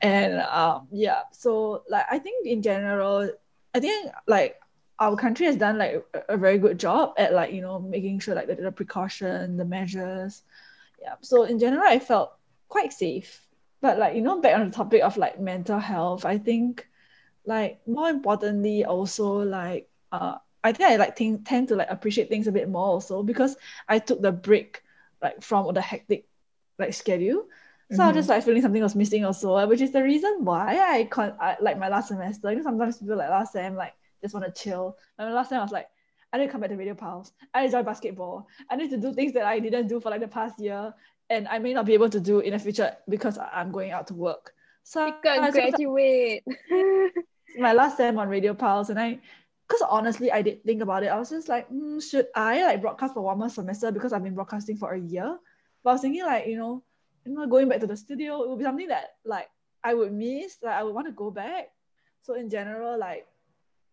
and 0.00 0.40
um 0.40 0.88
yeah. 0.92 1.22
So 1.32 1.82
like 1.88 2.06
I 2.10 2.18
think 2.18 2.46
in 2.46 2.62
general, 2.62 3.30
I 3.74 3.80
think 3.80 4.10
like 4.26 4.56
our 4.98 5.16
country 5.16 5.46
has 5.46 5.56
done 5.56 5.78
like 5.78 6.04
a, 6.14 6.34
a 6.34 6.36
very 6.36 6.58
good 6.58 6.78
job 6.78 7.14
at 7.18 7.32
like 7.34 7.52
you 7.52 7.60
know 7.62 7.78
making 7.80 8.20
sure 8.20 8.34
like 8.34 8.46
the, 8.48 8.54
the 8.56 8.72
precaution, 8.72 9.56
the 9.56 9.64
measures. 9.64 10.42
Yeah. 11.00 11.14
So 11.20 11.44
in 11.44 11.58
general, 11.58 11.84
I 11.86 11.98
felt 11.98 12.32
quite 12.68 12.92
safe. 12.92 13.46
But 13.80 13.98
like 13.98 14.16
you 14.16 14.22
know, 14.22 14.40
back 14.40 14.56
on 14.56 14.68
the 14.68 14.74
topic 14.74 15.02
of 15.02 15.16
like 15.16 15.40
mental 15.40 15.78
health, 15.78 16.24
I 16.24 16.38
think 16.38 16.88
like 17.46 17.80
more 17.86 18.08
importantly 18.08 18.84
also 18.84 19.38
like 19.42 19.88
uh 20.12 20.36
I 20.64 20.72
think 20.72 20.90
I 20.90 20.96
like 20.96 21.16
think, 21.16 21.46
tend 21.46 21.68
to 21.68 21.76
like 21.76 21.90
appreciate 21.90 22.30
things 22.30 22.46
a 22.46 22.52
bit 22.52 22.70
more 22.70 22.86
also 22.86 23.22
because 23.22 23.56
I 23.86 23.98
took 23.98 24.22
the 24.22 24.32
break 24.32 24.82
like 25.22 25.42
from 25.42 25.72
the 25.74 25.82
hectic 25.82 26.26
like 26.78 26.94
schedule. 26.94 27.46
So 27.92 28.02
I 28.02 28.06
was 28.08 28.16
just 28.16 28.28
like 28.30 28.42
feeling 28.42 28.62
something 28.62 28.82
was 28.82 28.96
missing 28.96 29.24
also, 29.26 29.66
which 29.66 29.82
is 29.82 29.92
the 29.92 30.02
reason 30.02 30.44
why 30.44 30.78
I 30.80 31.04
con 31.04 31.34
I, 31.38 31.56
like 31.60 31.78
my 31.78 31.88
last 31.88 32.08
semester. 32.08 32.50
You 32.50 32.56
know, 32.56 32.62
sometimes 32.62 32.96
people 32.96 33.16
like 33.16 33.28
last 33.28 33.52
time 33.52 33.76
like 33.76 33.92
just 34.22 34.34
want 34.34 34.46
to 34.46 34.62
chill. 34.62 34.96
And 35.18 35.32
last 35.34 35.50
time 35.50 35.60
I 35.60 35.62
was 35.62 35.70
like, 35.70 35.88
I 36.32 36.38
need 36.38 36.46
to 36.46 36.52
come 36.52 36.62
back 36.62 36.70
to 36.70 36.76
Radio 36.76 36.94
Pulse. 36.94 37.32
I 37.52 37.64
enjoy 37.64 37.82
basketball. 37.82 38.48
I 38.70 38.76
need 38.76 38.90
to 38.90 38.96
do 38.96 39.12
things 39.12 39.34
that 39.34 39.44
I 39.44 39.60
didn't 39.60 39.86
do 39.86 40.00
for 40.00 40.10
like 40.10 40.20
the 40.20 40.28
past 40.28 40.58
year, 40.58 40.94
and 41.30 41.48
I 41.48 41.58
may 41.58 41.72
not 41.72 41.86
be 41.86 41.94
able 41.94 42.10
to 42.10 42.20
do 42.20 42.40
in 42.40 42.52
the 42.52 42.58
future 42.58 42.96
because 43.08 43.38
I'm 43.38 43.72
going 43.72 43.92
out 43.92 44.06
to 44.08 44.14
work. 44.14 44.52
So 44.82 45.06
You 45.06 45.14
can 45.22 45.44
I 45.44 45.50
graduate. 45.50 46.44
my 47.58 47.72
last 47.72 47.96
time 47.96 48.18
on 48.18 48.28
Radio 48.28 48.54
Pulse, 48.54 48.90
and 48.90 49.00
I, 49.00 49.18
because 49.66 49.82
honestly, 49.88 50.30
I 50.30 50.42
did 50.42 50.62
think 50.64 50.82
about 50.82 51.02
it. 51.02 51.08
I 51.08 51.18
was 51.18 51.30
just 51.30 51.48
like, 51.48 51.70
mm, 51.70 52.02
should 52.02 52.26
I 52.34 52.64
like 52.64 52.82
broadcast 52.82 53.14
for 53.14 53.22
one 53.22 53.38
more 53.38 53.48
semester 53.48 53.90
because 53.90 54.12
I've 54.12 54.22
been 54.22 54.34
broadcasting 54.34 54.76
for 54.76 54.92
a 54.92 55.00
year? 55.00 55.38
But 55.82 55.90
I 55.90 55.92
was 55.94 56.02
thinking 56.02 56.24
like, 56.24 56.46
you 56.46 56.58
know, 56.58 56.82
you 57.24 57.32
know, 57.32 57.46
going 57.46 57.68
back 57.68 57.80
to 57.80 57.86
the 57.86 57.96
studio, 57.96 58.42
it 58.42 58.48
would 58.50 58.58
be 58.58 58.64
something 58.64 58.88
that 58.88 59.16
like 59.24 59.48
I 59.82 59.94
would 59.94 60.12
miss. 60.12 60.58
Like 60.62 60.74
I 60.74 60.82
would 60.82 60.94
want 60.94 61.06
to 61.06 61.12
go 61.12 61.30
back. 61.30 61.70
So 62.22 62.34
in 62.34 62.50
general, 62.50 62.98
like 62.98 63.26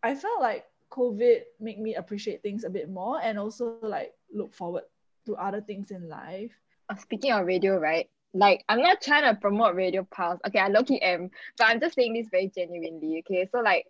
I 0.04 0.16
felt 0.16 0.42
like 0.42 0.66
COVID 0.90 1.42
made 1.60 1.80
me 1.80 1.96
appreciate 1.96 2.42
things 2.42 2.64
a 2.64 2.70
bit 2.70 2.90
more 2.90 3.22
and 3.22 3.40
also 3.40 3.78
like 3.82 4.14
look 4.34 4.54
forward 4.54 4.84
to 5.26 5.36
other 5.36 5.62
things 5.62 5.92
in 5.92 6.10
life. 6.10 6.52
Speaking 7.00 7.32
of 7.32 7.46
radio, 7.46 7.78
right? 7.78 8.10
Like, 8.34 8.64
I'm 8.70 8.82
not 8.82 9.02
trying 9.02 9.24
to 9.24 9.40
promote 9.40 9.76
Radio 9.76 10.08
Pulse. 10.10 10.40
Okay, 10.48 10.60
I 10.60 10.68
low 10.70 10.84
key 10.84 11.02
am, 11.02 11.30
but 11.58 11.68
I'm 11.68 11.80
just 11.80 11.96
saying 11.96 12.14
this 12.14 12.30
very 12.30 12.52
genuinely. 12.56 13.24
Okay, 13.28 13.48
so 13.52 13.60
like, 13.60 13.86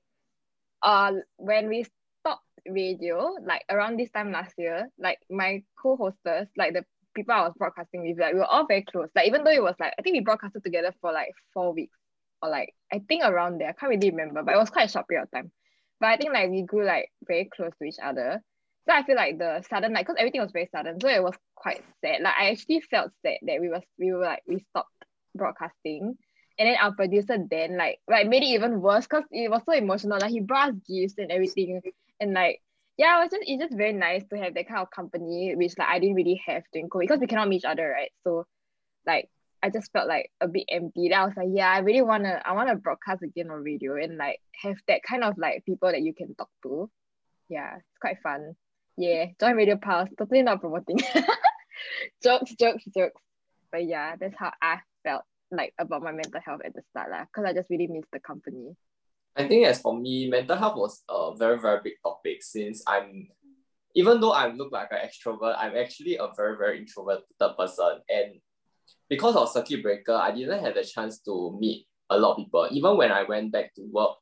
uh, 0.82 1.14
when 1.38 1.68
we 1.70 1.86
stopped 2.22 2.46
radio, 2.68 3.36
like 3.46 3.64
around 3.70 3.98
this 3.98 4.10
time 4.12 4.32
last 4.32 4.56
year, 4.58 4.90
like 4.98 5.20
my 5.30 5.64
co-hosters, 5.82 6.48
like 6.58 6.74
the 6.74 6.84
people 7.14 7.34
I 7.34 7.42
was 7.42 7.54
broadcasting 7.58 8.08
with, 8.08 8.20
like 8.20 8.34
we 8.34 8.40
were 8.40 8.46
all 8.46 8.66
very 8.66 8.84
close. 8.84 9.10
Like 9.16 9.28
even 9.28 9.44
though 9.44 9.52
it 9.52 9.62
was 9.62 9.76
like 9.80 9.94
I 10.00 10.02
think 10.02 10.16
we 10.16 10.22
broadcasted 10.22 10.64
together 10.64 10.94
for 11.02 11.12
like 11.12 11.34
four 11.54 11.74
weeks 11.74 11.98
or 12.42 12.50
like 12.50 12.74
I 12.92 13.00
think 13.08 13.24
around 13.24 13.60
there. 13.60 13.70
I 13.70 13.74
can't 13.74 13.90
really 13.90 14.10
remember, 14.10 14.44
but 14.44 14.56
it 14.56 14.58
was 14.58 14.70
quite 14.70 14.90
a 14.90 14.92
short 14.92 15.08
period 15.08 15.24
of 15.24 15.32
time. 15.32 15.52
But 16.00 16.08
I 16.08 16.18
think 16.18 16.34
like 16.34 16.50
we 16.50 16.64
grew 16.64 16.86
like 16.86 17.12
very 17.28 17.46
close 17.46 17.72
to 17.80 17.86
each 17.86 18.00
other. 18.04 18.42
So 18.88 18.96
I 18.96 19.04
feel 19.04 19.16
like 19.16 19.38
the 19.38 19.64
sudden 19.70 19.94
like 19.94 20.08
because 20.08 20.20
everything 20.20 20.42
was 20.42 20.52
very 20.52 20.70
sudden, 20.72 21.00
so 21.00 21.08
it 21.08 21.22
was 21.24 21.36
quite 21.56 21.84
sad. 22.04 22.22
Like 22.22 22.34
I 22.38 22.52
actually 22.52 22.82
felt 22.82 23.12
sad 23.24 23.38
that 23.44 23.62
we 23.62 23.70
was 23.70 23.84
we 24.00 24.12
were 24.12 24.26
like 24.26 24.44
we 24.48 24.66
stopped 24.70 25.06
broadcasting. 25.36 26.18
And 26.60 26.68
then 26.68 26.78
our 26.80 26.94
producer 26.94 27.38
then 27.50 27.78
like 27.78 28.00
like 28.08 28.28
made 28.28 28.44
it 28.44 28.48
even 28.48 28.82
worse 28.82 29.06
because 29.06 29.24
it 29.32 29.50
was 29.50 29.62
so 29.66 29.74
emotional. 29.74 30.20
Like 30.20 30.32
he 30.32 30.40
brought 30.40 30.70
us 30.70 30.76
gifts 30.88 31.16
and 31.18 31.32
everything. 31.32 31.82
And 32.20 32.34
like 32.34 32.62
yeah, 32.98 33.18
it 33.18 33.24
was 33.24 33.32
just 33.32 33.44
it's 33.48 33.64
just 33.64 33.78
very 33.78 33.94
nice 33.94 34.24
to 34.30 34.38
have 34.38 34.54
that 34.56 34.68
kind 34.68 34.82
of 34.82 34.92
company, 34.92 35.56
which 35.56 35.78
like 35.78 35.88
I 35.88 36.00
didn't 36.00 36.16
really 36.16 36.42
have 36.46 36.64
during 36.74 36.90
COVID 36.90 37.02
because 37.02 37.20
we 37.20 37.28
cannot 37.28 37.48
meet 37.48 37.58
each 37.58 37.66
other, 37.66 37.90
right? 37.90 38.12
So 38.24 38.46
like 39.06 39.30
I 39.64 39.70
just 39.70 39.92
felt 39.92 40.08
like 40.08 40.32
a 40.42 40.48
bit 40.48 40.66
empty. 40.70 41.10
Then 41.10 41.20
I 41.20 41.26
was 41.26 41.34
like, 41.38 41.50
yeah, 41.52 41.72
I 41.72 41.80
really 41.80 42.02
wanna 42.02 42.42
I 42.44 42.54
wanna 42.54 42.76
broadcast 42.76 43.24
again 43.24 43.50
on 43.50 43.64
radio 43.64 43.96
and 43.96 44.18
like 44.18 44.40
have 44.62 44.78
that 44.88 45.02
kind 45.04 45.24
of 45.24 45.38
like 45.38 45.66
people 45.66 45.92
that 45.92 46.02
you 46.02 46.14
can 46.14 46.36
talk 46.36 46.50
to. 46.64 46.90
Yeah, 47.50 47.76
it's 47.78 47.98
quite 48.00 48.18
fun. 48.22 48.56
Yeah, 49.02 49.26
join 49.40 49.56
Radio 49.56 49.78
Pulse. 49.78 50.10
Totally 50.16 50.44
not 50.44 50.62
promoting. 50.62 51.00
jokes, 52.24 52.54
jokes, 52.54 52.84
jokes. 52.96 53.20
But 53.72 53.88
yeah, 53.88 54.16
that's 54.16 54.36
how 54.38 54.52
I 54.62 54.78
felt 55.04 55.24
like 55.50 55.74
about 55.80 56.04
my 56.04 56.12
mental 56.12 56.40
health 56.40 56.62
at 56.64 56.76
the 56.76 56.84
start 56.92 57.10
lah. 57.10 57.26
Cause 57.34 57.46
I 57.48 57.54
just 57.54 57.72
really 57.72 57.88
missed 57.88 58.12
the 58.14 58.20
company. 58.20 58.78
I 59.36 59.48
think 59.48 59.66
as 59.66 59.82
for 59.82 59.98
me, 59.98 60.30
mental 60.30 60.56
health 60.56 60.78
was 60.78 61.02
a 61.10 61.36
very, 61.36 61.58
very 61.58 61.80
big 61.84 61.94
topic 62.06 62.44
since 62.44 62.84
I'm, 62.86 63.28
even 63.96 64.22
though 64.22 64.34
I 64.34 64.54
look 64.54 64.72
like 64.72 64.90
an 64.92 65.00
extrovert, 65.02 65.56
I'm 65.58 65.76
actually 65.76 66.18
a 66.18 66.28
very, 66.38 66.56
very 66.56 66.78
introverted 66.78 67.26
person. 67.58 68.06
And 68.08 68.34
because 69.10 69.36
of 69.36 69.50
circuit 69.50 69.82
breaker, 69.82 70.14
I 70.14 70.30
didn't 70.30 70.64
have 70.64 70.76
the 70.76 70.84
chance 70.84 71.18
to 71.22 71.58
meet 71.60 71.88
a 72.12 72.20
lot 72.20 72.34
of 72.34 72.38
people. 72.38 72.68
Even 72.70 72.98
when 72.98 73.12
I 73.12 73.24
went 73.24 73.52
back 73.52 73.74
to 73.76 73.82
work 73.92 74.18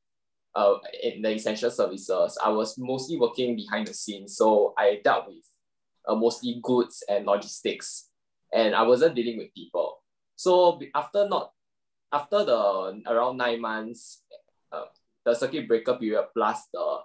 uh, 0.55 0.75
in 1.03 1.21
the 1.21 1.31
essential 1.31 1.71
services, 1.71 2.37
I 2.43 2.49
was 2.49 2.77
mostly 2.77 3.17
working 3.17 3.55
behind 3.55 3.87
the 3.87 3.93
scenes. 3.93 4.35
So 4.37 4.73
I 4.77 4.99
dealt 5.03 5.27
with 5.27 5.45
uh, 6.07 6.15
mostly 6.15 6.59
goods 6.63 7.03
and 7.07 7.25
logistics, 7.25 8.09
and 8.53 8.75
I 8.75 8.83
wasn't 8.83 9.15
dealing 9.15 9.37
with 9.37 9.53
people. 9.53 10.03
So 10.35 10.79
after 10.95 11.27
not, 11.27 11.51
after 12.11 12.43
the 12.43 13.01
around 13.07 13.37
nine 13.37 13.61
months, 13.61 14.23
uh, 14.71 14.85
the 15.25 15.35
circuit 15.35 15.67
breaker 15.67 15.95
period 15.95 16.25
plus 16.33 16.67
the 16.73 16.97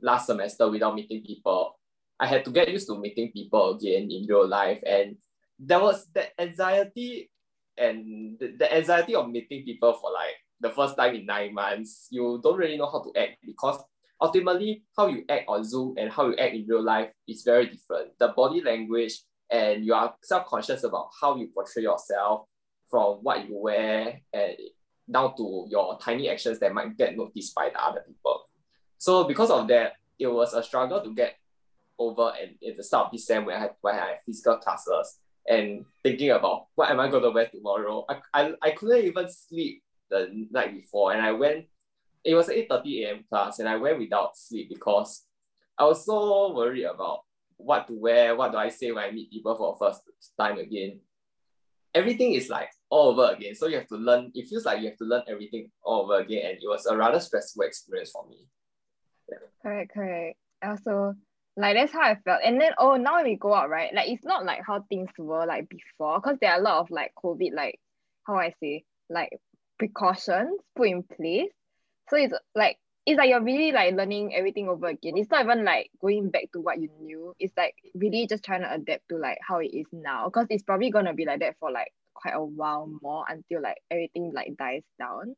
last 0.00 0.26
semester 0.26 0.70
without 0.70 0.94
meeting 0.94 1.22
people, 1.26 1.78
I 2.20 2.26
had 2.26 2.44
to 2.44 2.50
get 2.50 2.70
used 2.70 2.86
to 2.88 2.98
meeting 2.98 3.32
people 3.32 3.76
again 3.76 4.10
in 4.10 4.26
real 4.28 4.46
life. 4.46 4.82
And 4.86 5.16
there 5.58 5.80
was 5.80 6.06
that 6.14 6.32
anxiety 6.38 7.30
and 7.76 8.38
the, 8.38 8.54
the 8.58 8.74
anxiety 8.74 9.14
of 9.14 9.28
meeting 9.28 9.64
people 9.64 9.92
for 9.94 10.12
like 10.12 10.36
the 10.60 10.70
first 10.70 10.96
time 10.96 11.14
in 11.14 11.26
nine 11.26 11.54
months. 11.54 12.08
You 12.10 12.40
don't 12.42 12.56
really 12.56 12.76
know 12.76 12.90
how 12.90 13.02
to 13.02 13.20
act 13.20 13.38
because 13.44 13.82
ultimately 14.20 14.84
how 14.96 15.08
you 15.08 15.24
act 15.28 15.44
on 15.48 15.64
Zoom 15.64 15.94
and 15.98 16.10
how 16.10 16.28
you 16.28 16.36
act 16.36 16.54
in 16.54 16.66
real 16.66 16.82
life 16.82 17.10
is 17.28 17.42
very 17.42 17.66
different. 17.66 18.18
The 18.18 18.28
body 18.28 18.62
language 18.62 19.20
and 19.50 19.84
you 19.84 19.94
are 19.94 20.14
self-conscious 20.22 20.84
about 20.84 21.10
how 21.20 21.36
you 21.36 21.48
portray 21.54 21.82
yourself 21.82 22.46
from 22.90 23.18
what 23.22 23.48
you 23.48 23.56
wear 23.58 24.20
and 24.32 24.56
down 25.10 25.36
to 25.36 25.66
your 25.68 25.98
tiny 25.98 26.30
actions 26.30 26.58
that 26.60 26.72
might 26.72 26.96
get 26.96 27.16
noticed 27.16 27.54
by 27.54 27.68
the 27.68 27.84
other 27.84 28.02
people. 28.06 28.42
So 28.98 29.24
because 29.24 29.50
of 29.50 29.68
that, 29.68 29.94
it 30.18 30.28
was 30.28 30.54
a 30.54 30.62
struggle 30.62 31.02
to 31.02 31.14
get 31.14 31.34
over 31.98 32.32
and 32.40 32.56
at 32.66 32.76
the 32.76 32.82
start 32.82 33.06
of 33.06 33.12
this 33.12 33.26
sem 33.26 33.44
when 33.44 33.56
I 33.56 33.60
had 33.60 33.70
when 33.80 33.94
I 33.94 33.98
had 33.98 34.18
physical 34.24 34.56
classes 34.56 35.18
and 35.46 35.84
thinking 36.02 36.30
about 36.30 36.66
what 36.74 36.90
am 36.90 37.00
I 37.00 37.08
going 37.08 37.22
to 37.22 37.30
wear 37.30 37.46
tomorrow. 37.46 38.04
I, 38.08 38.16
I, 38.32 38.52
I 38.62 38.70
couldn't 38.70 39.04
even 39.04 39.28
sleep 39.28 39.82
the 40.10 40.46
night 40.50 40.74
before 40.74 41.12
and 41.12 41.22
I 41.22 41.32
went 41.32 41.66
it 42.24 42.34
was 42.34 42.48
8.30 42.48 43.04
a.m. 43.04 43.24
class 43.28 43.58
and 43.58 43.68
I 43.68 43.76
went 43.76 43.98
without 43.98 44.36
sleep 44.36 44.70
because 44.70 45.24
I 45.78 45.84
was 45.84 46.04
so 46.04 46.54
worried 46.54 46.84
about 46.84 47.20
what 47.56 47.86
to 47.86 47.92
wear, 47.92 48.34
what 48.34 48.52
do 48.52 48.58
I 48.58 48.70
say 48.70 48.90
when 48.92 49.04
I 49.04 49.10
meet 49.10 49.30
people 49.30 49.54
for 49.56 49.74
the 49.74 49.86
first 49.86 50.02
time 50.38 50.58
again. 50.58 51.00
Everything 51.94 52.32
is 52.32 52.48
like 52.48 52.70
all 52.88 53.10
over 53.10 53.34
again. 53.34 53.54
So 53.54 53.66
you 53.66 53.76
have 53.76 53.86
to 53.88 53.96
learn, 53.96 54.32
it 54.34 54.48
feels 54.48 54.64
like 54.64 54.80
you 54.80 54.88
have 54.88 54.98
to 54.98 55.04
learn 55.04 55.22
everything 55.28 55.70
all 55.82 56.04
over 56.04 56.20
again. 56.20 56.46
And 56.46 56.56
it 56.56 56.66
was 56.66 56.86
a 56.86 56.96
rather 56.96 57.20
stressful 57.20 57.62
experience 57.62 58.10
for 58.10 58.26
me. 58.26 58.48
Correct, 59.62 59.92
correct. 59.92 60.38
Also, 60.62 61.14
like 61.56 61.76
that's 61.76 61.92
how 61.92 62.00
I 62.00 62.16
felt. 62.24 62.40
And 62.44 62.60
then 62.60 62.72
oh 62.78 62.96
now 62.96 63.22
we 63.22 63.36
go 63.36 63.54
out, 63.54 63.70
right? 63.70 63.94
Like 63.94 64.08
it's 64.08 64.24
not 64.24 64.44
like 64.44 64.62
how 64.66 64.84
things 64.88 65.10
were 65.18 65.46
like 65.46 65.68
before, 65.68 66.20
because 66.20 66.38
there 66.40 66.52
are 66.52 66.58
a 66.58 66.62
lot 66.62 66.80
of 66.80 66.90
like 66.90 67.12
COVID, 67.22 67.54
like 67.54 67.78
how 68.26 68.36
I 68.36 68.52
say, 68.60 68.84
like 69.08 69.30
precautions 69.78 70.60
put 70.76 70.88
in 70.88 71.02
place. 71.02 71.50
So 72.08 72.16
it's 72.16 72.34
like 72.54 72.78
it's 73.06 73.18
like 73.18 73.28
you're 73.28 73.42
really 73.42 73.72
like 73.72 73.94
learning 73.94 74.34
everything 74.34 74.68
over 74.68 74.86
again. 74.86 75.16
It's 75.16 75.30
not 75.30 75.44
even 75.44 75.64
like 75.64 75.90
going 76.00 76.30
back 76.30 76.50
to 76.52 76.60
what 76.60 76.80
you 76.80 76.88
knew. 77.00 77.34
It's 77.38 77.54
like 77.56 77.74
really 77.94 78.26
just 78.26 78.44
trying 78.44 78.62
to 78.62 78.72
adapt 78.72 79.08
to 79.10 79.18
like 79.18 79.38
how 79.46 79.58
it 79.58 79.66
is 79.74 79.86
now. 79.92 80.26
Because 80.26 80.46
it's 80.50 80.62
probably 80.62 80.90
gonna 80.90 81.14
be 81.14 81.26
like 81.26 81.40
that 81.40 81.56
for 81.60 81.70
like 81.70 81.92
quite 82.14 82.34
a 82.34 82.42
while 82.42 82.90
more 83.02 83.24
until 83.28 83.62
like 83.62 83.78
everything 83.90 84.32
like 84.34 84.56
dies 84.56 84.82
down. 84.98 85.34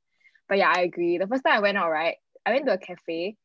But 0.48 0.58
yeah, 0.58 0.72
I 0.74 0.82
agree. 0.82 1.18
The 1.18 1.26
first 1.26 1.44
time 1.44 1.56
I 1.56 1.60
went 1.60 1.78
out, 1.78 1.90
right? 1.90 2.16
I 2.44 2.52
went 2.52 2.66
to 2.66 2.74
a 2.74 2.78
cafe 2.78 3.36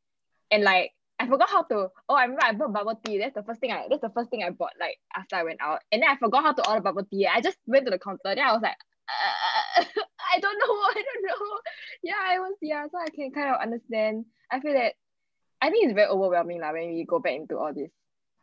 and 0.52 0.64
like 0.64 0.92
I 1.20 1.28
forgot 1.28 1.50
how 1.50 1.64
to 1.64 1.90
oh 2.10 2.16
I 2.16 2.24
remember 2.24 2.44
I 2.44 2.54
bought 2.54 2.74
bubble 2.74 3.00
tea. 3.04 3.18
That's 3.18 3.34
the 3.34 3.44
first 3.44 3.60
thing 3.60 3.72
I 3.72 3.88
that's 3.90 4.02
the 4.02 4.10
first 4.10 4.30
thing 4.30 4.44
I 4.44 4.52
bought 4.52 4.74
like 4.80 4.98
after 5.16 5.36
I 5.36 5.44
went 5.44 5.62
out. 5.62 5.80
And 5.92 6.04
then 6.04 6.10
I 6.10 6.18
forgot 6.18 6.44
how 6.44 6.54
to 6.54 6.70
order 6.70 6.82
bubble 6.82 7.06
tea. 7.06 7.28
I 7.28 7.42
just 7.42 7.58
went 7.66 7.86
to 7.86 7.92
the 7.92 8.00
counter. 8.00 8.20
Then 8.24 8.40
I 8.40 8.54
was 8.54 8.62
like, 8.62 8.78
uh, 9.80 9.84
I 10.34 10.40
don't 10.40 10.58
know, 10.58 10.74
I 10.90 10.94
don't 10.94 11.26
know. 11.26 11.60
Yeah, 12.04 12.20
I 12.20 12.40
was 12.40 12.56
yeah, 12.62 12.86
so 12.92 12.98
I 12.98 13.10
can 13.10 13.32
kind 13.32 13.54
of 13.54 13.62
understand. 13.62 14.26
I 14.52 14.60
feel 14.60 14.74
that 14.74 14.94
I 15.62 15.70
think 15.70 15.86
it's 15.86 15.94
very 15.94 16.08
overwhelming 16.08 16.62
like 16.62 16.74
when 16.74 16.88
we 16.94 17.06
go 17.08 17.20
back 17.20 17.34
into 17.34 17.58
all 17.58 17.74
this. 17.74 17.92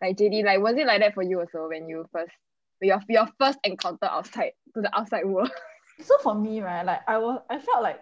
Like 0.01 0.16
JD, 0.16 0.44
like 0.44 0.61
was 0.61 0.77
it 0.77 0.87
like 0.87 1.01
that 1.01 1.14
for 1.14 1.22
you 1.22 1.40
also 1.40 1.68
when 1.68 1.88
you 1.88 2.07
first 2.12 2.33
your 2.81 3.01
your 3.09 3.29
first 3.38 3.59
encounter 3.64 4.07
outside 4.07 4.53
to 4.74 4.83
the 4.83 4.96
outside 4.96 5.24
world? 5.27 5.51
So 6.01 6.16
for 6.18 6.33
me, 6.33 6.61
right, 6.61 6.87
like 6.87 7.01
I 7.09 7.18
was, 7.18 7.40
I 7.51 7.59
felt 7.59 7.83
like, 7.83 8.01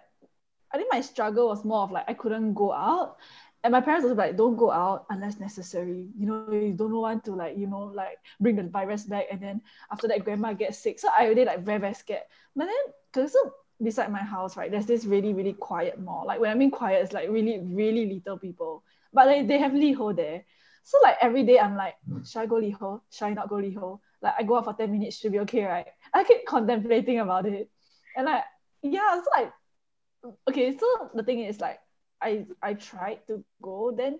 I 0.71 0.77
think 0.77 0.93
my 0.93 1.01
struggle 1.01 1.47
was 1.47 1.65
more 1.65 1.81
of 1.81 1.89
like 1.89 2.05
I 2.07 2.13
couldn't 2.13 2.53
go 2.53 2.71
out, 2.71 3.17
and 3.63 3.71
my 3.71 3.81
parents 3.81 4.07
was 4.07 4.15
like, 4.15 4.37
don't 4.37 4.55
go 4.55 4.69
out 4.69 5.07
unless 5.09 5.39
necessary. 5.39 6.07
You 6.15 6.27
know, 6.27 6.51
you 6.51 6.73
don't 6.73 6.93
want 6.93 7.25
to 7.25 7.31
like, 7.33 7.57
you 7.57 7.65
know, 7.65 7.91
like 7.95 8.19
bring 8.39 8.55
the 8.55 8.63
virus 8.63 9.05
back, 9.05 9.25
and 9.31 9.41
then 9.41 9.61
after 9.91 10.07
that, 10.09 10.23
grandma 10.23 10.53
gets 10.53 10.77
sick. 10.77 10.99
So 10.99 11.09
I 11.17 11.25
really 11.25 11.45
like 11.45 11.63
very 11.65 11.79
very 11.79 11.95
scared. 11.95 12.21
But 12.55 12.67
then, 12.67 13.27
so 13.27 13.53
beside 13.81 14.11
my 14.11 14.23
house, 14.23 14.57
right, 14.57 14.71
there's 14.71 14.85
this 14.85 15.05
really 15.05 15.33
really 15.33 15.53
quiet 15.53 15.99
mall. 15.99 16.25
Like 16.25 16.39
when 16.39 16.51
I 16.51 16.55
mean 16.55 16.71
quiet, 16.71 17.03
it's 17.03 17.13
like 17.13 17.29
really 17.29 17.59
really 17.63 18.05
little 18.13 18.37
people, 18.37 18.83
but 19.13 19.25
they 19.25 19.43
they 19.43 19.57
have 19.59 19.71
Liho 19.71 20.15
there. 20.15 20.43
So 20.83 20.97
like 21.03 21.17
every 21.21 21.43
day, 21.43 21.59
I'm 21.59 21.75
like, 21.75 21.95
should 22.25 22.39
I 22.39 22.45
go 22.45 22.55
Liho? 22.55 23.01
Should 23.11 23.25
I 23.25 23.33
not 23.33 23.49
go 23.49 23.55
Liho? 23.55 23.99
Like 24.21 24.35
I 24.39 24.43
go 24.43 24.57
out 24.57 24.65
for 24.65 24.73
ten 24.73 24.91
minutes, 24.91 25.17
should 25.17 25.31
be 25.31 25.39
okay, 25.39 25.65
right? 25.65 25.87
I 26.13 26.23
keep 26.23 26.45
contemplating 26.45 27.19
about 27.19 27.45
it. 27.45 27.69
And 28.15 28.25
like, 28.25 28.43
yeah, 28.81 29.17
it's 29.17 29.27
like, 29.35 29.51
okay, 30.49 30.77
so 30.77 31.11
the 31.13 31.23
thing 31.23 31.41
is 31.41 31.59
like, 31.59 31.79
I 32.21 32.45
I 32.61 32.73
tried 32.73 33.19
to 33.27 33.43
go 33.61 33.91
then, 33.95 34.19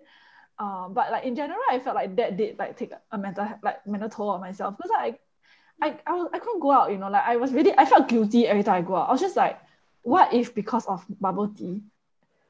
um, 0.59 0.93
but 0.93 1.11
like 1.11 1.23
in 1.25 1.35
general, 1.35 1.59
I 1.69 1.79
felt 1.79 1.95
like 1.95 2.15
that 2.17 2.37
did 2.37 2.59
like 2.59 2.77
take 2.77 2.91
a 3.11 3.17
mental 3.17 3.47
like 3.63 3.85
mental 3.87 4.09
toll 4.09 4.29
on 4.29 4.41
myself 4.41 4.77
because 4.77 4.91
I, 4.93 5.17
I 5.81 5.99
I 6.07 6.13
was 6.13 6.29
I 6.33 6.39
couldn't 6.39 6.59
go 6.61 6.71
out, 6.71 6.91
you 6.91 6.97
know, 6.97 7.09
like 7.09 7.23
I 7.25 7.37
was 7.37 7.53
really 7.53 7.73
I 7.77 7.85
felt 7.85 8.07
guilty 8.07 8.47
every 8.47 8.63
time 8.63 8.75
I 8.75 8.81
go 8.81 8.95
out. 8.95 9.09
I 9.09 9.11
was 9.11 9.21
just 9.21 9.35
like, 9.35 9.59
what 10.03 10.33
if 10.33 10.53
because 10.55 10.85
of 10.87 11.05
bubble 11.19 11.49
tea, 11.49 11.81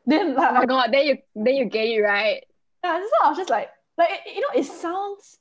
then 0.05 0.35
like 0.35 0.51
Oh 0.51 0.53
my 0.53 0.65
god, 0.65 0.91
then 0.93 1.05
you 1.07 1.17
then 1.35 1.55
you 1.55 1.65
get 1.65 1.87
it 1.87 2.01
right. 2.01 2.43
yeah, 2.83 2.99
so 2.99 3.25
I 3.25 3.29
was 3.29 3.37
just 3.37 3.49
like, 3.49 3.69
like 3.97 4.09
you 4.33 4.41
know, 4.41 4.47
it 4.55 4.63
sounds, 4.65 5.39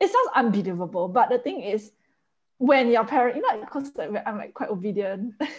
it 0.00 0.10
sounds 0.10 0.28
unbelievable. 0.34 1.08
But 1.08 1.30
the 1.30 1.38
thing 1.38 1.60
is, 1.62 1.92
when 2.58 2.90
your 2.90 3.04
parent, 3.04 3.36
you 3.36 3.42
know, 3.42 3.60
because 3.60 3.92
I'm 3.98 4.38
like 4.38 4.54
quite 4.54 4.70
obedient, 4.70 5.34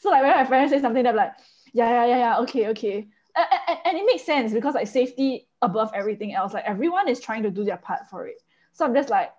so 0.00 0.10
like 0.10 0.22
when 0.22 0.32
my 0.36 0.44
parents 0.44 0.72
say 0.72 0.80
something, 0.80 1.02
they're 1.02 1.12
like, 1.12 1.32
yeah, 1.72 1.90
yeah, 1.90 2.06
yeah, 2.06 2.18
yeah, 2.18 2.38
okay, 2.40 2.68
okay, 2.68 3.08
and, 3.36 3.46
and, 3.68 3.78
and 3.84 3.98
it 3.98 4.06
makes 4.06 4.24
sense 4.24 4.52
because 4.52 4.74
like 4.74 4.88
safety 4.88 5.48
above 5.62 5.90
everything 5.94 6.34
else, 6.34 6.54
like 6.54 6.64
everyone 6.64 7.08
is 7.08 7.20
trying 7.20 7.42
to 7.44 7.50
do 7.50 7.64
their 7.64 7.76
part 7.78 8.08
for 8.10 8.26
it. 8.26 8.42
So 8.72 8.84
I'm 8.84 8.94
just 8.94 9.10
like, 9.10 9.32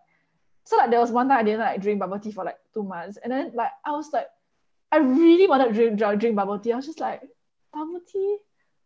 so 0.63 0.78
like 0.78 0.91
there 0.91 1.00
was 1.00 1.12
one 1.12 1.28
time 1.30 1.39
I 1.39 1.43
didn't 1.43 1.60
like 1.62 1.82
drink 1.82 2.00
bubble 2.00 2.19
tea 2.19 2.32
for 2.32 2.43
like 2.43 2.58
two 2.74 2.84
months, 2.84 3.17
and 3.24 3.32
then 3.32 3.52
like 3.56 3.72
I 3.86 3.91
was 3.91 4.10
like, 4.13 4.28
I 4.91 4.98
really 4.98 5.48
wanted 5.48 5.74
to 5.74 5.95
drink 5.95 6.19
drink, 6.19 6.36
bubble 6.36 6.60
tea. 6.60 6.74
I 6.74 6.78
was 6.78 6.86
just 6.86 7.00
like, 7.00 7.22
bubble 7.74 8.02
tea, 8.12 8.38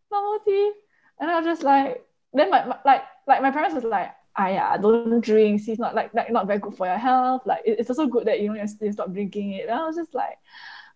bubble 0.10 0.40
tea, 0.46 0.72
and 1.20 1.30
I 1.32 1.38
was 1.38 1.46
just 1.46 1.64
like, 1.64 2.06
then 2.34 2.50
my, 2.50 2.66
my 2.66 2.78
like 2.86 3.04
like 3.28 3.42
my 3.42 3.52
parents 3.52 3.76
was 3.76 3.84
like, 3.84 4.12
ah 4.38 4.48
yeah, 4.48 4.78
don't 4.78 5.22
drink. 5.22 5.48
See, 5.48 5.72
it's 5.72 5.80
not 5.80 5.96
like, 5.96 6.14
like 6.14 6.32
not 6.32 6.48
very 6.48 6.60
good 6.60 6.76
for 6.76 6.88
your 6.88 6.98
health. 6.98 7.44
Like 7.46 7.62
it- 7.66 7.80
it's 7.80 7.90
also 7.90 8.08
good 8.08 8.26
that 8.28 8.40
you 8.40 8.54
know 8.54 8.66
you 8.82 8.92
stop 8.92 9.12
drinking 9.14 9.52
it. 9.54 9.70
And 9.70 9.80
I 9.80 9.86
was 9.86 9.96
just 9.96 10.14
like, 10.14 10.38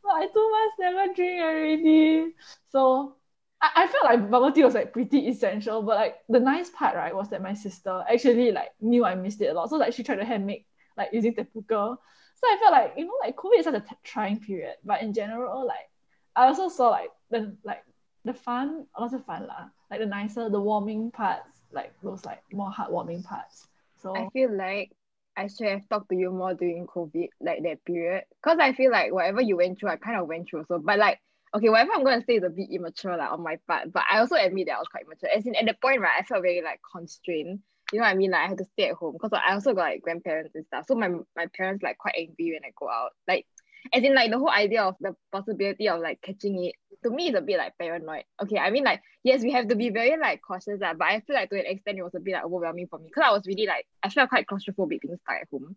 well, 0.04 0.16
I 0.16 0.28
two 0.28 0.52
months 0.52 0.76
never 0.80 1.14
drink 1.14 1.42
already. 1.42 2.36
So 2.70 3.17
I, 3.62 3.70
I 3.76 3.88
felt 3.88 4.06
like 4.06 4.30
bubble 4.30 4.52
tea 4.52 4.64
was 4.64 4.74
like 4.76 4.94
pretty 4.94 5.28
essential. 5.28 5.82
But 5.82 5.96
like 5.96 6.16
the 6.30 6.40
nice 6.40 6.70
part 6.70 6.96
right 6.96 7.16
was 7.16 7.30
that 7.30 7.42
my 7.42 7.54
sister 7.54 8.04
actually 8.10 8.52
like 8.52 8.72
knew 8.82 9.06
I 9.06 9.16
missed 9.16 9.42
it 9.42 9.48
a 9.48 9.54
lot. 9.54 9.70
So 9.70 9.78
like 9.78 9.94
she 9.94 10.04
tried 10.04 10.18
to 10.18 10.26
hand 10.26 10.46
make 10.46 10.66
like 10.98 11.10
using 11.14 11.34
tapioca. 11.34 11.98
So 12.36 12.48
I 12.48 12.58
felt 12.60 12.72
like 12.72 12.94
you 12.98 13.06
know 13.06 13.14
like 13.22 13.36
COVID 13.36 13.60
is 13.60 13.66
such 13.66 13.76
a 13.76 13.80
t- 13.80 13.96
trying 14.04 14.40
period. 14.40 14.76
But 14.84 15.02
in 15.02 15.14
general, 15.14 15.66
like 15.66 15.90
I 16.36 16.48
also 16.48 16.70
saw 16.70 16.90
like 16.90 17.10
the 17.30 17.56
like 17.64 17.84
the 18.26 18.34
fun, 18.34 18.86
not 18.98 19.12
the 19.12 19.20
fun 19.20 19.48
lah, 19.48 19.70
like 19.90 20.00
the 20.00 20.06
nicer, 20.06 20.50
the 20.50 20.60
warming 20.60 21.12
parts, 21.12 21.62
like 21.72 21.94
those 22.04 22.26
like 22.26 22.42
more 22.52 22.72
heartwarming 22.72 23.24
parts. 23.24 23.68
So 23.96 24.16
I 24.16 24.30
feel 24.34 24.56
like 24.56 24.92
I 25.36 25.48
should 25.48 25.68
have 25.68 25.88
talked 25.90 26.10
to 26.10 26.16
you 26.16 26.32
more 26.32 26.54
during 26.54 26.88
COVID, 26.88 27.30
like 27.42 27.64
that 27.64 27.86
period. 27.86 28.24
Cause 28.44 28.58
I 28.60 28.74
feel 28.74 28.92
like 28.92 29.14
whatever 29.14 29.42
you 29.42 29.58
went 29.58 29.80
through, 29.80 29.90
I 29.90 29.96
kind 29.98 30.20
of 30.20 30.28
went 30.28 30.50
through 30.50 30.60
also. 30.62 30.80
But 30.80 31.00
like, 31.00 31.20
okay, 31.56 31.70
whatever 31.70 31.92
I'm 31.94 32.04
gonna 32.04 32.24
say 32.26 32.36
is 32.36 32.44
a 32.44 32.50
bit 32.50 32.70
immature 32.72 33.18
like 33.18 33.32
on 33.32 33.44
my 33.44 33.58
part. 33.68 33.92
But 33.92 34.04
I 34.12 34.20
also 34.20 34.36
admit 34.36 34.68
that 34.68 34.76
I 34.76 34.80
was 34.80 34.88
quite 34.88 35.06
immature. 35.06 35.30
As 35.36 35.46
in 35.46 35.56
at 35.56 35.66
that 35.66 35.82
point, 35.82 36.02
right, 36.02 36.20
I 36.20 36.24
felt 36.24 36.42
very 36.42 36.62
like 36.62 36.80
constrained. 36.92 37.60
You 37.92 38.00
know 38.00 38.06
what 38.06 38.12
I 38.12 38.16
mean? 38.16 38.32
Like 38.32 38.42
I 38.42 38.48
had 38.48 38.58
to 38.58 38.66
stay 38.74 38.90
at 38.90 38.96
home 38.96 39.14
because 39.14 39.32
I 39.34 39.54
also 39.54 39.74
got 39.74 39.84
like 39.84 40.02
grandparents 40.02 40.56
and 40.56 40.66
stuff. 40.66 40.86
So 40.88 40.96
my 40.96 41.10
my 41.36 41.48
parents 41.56 41.84
like 41.84 41.98
quite 41.98 42.16
angry 42.18 42.52
when 42.54 42.66
I 42.66 42.74
go 42.78 42.90
out. 42.90 43.12
Like 43.28 43.46
as 43.94 44.04
in 44.04 44.16
like 44.16 44.32
the 44.32 44.38
whole 44.38 44.50
idea 44.50 44.84
of 44.84 44.96
the 45.00 45.16
possibility 45.32 45.88
of 45.88 46.02
like 46.02 46.22
catching 46.22 46.66
it 46.66 46.76
to 47.04 47.10
me 47.10 47.30
is 47.30 47.36
a 47.36 47.42
bit 47.42 47.58
like 47.58 47.78
paranoid. 47.78 48.24
Okay, 48.42 48.58
I 48.58 48.70
mean 48.70 48.84
like 48.84 49.02
yes, 49.24 49.42
we 49.42 49.52
have 49.52 49.68
to 49.70 49.76
be 49.76 49.90
very 49.90 50.18
like 50.20 50.42
cautious, 50.46 50.82
uh, 50.82 50.94
but 50.94 51.08
I 51.08 51.22
feel 51.22 51.36
like 51.36 51.50
to 51.50 51.60
an 51.60 51.66
extent 51.66 51.98
it 51.98 52.04
was 52.04 52.16
a 52.16 52.20
bit 52.20 52.34
like 52.34 52.46
overwhelming 52.46 52.88
for 52.88 53.00
me 53.00 53.06
because 53.08 53.24
I 53.26 53.32
was 53.32 53.46
really 53.46 53.68
like 53.68 53.86
I 54.04 54.10
felt 54.10 54.30
quite 54.30 54.48
claustrophobic 54.48 55.02
being 55.02 55.18
stuck 55.24 55.42
at 55.42 55.48
home. 55.52 55.76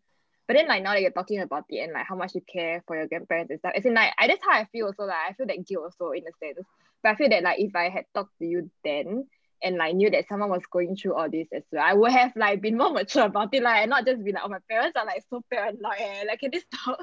But 0.50 0.56
then 0.56 0.66
like 0.66 0.82
now 0.82 0.94
that 0.94 1.02
you're 1.02 1.12
talking 1.12 1.38
about 1.38 1.66
it 1.68 1.78
and 1.78 1.92
like 1.92 2.06
how 2.08 2.16
much 2.16 2.34
you 2.34 2.40
care 2.40 2.82
for 2.84 2.96
your 2.96 3.06
grandparents 3.06 3.52
and 3.52 3.60
stuff, 3.60 3.70
as 3.76 3.84
in 3.84 3.94
like 3.94 4.12
I 4.18 4.26
that's 4.26 4.42
how 4.44 4.50
I 4.50 4.64
feel 4.72 4.86
also 4.86 5.04
like 5.04 5.14
I 5.28 5.32
feel 5.34 5.46
that 5.46 5.64
guilt 5.64 5.84
also 5.84 6.10
in 6.10 6.24
a 6.24 6.32
sense. 6.44 6.66
But 7.04 7.10
I 7.10 7.14
feel 7.14 7.28
that 7.28 7.44
like 7.44 7.60
if 7.60 7.76
I 7.76 7.88
had 7.88 8.06
talked 8.12 8.36
to 8.40 8.46
you 8.46 8.68
then 8.82 9.28
and 9.62 9.76
like 9.76 9.94
knew 9.94 10.10
that 10.10 10.26
someone 10.28 10.50
was 10.50 10.66
going 10.68 10.96
through 10.96 11.14
all 11.14 11.30
this 11.30 11.46
as 11.54 11.62
well, 11.70 11.84
I 11.86 11.94
would 11.94 12.10
have 12.10 12.32
like 12.34 12.60
been 12.60 12.76
more 12.76 12.90
mature 12.92 13.26
about 13.26 13.54
it, 13.54 13.62
like 13.62 13.82
and 13.82 13.90
not 13.90 14.04
just 14.04 14.24
be 14.24 14.32
like, 14.32 14.42
oh 14.44 14.48
my 14.48 14.58
parents 14.68 14.96
are 14.96 15.06
like 15.06 15.22
so 15.30 15.40
paranoid, 15.52 16.00
eh, 16.00 16.24
like 16.26 16.40
can 16.40 16.50
this 16.50 16.64
stop? 16.74 16.98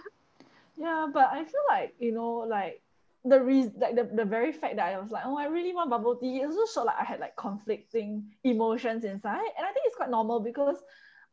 yeah, 0.76 1.08
but 1.14 1.30
I 1.32 1.46
feel 1.46 1.64
like 1.70 1.96
you 2.00 2.12
know 2.12 2.40
like 2.40 2.82
the 3.24 3.42
reason 3.42 3.76
like 3.80 3.96
the, 3.96 4.10
the 4.14 4.26
very 4.26 4.52
fact 4.52 4.76
that 4.76 4.94
I 4.94 5.00
was 5.00 5.12
like, 5.12 5.24
oh, 5.26 5.38
I 5.38 5.46
really 5.46 5.74
want 5.74 5.90
bubble 5.90 6.18
tea, 6.18 6.42
it 6.42 6.48
also 6.48 6.66
showed 6.66 6.88
like 6.88 7.00
I 7.00 7.06
had 7.06 7.22
like 7.22 7.38
conflicting 7.38 8.26
emotions 8.44 9.06
inside. 9.06 9.40
And 9.58 9.66
I 9.66 9.72
think 9.72 9.86
it's 9.86 9.96
quite 9.96 10.10
normal 10.10 10.42
because 10.42 10.84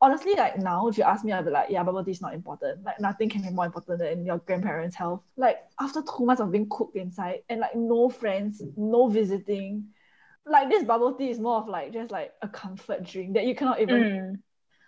honestly, 0.01 0.33
like 0.35 0.57
now, 0.57 0.87
if 0.87 0.97
you 0.97 1.03
ask 1.03 1.23
me, 1.23 1.31
I'd 1.31 1.45
be 1.45 1.51
like, 1.51 1.69
yeah, 1.69 1.83
bubble 1.83 2.03
tea 2.03 2.11
is 2.11 2.21
not 2.21 2.33
important. 2.33 2.83
Like 2.83 2.99
nothing 2.99 3.29
can 3.29 3.41
be 3.41 3.49
more 3.49 3.65
important 3.65 3.99
than 3.99 4.25
your 4.25 4.37
grandparents' 4.39 4.95
health. 4.95 5.21
Like 5.37 5.57
after 5.79 6.01
two 6.01 6.25
months 6.25 6.41
of 6.41 6.51
being 6.51 6.67
cooked 6.69 6.95
inside 6.95 7.39
and 7.49 7.59
like 7.61 7.75
no 7.75 8.09
friends, 8.09 8.61
no 8.77 9.07
visiting, 9.07 9.87
like 10.45 10.69
this 10.69 10.83
bubble 10.83 11.13
tea 11.13 11.29
is 11.29 11.39
more 11.39 11.57
of 11.57 11.67
like 11.67 11.93
just 11.93 12.11
like 12.11 12.33
a 12.41 12.47
comfort 12.47 13.03
drink 13.03 13.33
that 13.33 13.45
you 13.45 13.55
cannot 13.55 13.81
even 13.81 14.01
Mm. 14.01 14.39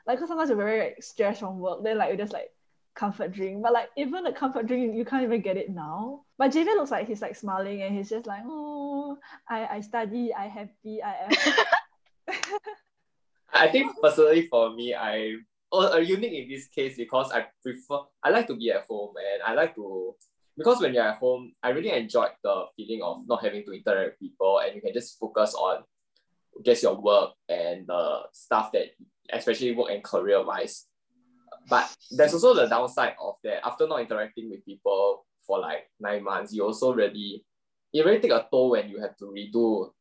like 0.07 0.17
because 0.17 0.29
sometimes 0.29 0.49
you're 0.49 0.57
very 0.57 0.79
like, 0.79 1.03
stressed 1.03 1.39
from 1.41 1.59
work, 1.59 1.83
then 1.83 1.97
like 1.97 2.11
you 2.11 2.17
just 2.17 2.33
like 2.33 2.49
comfort 2.95 3.31
drink. 3.33 3.61
But 3.63 3.73
like 3.73 3.89
even 3.97 4.23
the 4.23 4.31
comfort 4.31 4.67
drink, 4.67 4.95
you 4.95 5.05
can't 5.05 5.23
even 5.23 5.41
get 5.41 5.57
it 5.57 5.69
now. 5.69 6.23
But 6.37 6.51
JV 6.51 6.65
looks 6.75 6.91
like 6.91 7.07
he's 7.07 7.21
like 7.21 7.35
smiling 7.35 7.81
and 7.81 7.95
he's 7.95 8.09
just 8.09 8.27
like, 8.27 8.41
oh, 8.45 9.17
I, 9.49 9.67
I 9.77 9.81
study, 9.81 10.33
I 10.33 10.47
happy, 10.47 11.01
I 11.03 11.25
am. 11.25 11.31
I 13.57 13.71
think 13.71 13.91
personally 14.01 14.47
for 14.47 14.73
me, 14.73 14.93
I 14.93 15.35
oh, 15.71 15.93
uh, 15.93 15.97
unique 15.97 16.33
in 16.33 16.49
this 16.49 16.67
case 16.67 16.97
because 16.97 17.31
I 17.31 17.45
prefer 17.61 17.99
I 18.23 18.29
like 18.29 18.47
to 18.47 18.55
be 18.55 18.71
at 18.71 18.85
home 18.89 19.13
and 19.17 19.43
I 19.43 19.53
like 19.53 19.75
to 19.75 20.15
because 20.57 20.81
when 20.81 20.93
you're 20.93 21.07
at 21.07 21.17
home, 21.17 21.53
I 21.61 21.69
really 21.69 21.91
enjoyed 21.91 22.31
the 22.43 22.65
feeling 22.75 23.01
of 23.03 23.27
not 23.27 23.43
having 23.43 23.63
to 23.65 23.73
interact 23.73 24.11
with 24.11 24.19
people 24.19 24.59
and 24.59 24.75
you 24.75 24.81
can 24.81 24.93
just 24.93 25.19
focus 25.19 25.53
on 25.53 25.83
just 26.65 26.81
your 26.81 26.99
work 26.99 27.31
and 27.47 27.85
the 27.85 28.21
stuff 28.33 28.71
that 28.71 28.87
especially 29.31 29.75
work 29.75 29.91
and 29.91 30.03
career 30.03 30.43
wise. 30.43 30.85
But 31.69 31.93
there's 32.11 32.33
also 32.33 32.53
the 32.55 32.67
downside 32.67 33.13
of 33.21 33.35
that 33.43 33.65
after 33.65 33.87
not 33.87 34.01
interacting 34.01 34.49
with 34.49 34.65
people 34.65 35.25
for 35.45 35.59
like 35.59 35.89
nine 35.99 36.23
months, 36.23 36.53
you 36.53 36.63
also 36.63 36.93
really 36.93 37.45
it 37.93 38.05
really 38.05 38.19
take 38.19 38.31
a 38.31 38.47
toll 38.49 38.71
when 38.71 38.89
you 38.89 39.01
have 39.01 39.15
to 39.17 39.25
redo 39.25 39.91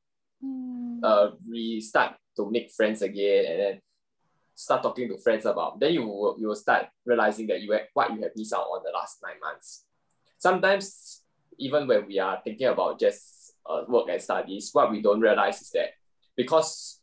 Hmm. 0.40 1.00
uh 1.02 1.30
restart 1.48 2.16
to 2.36 2.50
make 2.50 2.70
friends 2.70 3.02
again 3.02 3.44
and 3.46 3.60
then 3.60 3.80
start 4.54 4.82
talking 4.82 5.08
to 5.08 5.18
friends 5.18 5.44
about 5.44 5.78
then 5.80 5.92
you 5.92 6.06
will 6.06 6.36
you 6.38 6.48
will 6.48 6.54
start 6.54 6.86
realizing 7.04 7.46
that 7.46 7.60
you 7.60 7.72
have, 7.72 7.82
what 7.92 8.14
you 8.14 8.22
have 8.22 8.32
missed 8.36 8.54
out 8.54 8.62
on 8.62 8.82
the 8.84 8.90
last 8.90 9.18
nine 9.22 9.38
months. 9.42 9.84
Sometimes 10.38 11.22
even 11.58 11.86
when 11.86 12.06
we 12.06 12.18
are 12.18 12.40
thinking 12.42 12.66
about 12.66 12.98
just 12.98 13.54
uh, 13.68 13.82
work 13.88 14.06
and 14.08 14.20
studies 14.20 14.70
what 14.72 14.90
we 14.90 15.02
don't 15.02 15.20
realize 15.20 15.60
is 15.60 15.70
that 15.70 15.90
because 16.36 17.00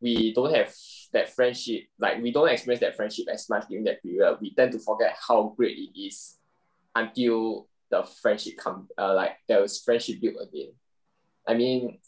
we 0.00 0.34
don't 0.34 0.54
have 0.54 0.72
that 1.12 1.32
friendship 1.32 1.84
like 1.98 2.20
we 2.20 2.32
don't 2.32 2.48
experience 2.48 2.80
that 2.80 2.96
friendship 2.96 3.26
as 3.32 3.48
much 3.48 3.66
during 3.68 3.84
that 3.84 4.02
period 4.02 4.36
we 4.40 4.52
tend 4.54 4.72
to 4.72 4.78
forget 4.78 5.16
how 5.26 5.54
great 5.56 5.78
it 5.78 5.98
is 5.98 6.38
until 6.94 7.66
the 7.90 8.02
friendship 8.20 8.54
come 8.58 8.88
uh, 8.98 9.14
like 9.14 9.36
there 9.48 9.60
was 9.60 9.80
friendship 9.80 10.20
built 10.20 10.36
again. 10.42 10.72
I 11.46 11.54
mean 11.54 11.98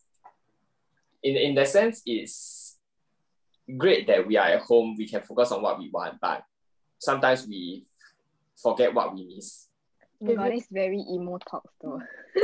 in 1.25 1.37
in 1.37 1.55
that 1.57 1.69
sense, 1.69 2.03
it's 2.07 2.64
great 3.77 4.07
that 4.07 4.27
we 4.27 4.37
are 4.37 4.47
at 4.47 4.63
home. 4.63 4.95
We 4.97 5.09
can 5.09 5.23
focus 5.23 5.53
on 5.53 5.63
what 5.63 5.79
we 5.79 5.91
want, 5.91 6.21
but 6.21 6.45
sometimes 6.99 7.47
we 7.47 7.85
forget 8.61 8.95
what 8.95 9.15
we 9.15 9.35
miss. 9.35 9.69
Oh 10.23 10.27
my 10.27 10.35
god, 10.35 10.53
it's 10.53 10.69
very 10.71 11.05
emo 11.11 11.39
talk 11.39 11.69
though. 11.81 12.01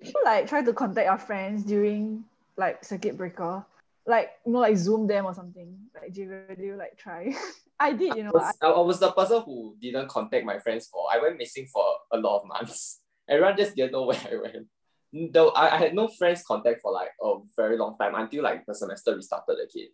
You 0.00 0.12
like 0.24 0.48
try 0.48 0.62
to 0.62 0.72
contact 0.72 1.06
your 1.06 1.18
friends 1.18 1.62
during 1.62 2.24
like 2.56 2.84
circuit 2.84 3.16
breaker. 3.16 3.64
Like 4.04 4.30
you 4.44 4.52
know, 4.52 4.58
like 4.58 4.76
Zoom 4.76 5.06
them 5.06 5.26
or 5.26 5.34
something. 5.34 5.78
Like 5.94 6.12
do 6.12 6.22
you, 6.22 6.42
do 6.58 6.64
you 6.64 6.76
like 6.76 6.98
try? 6.98 7.32
I 7.80 7.92
did, 7.92 8.16
you 8.16 8.24
know. 8.24 8.32
I, 8.34 8.52
I, 8.60 8.70
I 8.70 8.80
was 8.80 8.98
the 8.98 9.12
person 9.12 9.42
who 9.42 9.76
didn't 9.80 10.08
contact 10.08 10.44
my 10.44 10.58
friends 10.58 10.88
for. 10.88 11.06
I 11.12 11.20
went 11.20 11.38
missing 11.38 11.66
for 11.72 11.84
a 12.12 12.18
lot 12.18 12.40
of 12.40 12.48
months. 12.48 13.00
Everyone 13.28 13.56
just 13.56 13.76
didn't 13.76 13.92
know 13.92 14.04
where 14.04 14.18
I 14.18 14.36
went. 14.36 15.32
Though 15.32 15.50
I, 15.50 15.74
I 15.74 15.78
had 15.78 15.94
no 15.94 16.08
friends 16.08 16.42
contact 16.42 16.80
for 16.82 16.92
like 16.92 17.10
a 17.22 17.34
very 17.56 17.76
long 17.78 17.96
time 17.98 18.14
until 18.14 18.42
like 18.42 18.66
the 18.66 18.74
semester 18.74 19.14
restarted 19.14 19.58
again. 19.58 19.88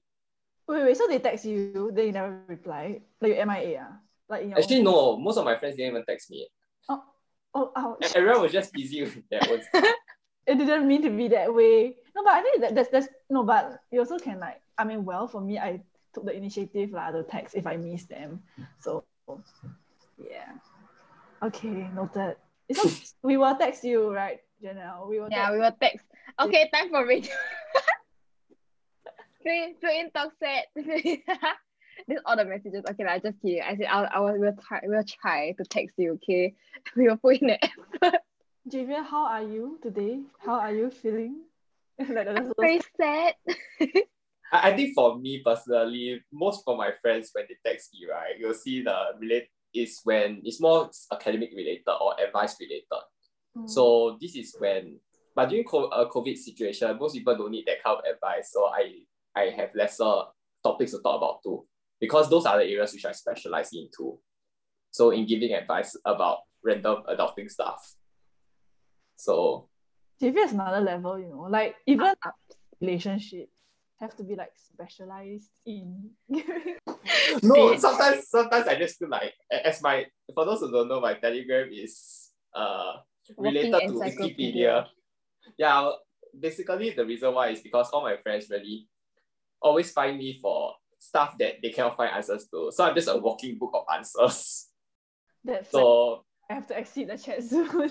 Wait, 0.68 0.84
wait, 0.84 0.96
so 0.96 1.06
they 1.08 1.18
text 1.18 1.44
you, 1.44 1.90
then 1.94 2.06
you 2.06 2.12
never 2.12 2.38
reply. 2.46 3.00
Like 3.20 3.36
you 3.36 3.46
MIA. 3.46 3.86
ah? 3.88 3.96
Like 4.28 4.42
in 4.42 4.50
your 4.50 4.58
Actually, 4.58 4.78
own- 4.78 4.84
no. 4.84 5.16
Most 5.16 5.38
of 5.38 5.44
my 5.44 5.56
friends 5.56 5.76
didn't 5.76 5.92
even 5.92 6.04
text 6.04 6.30
me. 6.30 6.46
Oh, 6.88 7.02
oh, 7.54 7.72
ouch. 7.76 8.12
Everyone 8.14 8.42
was 8.42 8.52
just 8.52 8.72
busy 8.72 9.02
with 9.02 9.16
their 9.30 9.40
own 9.48 9.60
it 10.46 10.56
didn't 10.56 10.88
mean 10.88 11.02
to 11.02 11.10
be 11.10 11.28
that 11.28 11.52
way. 11.52 11.96
No, 12.16 12.24
but 12.24 12.32
I 12.34 12.42
think 12.42 12.60
that 12.60 12.74
that's, 12.74 12.88
that's 12.88 13.08
no, 13.28 13.44
but 13.44 13.80
you 13.90 14.00
also 14.00 14.18
can 14.18 14.40
like 14.40 14.60
I 14.78 14.84
mean, 14.84 15.04
well, 15.04 15.28
for 15.28 15.40
me, 15.40 15.58
I 15.58 15.80
took 16.14 16.24
the 16.24 16.32
initiative 16.36 16.90
lah 16.92 17.10
to 17.10 17.22
text 17.24 17.54
if 17.54 17.66
I 17.66 17.76
miss 17.76 18.04
them. 18.04 18.40
So 18.80 19.04
yeah. 20.16 20.52
Okay, 21.42 21.88
noted. 21.94 22.36
It's 22.68 22.80
okay. 22.84 22.96
we 23.22 23.36
will 23.36 23.54
text 23.56 23.84
you, 23.84 24.12
right, 24.12 24.40
Janelle? 24.62 25.08
We 25.08 25.20
will 25.20 25.28
Yeah, 25.30 25.52
we 25.52 25.58
will 25.58 25.74
text. 25.80 26.04
Okay, 26.40 26.68
time 26.72 26.90
for 26.90 27.06
radio. 27.06 27.32
Fill, 29.48 29.72
fill 29.80 30.00
in 30.00 30.10
talk 30.10 30.32
set. 30.38 30.68
this 32.06 32.18
all 32.26 32.36
the 32.36 32.44
messages. 32.44 32.84
Okay, 32.90 33.04
lah, 33.04 33.18
just 33.18 33.40
kidding. 33.40 33.62
I 33.62 33.76
said 33.76 33.86
I'll, 33.88 34.08
I 34.12 34.20
will 34.20 34.38
we'll 34.38 34.56
try 34.56 34.80
we'll 34.84 35.04
try 35.04 35.52
to 35.56 35.64
text 35.64 35.94
you. 35.96 36.12
Okay, 36.20 36.54
we 36.96 37.08
will 37.08 37.16
put 37.16 37.40
in 37.40 37.48
the 37.48 37.58
effort. 37.64 38.20
Javier, 38.68 39.04
how 39.04 39.24
are 39.24 39.42
you 39.42 39.78
today? 39.82 40.20
How 40.44 40.60
are 40.60 40.74
you 40.74 40.90
feeling? 40.90 41.48
like 41.98 42.26
that's 42.26 42.52
those- 42.52 42.54
Very 42.60 42.80
sad. 43.00 43.34
I, 44.52 44.70
I 44.70 44.76
think 44.76 44.94
for 44.94 45.18
me 45.18 45.42
personally, 45.44 46.22
most 46.32 46.62
of 46.66 46.76
my 46.76 46.92
friends 47.00 47.30
when 47.32 47.46
they 47.48 47.56
text 47.64 47.90
me, 47.94 48.06
right, 48.10 48.36
you'll 48.38 48.54
see 48.54 48.82
the 48.82 49.16
relate 49.18 49.48
is 49.74 50.00
when 50.04 50.40
it's 50.44 50.60
more 50.60 50.90
academic 51.12 51.50
related 51.54 51.84
or 51.88 52.14
advice 52.20 52.56
related. 52.60 52.88
Mm. 53.56 53.68
So 53.68 54.16
this 54.20 54.34
is 54.36 54.56
when, 54.58 54.98
but 55.34 55.50
during 55.50 55.64
co- 55.64 55.88
a 55.92 56.08
COVID 56.08 56.36
situation, 56.36 56.96
most 56.98 57.14
people 57.14 57.36
don't 57.36 57.50
need 57.50 57.66
that 57.66 57.82
kind 57.84 57.98
of 57.98 58.04
advice. 58.04 58.50
So 58.52 58.64
I 58.66 59.04
I 59.36 59.50
have 59.56 59.70
lesser 59.74 60.22
topics 60.62 60.92
to 60.92 60.98
talk 60.98 61.18
about 61.18 61.42
too, 61.42 61.66
because 62.00 62.28
those 62.28 62.46
are 62.46 62.58
the 62.58 62.64
areas 62.64 62.92
which 62.92 63.04
I 63.04 63.12
specialize 63.12 63.70
into. 63.72 64.18
So 64.90 65.10
in 65.10 65.26
giving 65.26 65.52
advice 65.52 65.96
about 66.04 66.38
random 66.64 67.02
adulting 67.08 67.50
stuff. 67.50 67.94
So 69.16 69.68
Javier 70.20 70.44
is 70.44 70.52
another 70.52 70.80
level, 70.80 71.18
you 71.18 71.28
know, 71.28 71.46
like 71.48 71.76
even 71.86 72.14
relationships 72.80 73.52
have 74.00 74.16
to 74.16 74.22
be 74.22 74.36
like 74.36 74.52
specialized 74.54 75.50
in 75.66 76.10
no, 77.42 77.76
sometimes 77.76 78.28
sometimes 78.28 78.66
I 78.68 78.76
just 78.78 78.98
feel 78.98 79.08
like 79.08 79.34
as 79.50 79.82
my 79.82 80.06
for 80.34 80.44
those 80.44 80.60
who 80.60 80.70
don't 80.70 80.88
know, 80.88 81.00
my 81.00 81.14
telegram 81.14 81.68
is 81.72 82.30
uh 82.54 83.02
related 83.36 83.72
Walking 83.72 83.92
to. 83.92 83.98
Wikipedia. 83.98 84.86
Yeah, 85.56 85.90
basically 86.38 86.90
the 86.90 87.04
reason 87.04 87.34
why 87.34 87.50
is 87.50 87.60
because 87.60 87.90
all 87.90 88.02
my 88.02 88.16
friends 88.22 88.48
really 88.50 88.88
always 89.60 89.90
find 89.90 90.18
me 90.18 90.38
for 90.40 90.74
stuff 90.98 91.36
that 91.38 91.54
they 91.62 91.70
cannot 91.70 91.96
find 91.96 92.12
answers 92.12 92.46
to. 92.52 92.70
So 92.72 92.84
I'm 92.84 92.94
just 92.94 93.08
a 93.08 93.16
walking 93.16 93.58
book 93.58 93.72
of 93.74 93.84
answers. 93.94 94.66
that's 95.44 95.72
like, 95.72 95.82
So 95.82 96.24
I 96.50 96.54
have 96.54 96.66
to 96.68 96.78
exit 96.78 97.08
the 97.08 97.18
chat 97.18 97.42
soon. 97.42 97.90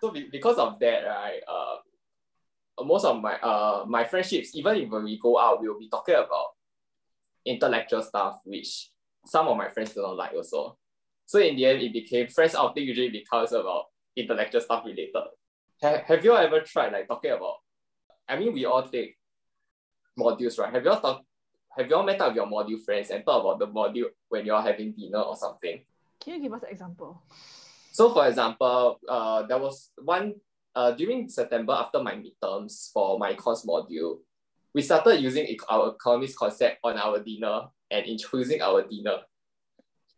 so 0.00 0.10
be, 0.10 0.28
because 0.30 0.58
of 0.58 0.78
that, 0.80 1.00
right, 1.04 1.40
uh, 1.48 1.76
most 2.84 3.04
of 3.04 3.20
my 3.20 3.34
uh 3.40 3.84
my 3.86 4.04
friendships, 4.04 4.54
even 4.54 4.76
if 4.76 4.88
when 4.90 5.04
we 5.04 5.18
go 5.18 5.38
out, 5.38 5.60
we'll 5.60 5.78
be 5.78 5.88
talking 5.88 6.14
about 6.14 6.46
intellectual 7.44 8.02
stuff, 8.02 8.40
which 8.44 8.90
some 9.26 9.48
of 9.48 9.56
my 9.56 9.68
friends 9.68 9.92
do 9.92 10.02
not 10.02 10.16
like 10.16 10.32
also. 10.32 10.78
So 11.26 11.38
in 11.38 11.56
the 11.56 11.66
end, 11.66 11.82
it 11.82 11.92
became 11.92 12.28
friends 12.28 12.54
outing 12.54 12.84
usually 12.84 13.10
becomes 13.10 13.52
about 13.52 13.84
intellectual 14.16 14.60
stuff 14.60 14.84
related. 14.84 15.14
Have, 15.80 16.00
have 16.00 16.24
you 16.24 16.36
ever 16.36 16.60
tried 16.60 16.92
like 16.92 17.08
talking 17.08 17.30
about? 17.30 17.56
I 18.28 18.38
mean, 18.38 18.52
we 18.52 18.64
all 18.64 18.82
take 18.88 19.16
modules, 20.18 20.58
right? 20.58 20.72
Have 20.72 20.84
you 20.84 20.90
all 20.90 21.00
talked? 21.00 21.24
Have 21.76 21.88
you 21.88 21.96
all 21.96 22.04
met 22.04 22.20
up 22.20 22.28
with 22.28 22.36
your 22.36 22.46
module 22.46 22.82
friends 22.84 23.10
and 23.10 23.24
talk 23.24 23.40
about 23.42 23.58
the 23.58 23.66
module 23.66 24.10
when 24.28 24.44
you're 24.44 24.60
having 24.60 24.92
dinner 24.92 25.20
or 25.20 25.36
something? 25.36 25.80
Can 26.20 26.34
you 26.34 26.40
give 26.40 26.52
us 26.52 26.62
an 26.62 26.68
example? 26.70 27.22
So, 27.92 28.12
for 28.12 28.26
example, 28.26 28.98
uh, 29.08 29.46
there 29.46 29.58
was 29.58 29.90
one 30.02 30.34
uh, 30.74 30.92
during 30.92 31.28
September 31.28 31.72
after 31.72 32.02
my 32.02 32.14
midterms 32.14 32.92
for 32.92 33.18
my 33.18 33.34
course 33.34 33.66
module, 33.66 34.18
we 34.74 34.82
started 34.82 35.20
using 35.20 35.56
our 35.68 35.94
economics 35.94 36.34
concept 36.34 36.78
on 36.82 36.96
our 36.96 37.18
dinner 37.22 37.68
and 37.90 38.06
introducing 38.06 38.62
our 38.62 38.82
dinner. 38.88 39.18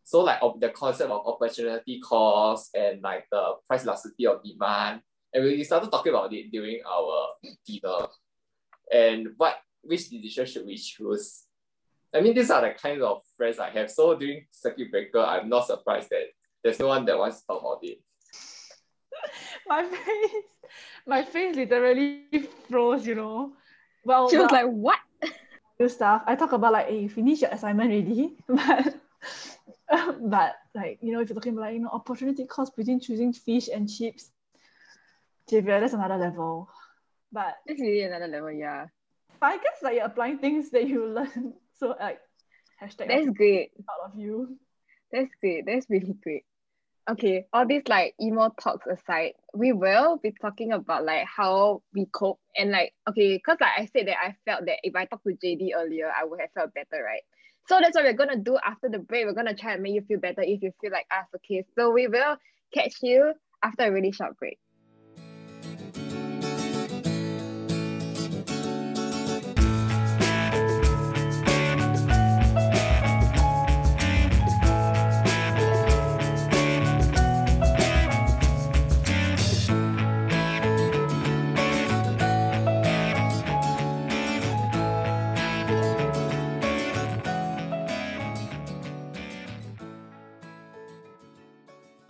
So, 0.04 0.20
like 0.20 0.38
of 0.42 0.60
the 0.60 0.68
concept 0.68 1.10
of 1.10 1.26
opportunity 1.26 2.00
cost 2.00 2.74
and 2.76 3.02
like 3.02 3.26
the 3.32 3.54
price 3.66 3.84
elasticity 3.84 4.26
of 4.26 4.44
demand, 4.44 5.00
and 5.32 5.44
we 5.44 5.64
started 5.64 5.90
talking 5.90 6.12
about 6.12 6.32
it 6.32 6.52
during 6.52 6.80
our 6.86 7.28
dinner, 7.66 8.06
and 8.92 9.28
what 9.36 9.56
which 9.86 10.08
decision 10.10 10.46
should 10.46 10.66
we 10.66 10.76
choose? 10.76 11.44
I 12.14 12.20
mean, 12.20 12.34
these 12.34 12.50
are 12.50 12.60
the 12.60 12.70
kinds 12.70 13.02
of 13.02 13.22
friends 13.36 13.58
I 13.58 13.70
have. 13.70 13.90
So 13.90 14.16
during 14.16 14.46
circuit 14.50 14.90
breaker, 14.90 15.20
I'm 15.20 15.48
not 15.48 15.66
surprised 15.66 16.10
that 16.10 16.26
there's 16.62 16.78
no 16.78 16.88
one 16.88 17.04
that 17.06 17.18
wants 17.18 17.40
to 17.40 17.46
talk 17.46 17.60
about 17.60 17.78
it. 17.82 18.00
My 19.66 19.82
face, 19.82 20.44
my 21.06 21.22
face 21.24 21.56
literally 21.56 22.24
froze, 22.68 23.06
you 23.06 23.14
know. 23.14 23.52
Well, 24.04 24.28
She 24.28 24.36
was 24.36 24.50
well, 24.50 24.66
like, 24.66 24.70
what? 24.70 24.98
do 25.78 25.88
stuff. 25.88 26.22
I 26.26 26.36
talk 26.36 26.52
about 26.52 26.74
like, 26.74 26.88
hey, 26.88 27.00
you 27.00 27.08
finish 27.08 27.40
your 27.40 27.50
assignment 27.50 27.90
already, 27.90 28.36
but 28.48 29.00
but 30.20 30.54
like 30.74 30.98
you 31.00 31.12
know, 31.12 31.20
if 31.20 31.28
you're 31.30 31.34
talking 31.34 31.54
about 31.54 31.62
like, 31.62 31.74
you 31.74 31.80
know 31.80 31.88
opportunity 31.90 32.44
cost 32.44 32.76
between 32.76 33.00
choosing 33.00 33.32
fish 33.32 33.68
and 33.72 33.88
chips, 33.88 34.30
Javier, 35.50 35.80
that's 35.80 35.94
another 35.94 36.16
level. 36.16 36.68
But, 37.32 37.56
That's 37.66 37.80
really 37.80 38.02
another 38.02 38.28
level, 38.28 38.52
yeah. 38.52 38.86
But 39.44 39.52
I 39.52 39.56
guess 39.56 39.82
like 39.82 39.96
you're 39.96 40.06
applying 40.06 40.38
things 40.38 40.70
that 40.70 40.88
you 40.88 41.06
learn. 41.14 41.52
So 41.78 41.94
like 42.00 42.18
hashtag 42.82 43.08
That's 43.08 43.28
great. 43.36 43.72
proud 43.84 44.10
of 44.10 44.18
you. 44.18 44.56
That's 45.12 45.30
great. 45.38 45.66
That's 45.66 45.84
really 45.90 46.16
great. 46.22 46.44
Okay, 47.10 47.44
all 47.52 47.66
these 47.66 47.82
like 47.86 48.14
emo 48.18 48.50
talks 48.58 48.86
aside, 48.86 49.32
we 49.52 49.72
will 49.72 50.16
be 50.16 50.32
talking 50.40 50.72
about 50.72 51.04
like 51.04 51.26
how 51.26 51.82
we 51.92 52.06
cope 52.06 52.40
and 52.56 52.70
like 52.70 52.94
okay, 53.06 53.38
cause 53.38 53.58
like 53.60 53.72
I 53.76 53.84
said 53.92 54.08
that 54.08 54.16
I 54.16 54.34
felt 54.46 54.64
that 54.64 54.78
if 54.82 54.96
I 54.96 55.04
talked 55.04 55.24
to 55.24 55.34
JD 55.34 55.72
earlier, 55.76 56.10
I 56.10 56.24
would 56.24 56.40
have 56.40 56.52
felt 56.54 56.72
better, 56.72 57.04
right? 57.04 57.20
So 57.68 57.78
that's 57.82 57.94
what 57.94 58.04
we're 58.04 58.14
gonna 58.14 58.38
do 58.38 58.56
after 58.64 58.88
the 58.88 58.98
break. 58.98 59.26
We're 59.26 59.34
gonna 59.34 59.54
try 59.54 59.74
and 59.74 59.82
make 59.82 59.92
you 59.92 60.02
feel 60.08 60.20
better 60.20 60.40
if 60.40 60.62
you 60.62 60.72
feel 60.80 60.92
like 60.92 61.06
us. 61.10 61.26
Okay, 61.36 61.66
so 61.76 61.90
we 61.90 62.06
will 62.06 62.38
catch 62.72 62.94
you 63.02 63.34
after 63.62 63.84
a 63.84 63.92
really 63.92 64.12
short 64.12 64.38
break. 64.38 64.58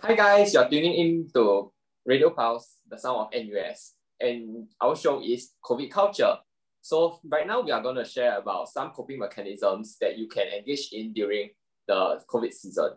Hi 0.05 0.13
guys, 0.13 0.53
you're 0.53 0.69
tuning 0.69 0.93
in 0.93 1.27
to 1.33 1.73
Radio 2.05 2.29
Pulse, 2.29 2.77
the 2.87 2.95
sound 2.95 3.25
of 3.25 3.29
NUS, 3.33 3.95
and 4.19 4.67
our 4.79 4.95
show 4.95 5.19
is 5.19 5.49
COVID 5.65 5.89
culture. 5.89 6.37
So 6.79 7.19
right 7.25 7.47
now 7.47 7.61
we 7.61 7.71
are 7.71 7.81
going 7.81 7.95
to 7.95 8.05
share 8.05 8.37
about 8.37 8.69
some 8.69 8.91
coping 8.91 9.17
mechanisms 9.17 9.97
that 9.99 10.15
you 10.19 10.27
can 10.27 10.45
engage 10.45 10.89
in 10.91 11.11
during 11.11 11.49
the 11.87 12.21
COVID 12.29 12.53
season. 12.53 12.91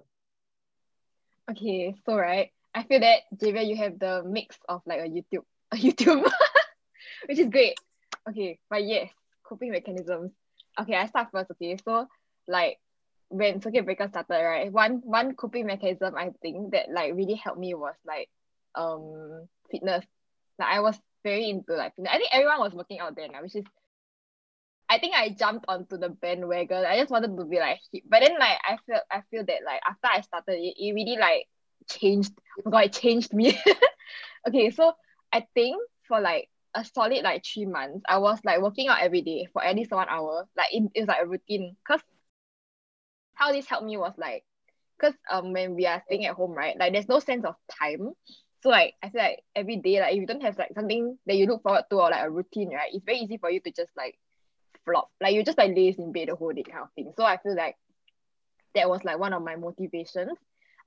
Okay, 1.51 1.95
so 2.05 2.15
right, 2.15 2.51
I 2.75 2.83
feel 2.83 3.01
that 3.01 3.21
Javier, 3.35 3.67
you 3.67 3.77
have 3.77 3.99
the 3.99 4.23
mix 4.27 4.59
of 4.69 4.83
like 4.85 5.01
a 5.01 5.09
YouTube, 5.09 5.49
a 5.73 5.77
YouTube, 5.77 6.31
which 7.25 7.39
is 7.39 7.49
great. 7.49 7.79
Okay, 8.29 8.59
but 8.69 8.85
yes, 8.85 9.09
coping 9.45 9.71
mechanisms. 9.71 10.33
Okay, 10.79 10.95
I 10.95 11.07
start 11.07 11.29
first. 11.33 11.53
Okay, 11.53 11.79
so 11.83 12.07
like 12.47 12.77
when 13.29 13.61
circuit 13.61 13.85
breaker 13.85 14.09
started, 14.09 14.43
right, 14.45 14.73
one 14.73 15.03
one 15.05 15.35
coping 15.35 15.67
mechanism 15.67 16.15
I 16.17 16.31
think 16.43 16.73
that 16.73 16.91
like 16.91 17.15
really 17.15 17.35
helped 17.35 17.61
me 17.61 17.75
was 17.75 17.95
like 18.07 18.29
um 18.75 19.49
fitness. 19.71 20.05
Like 20.59 20.69
I 20.69 20.81
was 20.81 20.99
very 21.25 21.51
into 21.51 21.75
like 21.75 21.95
fitness. 21.95 22.13
I 22.15 22.19
think 22.19 22.31
everyone 22.33 22.61
was 22.61 22.73
working 22.75 23.01
out 23.01 23.17
then, 23.17 23.31
which 23.43 23.57
is 23.57 23.65
I 24.89 24.99
think 24.99 25.15
I 25.15 25.31
jumped 25.31 25.67
onto 25.69 25.99
the 25.99 26.09
bandwagon. 26.09 26.85
I 26.87 26.99
just 26.99 27.11
wanted 27.11 27.37
to 27.37 27.45
be 27.45 27.59
like. 27.59 27.81
But 28.09 28.23
then 28.23 28.39
like 28.39 28.59
I 28.67 28.79
feel 28.87 29.01
I 29.11 29.23
feel 29.31 29.45
that 29.45 29.61
like 29.65 29.81
after 29.87 30.09
I 30.09 30.21
started 30.23 30.55
it, 30.55 30.75
it 30.79 30.95
really 30.95 31.19
like 31.19 31.47
changed. 31.89 32.33
Oh 32.65 32.71
god, 32.71 32.85
it 32.85 32.93
changed 32.95 33.33
me. 33.35 33.59
okay, 34.49 34.71
so 34.71 34.93
I 35.33 35.47
think 35.55 35.77
for 36.07 36.21
like 36.21 36.49
a 36.75 36.85
solid 36.85 37.23
like 37.23 37.45
three 37.45 37.67
months, 37.67 38.03
I 38.09 38.19
was 38.19 38.39
like 38.45 38.63
working 38.63 38.89
out 38.89 39.03
every 39.03 39.21
day 39.21 39.47
for 39.53 39.63
at 39.63 39.77
least 39.77 39.91
one 39.91 40.09
hour. 40.09 40.49
Like 40.57 40.69
it, 40.73 40.91
it 40.95 41.01
was 41.01 41.09
like 41.09 41.23
a 41.23 41.27
routine. 41.27 41.77
Cause 41.87 42.01
how 43.39 43.53
this 43.53 43.67
helped 43.67 43.87
me 43.87 43.97
was 43.97 44.15
like, 44.19 44.45
cause 45.01 45.15
um 45.31 45.53
when 45.53 45.77
we 45.77 45.87
are 45.87 46.03
staying 46.07 46.27
at 46.27 46.35
home, 46.35 46.53
right? 46.53 46.77
Like 46.79 46.93
there's 46.93 47.09
no 47.09 47.21
sense 47.21 47.45
of 47.45 47.55
time. 47.81 48.11
So 48.63 48.69
like 48.71 48.95
I 49.03 49.11
feel 49.11 49.23
like 49.23 49.41
every 49.55 49.77
day, 49.77 50.01
like 50.01 50.15
if 50.15 50.21
you 50.21 50.27
don't 50.27 50.43
have 50.43 50.59
like 50.59 50.73
something 50.75 51.17
that 51.27 51.37
you 51.37 51.47
look 51.47 51.63
forward 51.63 51.85
to 51.91 51.97
or 51.97 52.11
like 52.11 52.25
a 52.25 52.31
routine, 52.31 52.71
right? 52.75 52.91
It's 52.93 53.05
very 53.05 53.19
easy 53.19 53.39
for 53.39 53.51
you 53.51 53.61
to 53.61 53.71
just 53.71 53.91
like 53.97 54.19
flop. 54.85 55.11
Like 55.21 55.35
you 55.35 55.45
just 55.45 55.59
like 55.59 55.75
laze 55.75 55.99
in 55.99 56.13
bed 56.13 56.29
the 56.29 56.35
whole 56.35 56.53
day 56.53 56.65
kind 56.65 56.83
of 56.83 56.93
thing. 56.95 57.13
So 57.17 57.25
I 57.25 57.37
feel 57.39 57.55
like 57.55 57.77
that 58.75 58.89
was 58.89 59.05
like 59.05 59.19
one 59.19 59.33
of 59.33 59.43
my 59.43 59.55
motivations. 59.57 60.37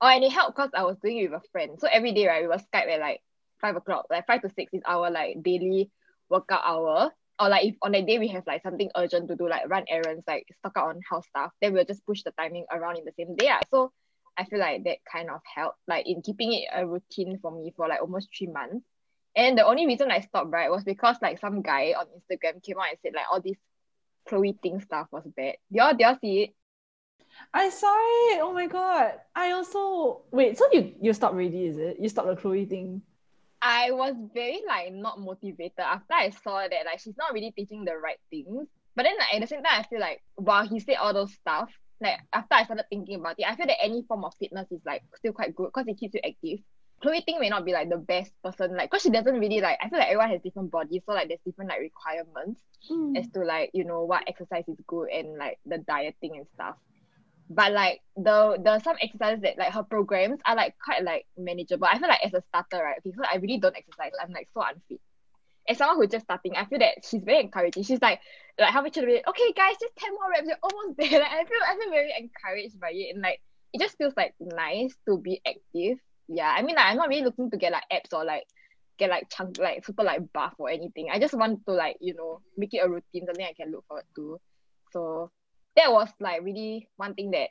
Oh, 0.00 0.08
and 0.08 0.22
it 0.22 0.32
helped 0.32 0.56
because 0.56 0.70
I 0.74 0.82
was 0.82 0.98
doing 1.02 1.18
it 1.18 1.30
with 1.30 1.42
a 1.42 1.48
friend. 1.52 1.78
So 1.78 1.88
every 1.90 2.12
day, 2.12 2.26
right, 2.26 2.42
we 2.42 2.48
will 2.48 2.56
Skype 2.58 2.92
at 2.92 3.00
like 3.00 3.20
five 3.60 3.76
o'clock, 3.76 4.06
like 4.10 4.26
five 4.26 4.42
to 4.42 4.50
six 4.50 4.74
is 4.74 4.82
our 4.84 5.10
like 5.10 5.42
daily 5.42 5.90
workout 6.28 6.62
hour. 6.64 7.12
Or 7.40 7.48
like 7.48 7.66
if 7.66 7.76
on 7.82 7.92
that 7.92 8.06
day 8.06 8.18
we 8.18 8.28
have 8.28 8.44
like 8.46 8.62
something 8.62 8.90
urgent 8.96 9.28
to 9.28 9.36
do, 9.36 9.48
like 9.48 9.68
run 9.68 9.84
errands, 9.88 10.24
like 10.26 10.46
stock 10.58 10.72
out 10.76 10.88
on 10.88 11.00
house 11.08 11.26
stuff, 11.28 11.52
then 11.60 11.72
we'll 11.72 11.84
just 11.84 12.04
push 12.06 12.22
the 12.22 12.32
timing 12.38 12.66
around 12.70 12.98
in 12.98 13.04
the 13.04 13.12
same 13.16 13.34
day. 13.36 13.46
Yeah. 13.46 13.60
So 13.70 13.92
I 14.36 14.44
feel 14.44 14.58
like 14.58 14.84
that 14.84 14.98
kind 15.10 15.30
of 15.30 15.40
helped, 15.54 15.78
like 15.86 16.06
in 16.06 16.22
keeping 16.22 16.52
it 16.52 16.64
a 16.72 16.86
routine 16.86 17.38
for 17.40 17.50
me 17.50 17.72
for 17.76 17.88
like 17.88 18.00
almost 18.00 18.28
three 18.36 18.46
months. 18.46 18.84
And 19.34 19.56
the 19.56 19.66
only 19.66 19.86
reason 19.86 20.10
I 20.10 20.20
stopped, 20.20 20.50
right, 20.50 20.70
was 20.70 20.84
because 20.84 21.16
like 21.22 21.40
some 21.40 21.62
guy 21.62 21.94
on 21.98 22.06
Instagram 22.06 22.62
came 22.62 22.78
out 22.78 22.90
and 22.90 22.98
said 23.02 23.14
like 23.14 23.26
all 23.30 23.40
this 23.40 23.56
Chloe 24.28 24.56
Ting 24.62 24.80
stuff 24.80 25.08
was 25.10 25.24
bad. 25.36 25.56
Do 25.70 25.78
y'all, 25.78 25.94
do 25.94 26.04
y'all 26.04 26.18
see 26.20 26.42
it? 26.42 26.50
I 27.52 27.70
saw 27.70 27.86
it. 27.86 28.40
Oh 28.42 28.52
my 28.52 28.66
god. 28.66 29.14
I 29.34 29.52
also 29.52 30.22
wait. 30.30 30.58
So 30.58 30.66
you 30.72 30.94
you 31.00 31.12
stopped 31.12 31.34
already? 31.34 31.66
Is 31.66 31.78
it? 31.78 31.96
You 31.98 32.08
stopped 32.08 32.28
the 32.28 32.36
Chloe 32.36 32.66
Ting? 32.66 33.02
I 33.62 33.92
was 33.92 34.14
very 34.34 34.60
like 34.66 34.92
not 34.92 35.20
motivated 35.20 35.78
after 35.78 36.12
I 36.12 36.30
saw 36.30 36.60
that 36.62 36.84
like 36.84 36.98
she's 36.98 37.16
not 37.16 37.32
really 37.32 37.52
teaching 37.52 37.84
the 37.84 37.96
right 37.96 38.18
things. 38.28 38.66
But 38.96 39.04
then 39.04 39.16
like, 39.18 39.34
at 39.34 39.40
the 39.40 39.46
same 39.46 39.62
time, 39.62 39.80
I 39.80 39.84
feel 39.84 40.00
like 40.00 40.20
while 40.34 40.66
he 40.66 40.80
said 40.80 40.96
all 40.96 41.14
those 41.14 41.32
stuff, 41.32 41.70
like 42.00 42.18
after 42.32 42.54
I 42.56 42.64
started 42.64 42.84
thinking 42.90 43.20
about 43.20 43.36
it, 43.38 43.46
I 43.48 43.54
feel 43.54 43.66
that 43.66 43.82
any 43.82 44.02
form 44.02 44.24
of 44.24 44.34
fitness 44.38 44.70
is 44.72 44.80
like 44.84 45.02
still 45.16 45.32
quite 45.32 45.54
good 45.54 45.70
because 45.72 45.86
it 45.86 45.98
keeps 45.98 46.14
you 46.14 46.20
active. 46.24 46.58
Chloe 47.00 47.22
Ting 47.22 47.40
may 47.40 47.48
not 47.48 47.64
be 47.64 47.72
like 47.72 47.88
the 47.88 47.96
best 47.96 48.32
person, 48.44 48.76
like 48.76 48.90
because 48.90 49.02
she 49.02 49.10
doesn't 49.10 49.38
really 49.38 49.60
like. 49.60 49.78
I 49.80 49.88
feel 49.88 49.98
like 49.98 50.08
everyone 50.08 50.30
has 50.30 50.42
different 50.42 50.70
bodies, 50.70 51.02
so 51.06 51.12
like 51.12 51.28
there's 51.28 51.40
different 51.46 51.70
like 51.70 51.80
requirements 51.80 52.60
Mm. 52.90 53.16
as 53.16 53.28
to 53.28 53.44
like 53.44 53.70
you 53.74 53.84
know 53.84 54.02
what 54.04 54.24
exercise 54.26 54.64
is 54.66 54.76
good 54.88 55.08
and 55.08 55.38
like 55.38 55.60
the 55.64 55.78
dieting 55.78 56.36
and 56.36 56.46
stuff. 56.54 56.74
But 57.54 57.72
like 57.72 58.00
the 58.16 58.58
the 58.62 58.78
some 58.80 58.96
exercises 59.00 59.42
that 59.42 59.58
like 59.58 59.72
her 59.72 59.82
programs 59.82 60.40
are 60.46 60.56
like 60.56 60.74
quite 60.82 61.04
like 61.04 61.26
manageable. 61.36 61.86
I 61.86 61.98
feel 61.98 62.08
like 62.08 62.24
as 62.24 62.34
a 62.34 62.42
starter, 62.48 62.82
right? 62.82 63.00
So 63.04 63.10
I 63.30 63.36
really 63.36 63.58
don't 63.58 63.76
exercise. 63.76 64.12
I'm 64.20 64.32
like 64.32 64.48
so 64.54 64.62
unfit. 64.62 65.00
As 65.68 65.78
someone 65.78 65.96
who's 65.96 66.10
just 66.10 66.24
starting, 66.24 66.56
I 66.56 66.64
feel 66.64 66.78
that 66.78 67.04
she's 67.08 67.22
very 67.22 67.40
encouraging. 67.40 67.82
She's 67.82 68.00
like 68.00 68.20
like 68.58 68.70
how 68.70 68.82
much 68.82 68.94
be 68.94 69.22
okay 69.26 69.52
guys, 69.52 69.76
just 69.80 69.96
10 69.96 70.12
more 70.12 70.30
reps, 70.30 70.46
you're 70.46 70.56
almost 70.62 70.96
there. 70.98 71.20
Like 71.20 71.30
I 71.30 71.44
feel 71.44 71.58
I 71.66 71.76
feel 71.76 71.90
very 71.90 72.12
encouraged 72.18 72.80
by 72.80 72.90
it 72.92 73.14
and 73.14 73.22
like 73.22 73.40
it 73.72 73.80
just 73.80 73.96
feels 73.98 74.14
like 74.16 74.34
nice 74.40 74.94
to 75.06 75.18
be 75.18 75.40
active. 75.46 75.98
Yeah. 76.28 76.54
I 76.56 76.62
mean 76.62 76.76
like 76.76 76.86
I'm 76.86 76.96
not 76.96 77.08
really 77.08 77.24
looking 77.24 77.50
to 77.50 77.56
get 77.56 77.72
like 77.72 77.84
abs 77.90 78.12
or 78.12 78.24
like 78.24 78.44
get 78.98 79.10
like 79.10 79.28
chunk 79.30 79.58
like 79.58 79.84
super 79.84 80.04
like 80.04 80.32
buff 80.32 80.54
or 80.58 80.70
anything. 80.70 81.08
I 81.10 81.18
just 81.18 81.34
want 81.34 81.66
to 81.66 81.72
like, 81.72 81.96
you 82.00 82.14
know, 82.14 82.40
make 82.56 82.72
it 82.72 82.78
a 82.78 82.88
routine, 82.88 83.26
something 83.26 83.44
I 83.44 83.52
can 83.52 83.72
look 83.72 83.84
forward 83.88 84.04
to. 84.16 84.40
So 84.92 85.30
that 85.76 85.92
was 85.92 86.08
like 86.20 86.42
really 86.42 86.88
one 86.96 87.14
thing 87.14 87.30
that 87.32 87.50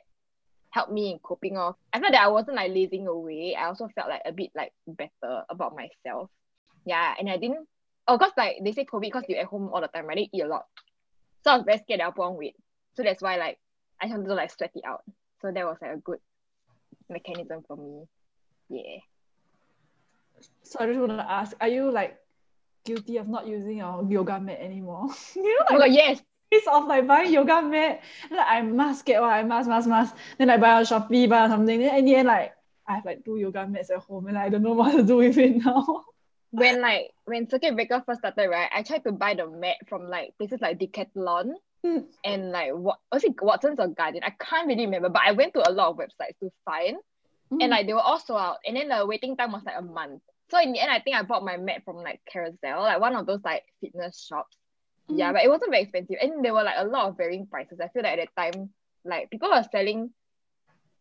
helped 0.70 0.92
me 0.92 1.12
in 1.12 1.18
coping 1.18 1.56
off. 1.56 1.76
I 1.92 2.00
felt 2.00 2.12
that 2.12 2.22
I 2.22 2.28
wasn't 2.28 2.56
like 2.56 2.72
lazing 2.72 3.06
away. 3.06 3.54
I 3.54 3.66
also 3.66 3.88
felt 3.94 4.08
like 4.08 4.22
a 4.24 4.32
bit 4.32 4.50
like 4.54 4.72
better 4.86 5.42
about 5.50 5.76
myself. 5.76 6.30
Yeah, 6.84 7.14
and 7.18 7.30
I 7.30 7.36
didn't 7.36 7.66
oh 8.08 8.18
cause 8.18 8.32
like 8.36 8.56
they 8.64 8.72
say 8.72 8.84
COVID 8.84 9.02
because 9.02 9.24
you're 9.28 9.40
at 9.40 9.46
home 9.46 9.70
all 9.72 9.80
the 9.80 9.88
time, 9.88 10.06
right? 10.06 10.16
They 10.16 10.30
eat 10.32 10.42
a 10.42 10.46
lot. 10.48 10.66
So 11.44 11.50
I 11.50 11.56
was 11.56 11.64
very 11.64 11.78
scared 11.78 12.00
that 12.00 12.04
I'll 12.04 12.12
put 12.12 12.26
on 12.26 12.36
weight. 12.36 12.56
So 12.94 13.02
that's 13.02 13.22
why 13.22 13.36
like 13.36 13.58
I 14.00 14.06
wanted 14.06 14.28
to 14.28 14.34
like 14.34 14.50
sweat 14.50 14.72
it 14.74 14.84
out. 14.84 15.02
So 15.40 15.50
that 15.52 15.64
was 15.64 15.76
like 15.80 15.92
a 15.92 15.98
good 15.98 16.18
mechanism 17.08 17.62
for 17.66 17.76
me. 17.76 18.04
Yeah. 18.68 19.00
So 20.62 20.78
I 20.80 20.86
just 20.86 20.98
want 20.98 21.12
to 21.12 21.30
ask, 21.30 21.56
are 21.60 21.68
you 21.68 21.90
like 21.90 22.16
guilty 22.84 23.18
of 23.18 23.28
not 23.28 23.46
using 23.46 23.78
your 23.78 24.04
yoga 24.08 24.40
mat 24.40 24.58
anymore? 24.60 25.08
you 25.36 25.44
know, 25.58 25.66
Oh 25.70 25.74
like 25.74 25.90
god, 25.90 25.94
yes. 25.94 26.22
Of 26.70 26.86
like 26.86 27.06
buying 27.06 27.32
yoga 27.32 27.62
mat, 27.62 28.02
like 28.30 28.46
I 28.46 28.60
must 28.62 29.06
get 29.06 29.20
one, 29.22 29.30
I 29.30 29.42
must, 29.42 29.68
must, 29.68 29.88
must. 29.88 30.14
Then 30.38 30.50
I 30.50 30.58
buy 30.58 30.72
on 30.72 30.84
Shopee, 30.84 31.28
buy 31.28 31.40
on 31.40 31.50
something. 31.50 31.80
Then 31.80 31.96
in 31.98 32.04
the 32.04 32.14
end, 32.16 32.28
like 32.28 32.52
I 32.86 32.96
have 32.96 33.04
like 33.06 33.24
two 33.24 33.36
yoga 33.38 33.66
mats 33.66 33.90
at 33.90 33.98
home, 34.00 34.26
and 34.26 34.36
I 34.36 34.48
don't 34.50 34.62
know 34.62 34.72
what 34.80 34.92
to 34.92 35.02
do 35.02 35.16
with 35.16 35.38
it 35.38 35.56
now. 35.64 36.04
when 36.50 36.80
like 36.82 37.10
when 37.24 37.48
circuit 37.48 37.74
breaker 37.74 38.02
first 38.04 38.20
started, 38.20 38.48
right, 38.50 38.68
I 38.74 38.82
tried 38.82 39.04
to 39.04 39.12
buy 39.12 39.34
the 39.34 39.48
mat 39.48 39.76
from 39.88 40.08
like 40.08 40.36
places 40.38 40.60
like 40.60 40.78
Decathlon 40.78 41.52
Mm. 41.84 42.04
and 42.24 42.52
like 42.52 42.70
what 42.72 42.98
was 43.10 43.24
it 43.24 43.34
Watsons 43.42 43.80
or 43.80 43.88
Guardian? 43.88 44.22
I 44.22 44.30
can't 44.38 44.68
really 44.68 44.84
remember, 44.84 45.08
but 45.08 45.22
I 45.26 45.32
went 45.32 45.52
to 45.54 45.68
a 45.68 45.72
lot 45.72 45.88
of 45.90 45.96
websites 45.96 46.38
to 46.40 46.52
find, 46.64 46.96
Mm. 47.50 47.58
and 47.62 47.70
like 47.70 47.86
they 47.88 47.92
were 47.92 48.00
all 48.00 48.20
sold 48.20 48.38
out, 48.40 48.56
and 48.66 48.76
then 48.76 48.88
the 48.88 49.04
waiting 49.04 49.36
time 49.36 49.50
was 49.50 49.64
like 49.64 49.74
a 49.78 49.82
month. 49.82 50.22
So 50.50 50.60
in 50.60 50.72
the 50.72 50.80
end, 50.80 50.92
I 50.92 51.00
think 51.00 51.16
I 51.16 51.22
bought 51.22 51.44
my 51.44 51.56
mat 51.56 51.82
from 51.84 51.96
like 51.96 52.20
Carousell, 52.32 52.80
like 52.82 53.00
one 53.00 53.16
of 53.16 53.26
those 53.26 53.40
like 53.44 53.64
fitness 53.80 54.26
shops. 54.28 54.56
Yeah, 55.08 55.30
Mm. 55.30 55.34
but 55.34 55.44
it 55.44 55.48
wasn't 55.48 55.70
very 55.70 55.82
expensive, 55.82 56.16
and 56.20 56.44
there 56.44 56.54
were 56.54 56.62
like 56.62 56.76
a 56.78 56.84
lot 56.84 57.08
of 57.08 57.16
varying 57.16 57.46
prices. 57.46 57.80
I 57.80 57.88
feel 57.88 58.02
like 58.02 58.18
at 58.18 58.28
that 58.36 58.52
time, 58.54 58.70
like 59.04 59.30
people 59.30 59.50
were 59.50 59.64
selling 59.70 60.10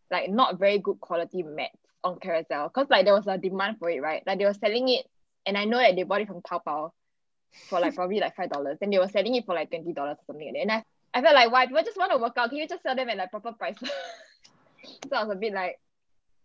like 0.10 0.30
not 0.30 0.60
very 0.60 0.80
good 0.80 0.99
quality 0.99 1.43
mats 1.43 1.78
on 2.04 2.20
Carousell 2.20 2.68
because 2.68 2.89
like 2.89 3.06
there 3.06 3.14
was 3.14 3.28
a 3.28 3.38
demand 3.38 3.78
for 3.80 3.89
it, 3.89 4.02
right? 4.02 4.24
Like 4.26 4.39
they 4.39 4.45
were 4.45 4.54
selling 4.54 4.89
it, 4.89 5.06
and 5.45 5.58
I 5.58 5.66
know 5.66 5.78
that 5.78 5.95
they 5.95 6.04
bought 6.04 6.22
it 6.22 6.28
from 6.28 6.41
Taobao 6.41 6.91
for 7.70 7.80
like 7.80 7.95
probably 7.99 8.20
like 8.20 8.36
five 8.36 8.49
dollars, 8.49 8.78
and 8.82 8.91
they 8.91 8.99
were 8.99 9.08
selling 9.08 9.36
it 9.36 9.45
for 9.45 9.56
like 9.56 9.70
twenty 9.70 9.93
dollars 9.93 10.18
or 10.20 10.26
something 10.34 10.47
like 10.47 10.56
that. 10.56 10.62
And 10.62 10.72
I, 10.72 10.84
I 11.14 11.22
felt 11.22 11.36
like 11.36 11.52
why 11.52 11.68
people 11.68 11.84
just 11.84 11.97
want 11.97 12.12
to 12.12 12.18
work 12.18 12.34
out? 12.38 12.49
Can 12.49 12.58
you 12.58 12.68
just 12.68 12.84
sell 12.84 12.95
them 12.95 13.10
at 13.10 13.18
like 13.18 13.32
proper 13.32 13.54
price? 13.54 13.78
so 13.82 15.16
I 15.16 15.24
was 15.24 15.36
a 15.36 15.39
bit 15.39 15.54
like, 15.54 15.80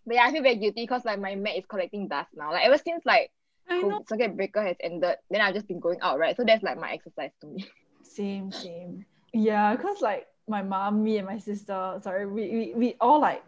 but 0.07 0.15
yeah, 0.15 0.25
I 0.25 0.33
feel 0.33 0.43
very 0.43 0.57
guilty 0.57 0.83
because 0.83 1.05
like 1.05 1.19
my 1.21 1.35
mat 1.35 1.57
is 1.57 1.65
collecting 1.67 2.07
dust 2.09 2.31
now. 2.37 2.53
Like 2.53 2.67
ever 2.67 2.79
since 2.79 3.05
like 3.05 3.31
I 3.69 3.83
know. 3.83 4.05
circuit 4.09 4.37
breaker 4.37 4.63
has 4.63 4.77
ended, 4.81 5.17
then 5.31 5.41
I've 5.41 5.55
just 5.55 5.69
been 5.69 5.81
going 5.81 6.01
out, 6.01 6.19
right? 6.19 6.37
So 6.37 6.45
that's 6.45 6.63
like 6.63 6.79
my 6.79 6.93
exercise 6.93 7.31
to 7.41 7.47
me. 7.47 7.67
Same, 8.03 8.51
same. 8.51 9.05
Yeah, 9.35 9.77
because 9.77 10.01
like 10.01 10.27
my 10.49 10.63
mom, 10.63 11.03
me, 11.03 11.19
and 11.19 11.27
my 11.27 11.39
sister, 11.39 11.99
sorry, 12.03 12.25
we, 12.25 12.49
we, 12.49 12.73
we 12.75 12.97
all 13.01 13.21
like 13.21 13.45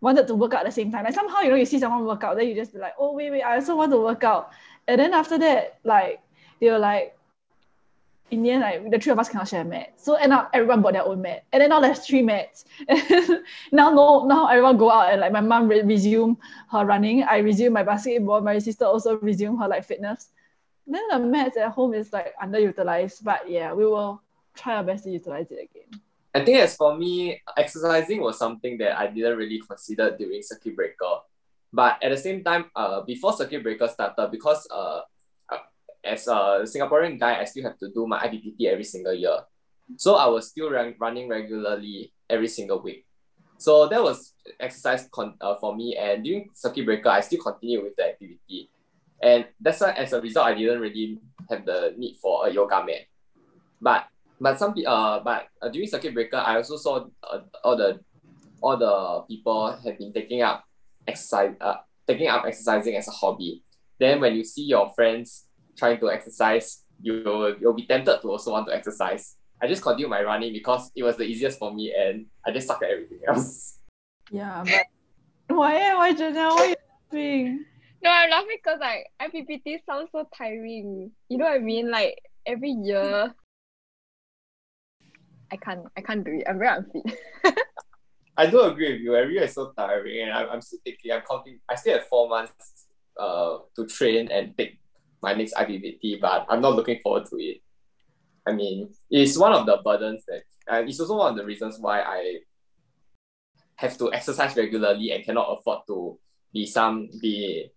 wanted 0.00 0.26
to 0.28 0.34
work 0.34 0.54
out 0.54 0.60
at 0.60 0.66
the 0.66 0.72
same 0.72 0.90
time. 0.90 1.04
Like 1.04 1.14
somehow, 1.14 1.40
you 1.40 1.50
know, 1.50 1.56
you 1.56 1.66
see 1.66 1.78
someone 1.78 2.04
work 2.04 2.24
out, 2.24 2.36
then 2.36 2.48
you 2.48 2.54
just 2.54 2.72
be 2.72 2.78
like, 2.78 2.94
oh, 2.98 3.12
wait, 3.12 3.30
wait, 3.30 3.42
I 3.42 3.56
also 3.56 3.76
want 3.76 3.92
to 3.92 3.98
work 3.98 4.24
out. 4.24 4.50
And 4.88 5.00
then 5.00 5.12
after 5.12 5.36
that, 5.38 5.78
like, 5.84 6.20
they 6.60 6.70
were 6.70 6.78
like, 6.78 7.16
in 8.32 8.42
the 8.42 8.50
end, 8.50 8.62
like 8.62 8.90
the 8.90 8.98
three 8.98 9.12
of 9.12 9.18
us 9.18 9.28
cannot 9.28 9.46
share 9.46 9.60
a 9.60 9.64
mat. 9.64 9.92
So 9.96 10.14
end 10.14 10.32
up 10.32 10.50
everyone 10.54 10.80
bought 10.80 10.94
their 10.94 11.04
own 11.04 11.20
mat. 11.20 11.44
And 11.52 11.60
then 11.60 11.68
now 11.68 11.80
there's 11.80 12.04
three 12.04 12.22
mats. 12.22 12.64
now 13.70 13.90
no, 13.90 14.24
now 14.26 14.48
everyone 14.48 14.78
go 14.78 14.90
out 14.90 15.12
and 15.12 15.20
like 15.20 15.32
my 15.32 15.42
mom 15.42 15.68
re- 15.68 15.82
resume 15.82 16.38
her 16.70 16.84
running. 16.84 17.22
I 17.24 17.38
resume 17.38 17.74
my 17.74 17.82
basketball. 17.82 18.40
My 18.40 18.58
sister 18.58 18.86
also 18.86 19.18
resume 19.18 19.58
her 19.58 19.68
like 19.68 19.84
fitness. 19.84 20.30
Then 20.86 21.02
the 21.10 21.18
mats 21.18 21.58
at 21.58 21.72
home 21.72 21.92
is 21.92 22.12
like 22.12 22.32
underutilized. 22.42 23.22
But 23.22 23.50
yeah, 23.50 23.74
we 23.74 23.84
will 23.84 24.22
try 24.56 24.76
our 24.76 24.84
best 24.84 25.04
to 25.04 25.10
utilize 25.10 25.50
it 25.50 25.68
again. 25.70 26.00
I 26.34 26.42
think 26.42 26.58
as 26.58 26.74
for 26.74 26.96
me, 26.96 27.42
exercising 27.58 28.22
was 28.22 28.38
something 28.38 28.78
that 28.78 28.98
I 28.98 29.08
didn't 29.08 29.36
really 29.36 29.60
consider 29.60 30.16
during 30.16 30.42
circuit 30.42 30.74
breaker. 30.74 31.20
But 31.70 32.02
at 32.02 32.10
the 32.10 32.16
same 32.16 32.42
time, 32.42 32.70
uh, 32.74 33.02
before 33.02 33.34
circuit 33.34 33.62
breaker 33.62 33.88
started, 33.88 34.30
because 34.30 34.66
uh, 34.70 35.02
as 36.04 36.26
a 36.26 36.62
Singaporean 36.64 37.18
guy, 37.18 37.40
I 37.40 37.44
still 37.44 37.64
have 37.64 37.78
to 37.78 37.90
do 37.90 38.06
my 38.06 38.18
IPPT 38.26 38.66
every 38.66 38.84
single 38.84 39.14
year. 39.14 39.38
So 39.96 40.14
I 40.14 40.26
was 40.26 40.48
still 40.48 40.70
run, 40.70 40.94
running 40.98 41.28
regularly 41.28 42.12
every 42.28 42.48
single 42.48 42.82
week. 42.82 43.06
So 43.58 43.86
that 43.88 44.02
was 44.02 44.34
exercise 44.58 45.08
con- 45.12 45.36
uh, 45.40 45.56
for 45.56 45.76
me. 45.76 45.96
And 45.96 46.24
during 46.24 46.50
circuit 46.54 46.84
breaker, 46.84 47.08
I 47.08 47.20
still 47.20 47.42
continue 47.42 47.82
with 47.82 47.94
the 47.96 48.06
activity. 48.08 48.70
And 49.22 49.46
that's 49.60 49.80
why, 49.80 49.92
as 49.92 50.12
a 50.12 50.20
result, 50.20 50.46
I 50.46 50.54
didn't 50.54 50.80
really 50.80 51.20
have 51.48 51.64
the 51.64 51.94
need 51.96 52.16
for 52.20 52.48
a 52.48 52.50
yoga 52.50 52.84
mat. 52.84 53.06
But 53.80 54.06
but 54.40 54.58
some 54.58 54.74
uh 54.84 55.20
but 55.20 55.46
uh, 55.62 55.68
during 55.68 55.86
circuit 55.86 56.14
breaker, 56.14 56.38
I 56.38 56.56
also 56.56 56.76
saw 56.76 57.06
uh, 57.22 57.40
all 57.62 57.76
the 57.76 58.00
all 58.60 58.76
the 58.76 59.22
people 59.28 59.78
have 59.84 59.98
been 59.98 60.12
taking 60.12 60.42
up 60.42 60.64
exercise 61.06 61.54
uh 61.60 61.76
taking 62.06 62.26
up 62.26 62.44
exercising 62.44 62.96
as 62.96 63.06
a 63.06 63.12
hobby. 63.12 63.62
Then 64.00 64.20
when 64.20 64.34
you 64.34 64.42
see 64.42 64.64
your 64.64 64.90
friends 64.94 65.46
trying 65.76 65.98
to 66.00 66.10
exercise, 66.10 66.84
you 67.00 67.22
will 67.24 67.56
you'll 67.58 67.74
be 67.74 67.86
tempted 67.86 68.20
to 68.22 68.28
also 68.30 68.52
want 68.52 68.66
to 68.68 68.74
exercise. 68.74 69.36
I 69.60 69.68
just 69.68 69.82
continued 69.82 70.10
my 70.10 70.22
running 70.22 70.52
because 70.52 70.90
it 70.96 71.02
was 71.02 71.16
the 71.16 71.24
easiest 71.24 71.58
for 71.58 71.72
me, 71.72 71.94
and 71.94 72.26
I 72.44 72.50
just 72.50 72.66
suck 72.66 72.82
at 72.82 72.90
everything 72.90 73.20
else. 73.28 73.78
Yeah, 74.30 74.64
but 74.64 74.86
why, 75.56 75.94
why, 75.94 76.12
Janelle? 76.14 76.56
Why 76.56 76.62
are 76.62 76.66
you 76.66 76.76
laughing? 77.12 77.64
No, 78.02 78.10
I'm 78.10 78.30
laughing 78.30 78.58
because 78.64 78.80
like 78.80 79.06
IPPT 79.20 79.78
sounds 79.86 80.08
so 80.10 80.26
tiring. 80.36 81.12
You 81.28 81.38
know 81.38 81.44
what 81.44 81.54
I 81.54 81.58
mean? 81.58 81.90
Like 81.90 82.18
every 82.46 82.70
year. 82.70 83.34
I 85.52 85.56
can't 85.56 85.84
I 85.96 86.00
can't 86.00 86.24
do 86.24 86.32
it. 86.32 86.46
I'm 86.48 86.58
very 86.58 86.76
unfit. 86.76 87.18
I 88.36 88.46
do 88.46 88.62
agree 88.62 88.92
with 88.92 89.02
you. 89.02 89.14
Every 89.14 89.34
year 89.34 89.44
is 89.44 89.52
so 89.52 89.72
tiring, 89.76 90.22
and 90.22 90.32
I'm, 90.32 90.48
I'm 90.50 90.60
still 90.62 90.80
thinking. 90.82 91.12
I'm 91.12 91.22
counting. 91.28 91.60
I 91.68 91.76
still 91.76 91.98
have 91.98 92.08
four 92.08 92.28
months 92.28 92.86
uh 93.20 93.58
to 93.76 93.86
train 93.86 94.28
and 94.32 94.56
take 94.56 94.80
my 95.22 95.34
next 95.34 95.54
IPPT, 95.54 96.20
but 96.20 96.46
I'm 96.48 96.60
not 96.60 96.74
looking 96.74 96.98
forward 97.00 97.26
to 97.26 97.36
it. 97.36 97.62
I 98.46 98.52
mean, 98.52 98.92
it's 99.08 99.38
one 99.38 99.52
of 99.52 99.66
the 99.66 99.78
burdens 99.84 100.24
that, 100.26 100.42
and 100.66 100.88
it's 100.88 101.00
also 101.00 101.16
one 101.16 101.32
of 101.32 101.38
the 101.38 101.44
reasons 101.44 101.78
why 101.78 102.00
I 102.00 102.38
have 103.76 103.96
to 103.98 104.12
exercise 104.12 104.56
regularly 104.56 105.12
and 105.12 105.24
cannot 105.24 105.58
afford 105.58 105.80
to 105.88 106.18
be 106.52 106.66
some 106.66 107.08
be 107.20 107.70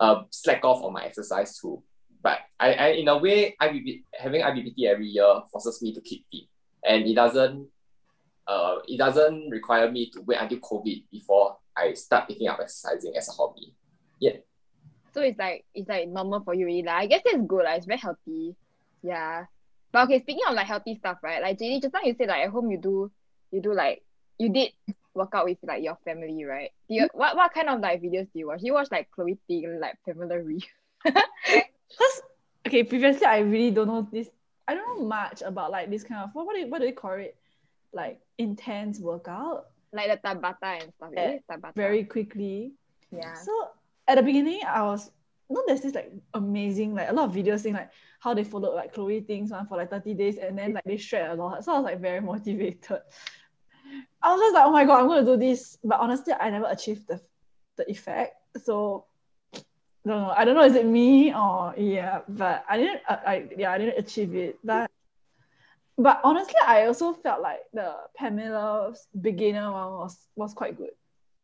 uh 0.00 0.22
slack 0.30 0.64
off 0.64 0.82
on 0.82 0.92
my 0.92 1.04
exercise 1.04 1.58
too. 1.58 1.82
But 2.22 2.38
I, 2.58 2.72
I 2.74 2.86
in 2.88 3.08
a 3.08 3.18
way, 3.18 3.54
IBP, 3.60 4.04
having 4.14 4.42
IPPT 4.42 4.84
every 4.86 5.08
year 5.08 5.42
forces 5.50 5.82
me 5.82 5.92
to 5.94 6.00
keep 6.00 6.24
fit, 6.30 6.44
and 6.84 7.06
it 7.06 7.14
doesn't 7.14 7.68
uh, 8.46 8.76
it 8.86 8.98
doesn't 8.98 9.50
require 9.50 9.90
me 9.90 10.10
to 10.10 10.20
wait 10.22 10.38
until 10.40 10.58
COVID 10.58 11.04
before 11.10 11.56
I 11.76 11.92
start 11.94 12.28
picking 12.28 12.48
up 12.48 12.58
exercising 12.60 13.14
as 13.16 13.28
a 13.28 13.32
hobby. 13.32 13.74
So 15.14 15.20
it's 15.20 15.38
like 15.38 15.64
it's 15.74 15.88
like 15.88 16.08
normal 16.08 16.40
for 16.40 16.54
you 16.54 16.66
really. 16.66 16.82
Like, 16.82 16.96
I 16.96 17.06
guess 17.06 17.22
that's 17.24 17.44
good. 17.46 17.64
Like, 17.64 17.78
it's 17.78 17.86
very 17.86 17.98
healthy. 17.98 18.54
Yeah. 19.02 19.46
But 19.92 20.04
okay, 20.04 20.20
speaking 20.20 20.42
of 20.48 20.54
like 20.54 20.66
healthy 20.66 20.96
stuff, 20.96 21.18
right? 21.22 21.42
Like 21.42 21.58
JD, 21.58 21.82
just 21.82 21.94
now 21.94 22.00
you 22.02 22.14
said 22.16 22.28
like 22.28 22.44
at 22.46 22.50
home 22.50 22.70
you 22.70 22.78
do 22.78 23.10
you 23.50 23.60
do 23.60 23.74
like 23.74 24.02
you 24.38 24.48
did 24.48 24.72
work 25.14 25.30
out 25.34 25.44
with 25.44 25.58
like 25.62 25.82
your 25.82 25.98
family, 26.04 26.44
right? 26.44 26.70
Do 26.88 26.94
you 26.94 27.08
what 27.12 27.36
what 27.36 27.52
kind 27.52 27.68
of 27.68 27.80
like 27.80 28.02
videos 28.02 28.28
do 28.32 28.38
you 28.38 28.46
watch? 28.48 28.60
Do 28.60 28.66
you 28.66 28.74
watch 28.74 28.88
like 28.90 29.10
Chloe 29.10 29.38
Ting, 29.48 29.78
like 29.80 29.98
Pamela 30.06 30.40
Reif? 30.40 30.64
Because 31.92 32.22
okay, 32.66 32.84
previously 32.84 33.26
I 33.26 33.40
really 33.40 33.70
don't 33.70 33.88
know 33.88 34.08
this. 34.10 34.30
I 34.66 34.74
don't 34.74 34.98
know 35.00 35.06
much 35.06 35.42
about 35.42 35.70
like 35.70 35.90
this 35.90 36.04
kind 36.04 36.22
of 36.22 36.30
what 36.32 36.46
what 36.46 36.54
do 36.54 36.60
you, 36.60 36.68
what 36.68 36.80
do 36.80 36.86
they 36.86 36.92
call 36.92 37.12
it? 37.12 37.36
Like 37.92 38.18
intense 38.38 38.98
workout 38.98 39.66
like 39.92 40.10
the 40.10 40.28
Tabata 40.28 40.82
and 40.82 40.92
stuff. 40.94 41.10
Is 41.12 41.34
it 41.34 41.44
Tabata? 41.50 41.74
very 41.74 42.04
quickly. 42.04 42.72
yeah. 43.10 43.34
So 43.34 43.52
at 44.12 44.16
the 44.16 44.22
beginning, 44.22 44.60
I 44.66 44.82
was 44.82 45.10
you 45.48 45.56
know 45.56 45.64
there's 45.66 45.80
this 45.80 45.94
like 45.94 46.12
amazing 46.34 46.94
like 46.94 47.10
a 47.10 47.12
lot 47.12 47.28
of 47.28 47.34
videos 47.34 47.60
saying 47.60 47.74
like 47.74 47.90
how 48.20 48.32
they 48.34 48.44
followed 48.44 48.74
like 48.74 48.94
Chloe 48.94 49.20
Ting's 49.20 49.50
one 49.50 49.66
for 49.66 49.76
like 49.76 49.90
30 49.90 50.14
days 50.14 50.38
and 50.38 50.56
then 50.56 50.74
like 50.74 50.84
they 50.84 50.96
shred 50.96 51.30
a 51.30 51.34
lot. 51.34 51.64
So 51.64 51.72
I 51.72 51.76
was 51.76 51.84
like 51.84 52.00
very 52.00 52.20
motivated. 52.32 53.00
I 54.22 54.32
was 54.32 54.40
just 54.40 54.54
like, 54.54 54.66
oh 54.66 54.70
my 54.70 54.84
god, 54.84 55.00
I'm 55.00 55.08
gonna 55.08 55.24
do 55.24 55.36
this. 55.36 55.78
But 55.82 56.00
honestly, 56.00 56.34
I 56.38 56.50
never 56.50 56.66
achieved 56.68 57.08
the 57.08 57.20
the 57.76 57.90
effect. 57.90 58.34
So 58.62 59.06
I 59.54 59.58
don't 60.08 60.22
know. 60.22 60.34
I 60.36 60.44
don't 60.44 60.54
know 60.54 60.64
is 60.64 60.74
it 60.74 60.86
me 60.86 61.34
or 61.34 61.74
yeah, 61.76 62.20
but 62.28 62.64
I 62.68 62.76
didn't 62.76 63.00
uh, 63.08 63.18
I 63.26 63.48
yeah, 63.56 63.72
I 63.72 63.78
didn't 63.78 63.98
achieve 63.98 64.34
it. 64.34 64.58
But 64.62 64.90
but 65.98 66.20
honestly, 66.24 66.54
I 66.66 66.86
also 66.86 67.12
felt 67.12 67.40
like 67.40 67.60
the 67.72 67.94
Pamela's 68.16 69.06
beginner 69.20 69.70
one 69.72 69.92
was 69.92 70.16
was 70.36 70.54
quite 70.54 70.76
good. 70.76 70.92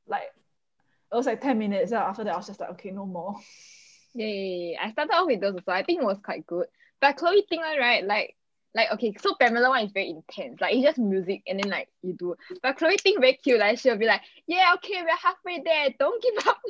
Like 0.06 0.32
it 1.10 1.16
was 1.16 1.26
like 1.26 1.40
10 1.40 1.58
minutes. 1.58 1.92
And 1.92 2.00
after 2.00 2.24
that, 2.24 2.34
I 2.34 2.36
was 2.36 2.46
just 2.46 2.60
like, 2.60 2.70
okay, 2.70 2.90
no 2.90 3.06
more. 3.06 3.36
Yeah, 4.14 4.26
yeah, 4.26 4.32
yeah, 4.32 4.70
yeah. 4.70 4.86
I 4.86 4.92
started 4.92 5.12
off 5.12 5.26
with 5.26 5.40
those 5.40 5.54
also. 5.54 5.70
I 5.70 5.84
think 5.84 6.00
it 6.00 6.04
was 6.04 6.18
quite 6.24 6.44
good. 6.46 6.66
But 7.00 7.18
Chloe 7.18 7.44
Ting 7.48 7.60
one, 7.60 7.78
right? 7.78 8.02
Like 8.02 8.34
like 8.74 8.90
okay, 8.92 9.14
so 9.20 9.34
Pamela 9.38 9.68
one 9.68 9.84
is 9.84 9.92
very 9.92 10.10
intense. 10.10 10.60
Like 10.60 10.74
it's 10.74 10.84
just 10.84 10.98
music 10.98 11.42
and 11.46 11.60
then 11.60 11.70
like 11.70 11.88
you 12.02 12.14
do. 12.14 12.34
But 12.62 12.76
Chloe 12.78 12.96
Ting 12.96 13.20
very 13.20 13.34
cute. 13.34 13.60
Like 13.60 13.78
she'll 13.78 13.96
be 13.96 14.06
like, 14.06 14.22
yeah, 14.46 14.72
okay, 14.76 15.02
we're 15.02 15.16
halfway 15.16 15.62
there. 15.64 15.94
Don't 15.98 16.22
give 16.22 16.46
up. 16.46 16.58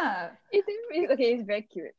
Yeah. 0.00 0.30
it's, 0.50 0.66
it's 0.66 1.12
okay. 1.12 1.34
It's 1.34 1.42
very 1.42 1.60
cute. 1.60 1.92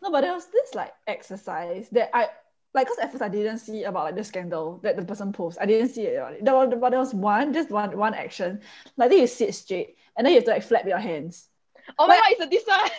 No, 0.00 0.12
but 0.12 0.20
there 0.20 0.32
was 0.32 0.46
this 0.46 0.76
like 0.76 0.92
exercise 1.08 1.88
that 1.90 2.10
I 2.14 2.28
like 2.74 2.86
because 2.86 2.98
at 2.98 3.10
first 3.10 3.22
I 3.22 3.28
didn't 3.28 3.58
see 3.58 3.84
about 3.84 4.04
like 4.04 4.16
the 4.16 4.24
scandal 4.24 4.80
that 4.82 4.96
the 4.96 5.04
person 5.04 5.32
posted. 5.32 5.62
I 5.62 5.66
didn't 5.66 5.90
see 5.90 6.02
it. 6.02 6.44
There 6.44 6.54
was, 6.54 6.72
but 6.80 6.90
there 6.90 6.98
was 6.98 7.14
one, 7.14 7.52
just 7.52 7.70
one 7.70 7.96
one 7.96 8.14
action. 8.14 8.60
Like 8.96 9.10
then 9.10 9.20
you 9.20 9.26
sit 9.26 9.54
straight 9.54 9.96
and 10.16 10.26
then 10.26 10.32
you 10.32 10.38
have 10.38 10.44
to 10.46 10.52
like 10.52 10.62
flap 10.62 10.86
your 10.86 10.98
hands. 10.98 11.48
Oh 11.98 12.06
my 12.06 12.16
god, 12.16 12.24
it's 12.30 12.44
a 12.44 12.46
this 12.48 12.64
one. 12.66 12.90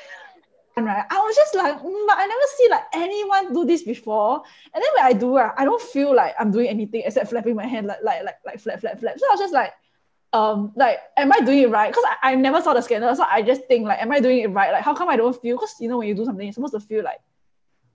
Right, 0.75 1.05
I 1.07 1.19
was 1.19 1.35
just 1.35 1.53
like, 1.53 1.79
mm, 1.79 2.07
but 2.07 2.17
I 2.17 2.25
never 2.25 2.41
see 2.57 2.67
like 2.71 2.83
anyone 2.95 3.53
do 3.53 3.63
this 3.63 3.83
before. 3.83 4.41
And 4.73 4.83
then 4.83 4.89
when 4.95 5.05
I 5.05 5.13
do, 5.13 5.37
uh, 5.37 5.51
I 5.55 5.65
don't 5.65 5.81
feel 5.81 6.15
like 6.15 6.33
I'm 6.39 6.49
doing 6.49 6.67
anything 6.67 7.03
except 7.05 7.29
flapping 7.29 7.55
my 7.55 7.67
hand 7.67 7.85
like 7.85 8.01
like 8.03 8.23
like 8.23 8.37
like 8.43 8.59
flap 8.59 8.79
flap 8.79 8.99
flap. 8.99 9.19
So 9.19 9.27
I 9.27 9.33
was 9.33 9.39
just 9.39 9.53
like, 9.53 9.71
um, 10.33 10.71
like, 10.75 10.97
am 11.15 11.31
I 11.31 11.41
doing 11.41 11.59
it 11.59 11.69
right? 11.69 11.91
Because 11.91 12.05
I, 12.23 12.31
I 12.31 12.35
never 12.35 12.59
saw 12.59 12.73
the 12.73 12.81
scandal, 12.81 13.15
so 13.15 13.23
I 13.23 13.43
just 13.43 13.65
think 13.67 13.85
like, 13.85 14.01
am 14.01 14.11
I 14.11 14.19
doing 14.19 14.39
it 14.39 14.47
right? 14.47 14.71
Like, 14.71 14.83
how 14.83 14.95
come 14.95 15.09
I 15.09 15.15
don't 15.15 15.39
feel? 15.39 15.57
Because 15.57 15.75
you 15.79 15.87
know 15.87 15.99
when 15.99 16.07
you 16.07 16.15
do 16.15 16.25
something, 16.25 16.43
you're 16.43 16.53
supposed 16.53 16.73
to 16.73 16.79
feel 16.79 17.03
like 17.03 17.19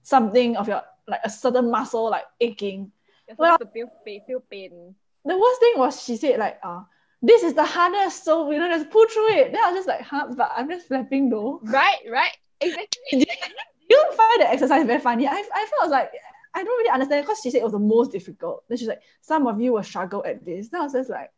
something 0.03 0.57
of 0.57 0.69
your 0.69 0.83
like 1.09 1.21
a 1.25 1.31
certain 1.31 1.71
muscle 1.71 2.11
like 2.11 2.25
aching. 2.41 2.93
You're 3.27 3.37
Well- 3.39 3.59
to 3.59 3.67
feel 3.67 3.91
feel 4.05 4.41
pain. 4.51 4.95
The 5.25 5.37
worst 5.37 5.61
thing 5.61 5.75
was 5.77 6.03
she 6.03 6.17
said 6.17 6.39
like, 6.39 6.59
uh, 6.63 6.83
this 7.21 7.43
is 7.43 7.55
the 7.55 7.65
hardest, 7.65 8.25
so 8.25 8.51
you 8.51 8.59
know, 8.59 8.69
just 8.69 8.91
pull 8.91 9.07
through 9.09 9.33
it. 9.33 9.53
Then 9.53 9.63
I 9.63 9.73
was 9.73 9.79
just 9.79 9.89
like, 9.89 10.03
huh, 10.03 10.29
but 10.37 10.53
I'm 10.57 10.69
just 10.69 10.87
flapping 10.87 11.29
though. 11.29 11.61
Right, 11.65 11.99
right, 12.09 12.37
exactly. 12.61 12.89
you 13.91 14.13
find 14.17 14.41
the 14.41 14.51
exercise 14.51 14.87
very 14.87 15.01
funny. 15.01 15.27
I, 15.27 15.45
I 15.53 15.67
felt 15.79 15.91
like 15.91 16.13
I 16.55 16.63
don't 16.63 16.79
really 16.79 16.91
understand 16.91 17.25
because 17.25 17.41
she 17.43 17.51
said 17.51 17.59
it 17.59 17.65
was 17.65 17.73
the 17.73 17.79
most 17.79 18.13
difficult. 18.13 18.65
Then 18.69 18.79
she's 18.79 18.89
like, 18.89 19.03
some 19.21 19.47
of 19.47 19.61
you 19.61 19.73
will 19.73 19.83
struggle 19.83 20.25
at 20.25 20.45
this. 20.45 20.69
Then 20.69 20.81
I 20.81 20.85
was 20.85 20.93
just 20.93 21.11
like, 21.11 21.31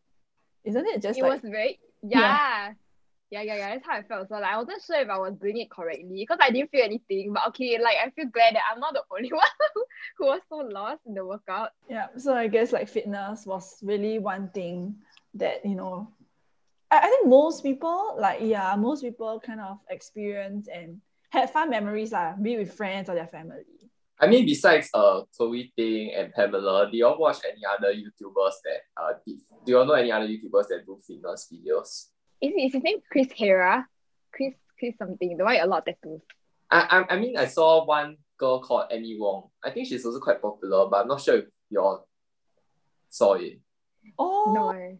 isn't 0.65 0.87
it 0.87 1.03
just 1.03 1.19
it 1.19 1.23
like 1.23 1.43
was 1.43 1.51
very 1.51 1.81
yeah. 2.03 2.19
yeah. 2.21 2.73
Yeah, 3.31 3.43
yeah, 3.43 3.57
yeah. 3.57 3.69
That's 3.71 3.87
how 3.87 3.97
I 3.97 4.03
felt. 4.03 4.29
So 4.29 4.35
like, 4.35 4.45
I 4.45 4.59
wasn't 4.59 4.83
sure 4.85 5.01
if 5.01 5.09
I 5.09 5.19
was 5.19 5.35
doing 5.35 5.59
it 5.59 5.71
correctly 5.71 6.27
because 6.27 6.39
I 6.41 6.51
didn't 6.51 6.71
feel 6.71 6.85
anything. 6.85 7.33
But 7.33 7.47
okay, 7.49 7.79
like 7.81 7.97
I 8.05 8.11
feel 8.11 8.27
glad 8.27 8.57
that 8.57 8.63
I'm 8.71 8.81
not 8.81 8.93
the 8.93 9.03
only 9.17 9.31
one 9.33 9.87
who 10.19 10.27
was 10.27 10.41
so 10.49 10.57
lost 10.57 11.03
in 11.07 11.15
the 11.15 11.25
workout. 11.25 11.71
yeah? 11.89 12.09
So 12.17 12.35
I 12.35 12.49
guess 12.49 12.73
like 12.73 12.89
fitness 12.89 13.47
was 13.47 13.79
really 13.83 14.19
one 14.19 14.51
thing 14.51 14.97
that 15.35 15.65
you 15.65 15.77
know. 15.77 16.09
I, 16.91 16.99
I 16.99 17.07
think 17.07 17.29
most 17.29 17.63
people 17.63 18.17
like 18.19 18.41
yeah, 18.43 18.75
most 18.77 19.03
people 19.03 19.41
kind 19.41 19.61
of 19.61 19.79
experience 19.89 20.67
and 20.67 21.01
had 21.31 21.51
fun 21.51 21.71
memories 21.71 22.11
lah, 22.11 22.35
be 22.35 22.57
with 22.57 22.75
friends 22.75 23.09
or 23.09 23.15
their 23.15 23.29
family. 23.29 23.63
I 24.19 24.27
mean, 24.27 24.45
besides 24.45 24.91
uh 24.93 25.23
Chloe 25.37 25.73
Ting 25.79 26.13
and 26.17 26.33
Pamela, 26.35 26.91
do 26.91 26.97
you 26.97 27.07
all 27.07 27.19
watch 27.19 27.39
any 27.47 27.63
other 27.65 27.95
YouTubers 27.95 28.59
that 28.65 28.81
uh 29.01 29.13
did, 29.25 29.39
do 29.65 29.73
you 29.73 29.79
all 29.79 29.87
know 29.87 29.95
any 29.95 30.11
other 30.11 30.27
YouTubers 30.27 30.67
that 30.69 30.83
do 30.85 30.99
fitness 31.07 31.47
videos? 31.47 32.11
Is, 32.41 32.53
is 32.57 32.73
his 32.75 32.83
name 32.83 32.99
Chris 33.11 33.29
Heria? 33.29 33.85
Chris 34.33 34.55
Chris 34.79 34.97
something. 34.99 35.37
The 35.37 35.45
one 35.45 35.55
with 35.55 35.65
a 35.65 35.67
lot 35.67 35.87
of 35.89 35.95
tattoos. 35.95 36.21
I, 36.71 37.05
I 37.09 37.15
I 37.15 37.19
mean 37.19 37.37
I 37.37 37.47
saw 37.47 37.85
one 37.85 38.17
girl 38.39 38.61
called 38.61 38.91
Annie 38.91 39.19
Wong. 39.19 39.51
I 39.63 39.71
think 39.71 39.89
she's 39.89 40.05
also 40.05 40.21
quite 40.21 40.41
popular, 40.41 40.89
but 40.89 41.03
I'm 41.03 41.09
not 41.09 41.21
sure 41.21 41.37
if 41.37 41.45
you 41.69 41.81
all 41.81 42.09
saw 43.09 43.35
it. 43.35 43.61
Oh, 44.19 44.53
No 44.55 44.99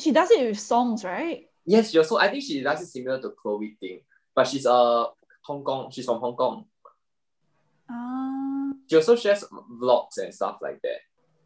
she 0.00 0.12
does 0.12 0.30
it 0.30 0.46
with 0.46 0.58
songs, 0.58 1.04
right? 1.04 1.46
Yes, 1.66 1.90
she 1.90 1.98
also 1.98 2.16
I 2.16 2.28
think 2.28 2.42
she 2.42 2.62
does 2.62 2.80
it 2.80 2.86
similar 2.86 3.20
to 3.20 3.30
Chloe 3.40 3.76
Ting, 3.80 4.00
but 4.34 4.46
she's 4.46 4.66
uh 4.66 5.06
Hong 5.44 5.62
Kong. 5.62 5.90
She's 5.90 6.06
from 6.06 6.20
Hong 6.20 6.36
Kong. 6.36 6.64
Ah. 7.88 8.72
She 8.88 8.96
also 8.96 9.16
shares 9.16 9.44
vlogs 9.80 10.18
and 10.18 10.34
stuff 10.34 10.58
like 10.62 10.80
that. 10.82 11.00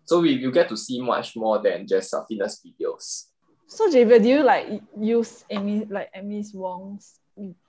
So 0.05 0.21
we 0.21 0.33
you 0.33 0.53
get 0.53 0.69
to 0.69 0.77
see 0.77 1.01
much 1.01 1.37
more 1.37 1.61
than 1.63 1.87
just 1.87 2.15
uh, 2.15 2.25
fitness 2.25 2.61
videos. 2.65 3.27
So 3.67 3.89
Javier, 3.89 4.23
do 4.23 4.29
you 4.29 4.43
like 4.43 4.81
use 4.99 5.45
Emi 5.51 5.91
like 5.91 6.13
Emi 6.15 6.45
Wong's 6.55 7.21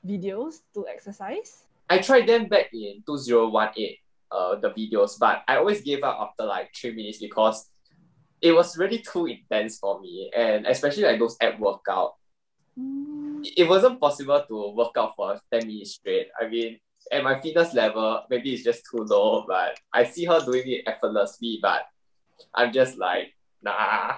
videos 0.05 0.61
to 0.73 0.85
exercise? 0.87 1.65
I 1.89 1.99
tried 1.99 2.27
them 2.27 2.47
back 2.47 2.69
in 2.73 3.03
2018, 3.05 3.95
uh, 4.31 4.55
the 4.59 4.69
videos, 4.71 5.17
but 5.19 5.43
I 5.47 5.57
always 5.57 5.81
gave 5.81 6.03
up 6.03 6.17
after 6.19 6.45
like 6.45 6.71
three 6.75 6.95
minutes 6.95 7.19
because 7.19 7.69
it 8.41 8.51
was 8.51 8.77
really 8.77 8.99
too 8.99 9.25
intense 9.27 9.77
for 9.79 9.99
me. 10.01 10.31
And 10.35 10.65
especially 10.67 11.03
like 11.03 11.19
those 11.19 11.37
ab 11.41 11.59
workout, 11.59 12.13
Mm. 12.77 13.47
it 13.55 13.69
wasn't 13.69 14.01
possible 14.01 14.43
to 14.49 14.73
work 14.75 14.91
out 14.97 15.15
for 15.15 15.39
10 15.49 15.65
minutes 15.65 15.91
straight. 15.91 16.27
I 16.37 16.49
mean, 16.49 16.77
at 17.09 17.23
my 17.23 17.39
fitness 17.39 17.73
level, 17.73 18.23
maybe 18.29 18.53
it's 18.53 18.65
just 18.65 18.83
too 18.91 18.97
low, 18.97 19.45
but 19.47 19.79
I 19.93 20.03
see 20.03 20.25
her 20.25 20.41
doing 20.43 20.63
it 20.65 20.83
effortlessly, 20.85 21.59
but 21.61 21.83
I'm 22.53 22.73
just 22.73 22.97
like, 22.97 23.33
nah. 23.61 24.15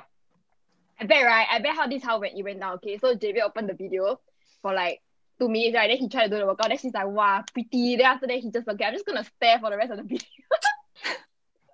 I 0.99 1.05
bet 1.05 1.25
right. 1.25 1.47
I 1.51 1.59
bet 1.59 1.75
how 1.75 1.87
this 1.87 2.03
how 2.03 2.19
when 2.19 2.35
it 2.35 2.43
went 2.43 2.59
down. 2.59 2.73
Okay, 2.75 2.97
so 2.97 3.15
JV 3.15 3.41
opened 3.41 3.69
the 3.69 3.73
video 3.73 4.19
for 4.61 4.73
like 4.73 5.01
two 5.39 5.47
minutes, 5.47 5.75
right? 5.75 5.87
Then 5.87 5.97
he 5.97 6.09
tried 6.09 6.23
to 6.25 6.29
do 6.29 6.37
the 6.39 6.45
workout. 6.47 6.69
Then 6.69 6.77
she's 6.77 6.93
like, 6.93 7.07
wow, 7.07 7.43
pretty. 7.53 7.95
Then 7.95 8.05
after 8.05 8.27
that, 8.27 8.39
he 8.39 8.49
just 8.49 8.67
okay, 8.67 8.85
I'm 8.85 8.93
just 8.93 9.05
gonna 9.05 9.23
stare 9.23 9.59
for 9.59 9.69
the 9.69 9.77
rest 9.77 9.91
of 9.91 9.97
the 9.97 10.03
video. 10.09 10.27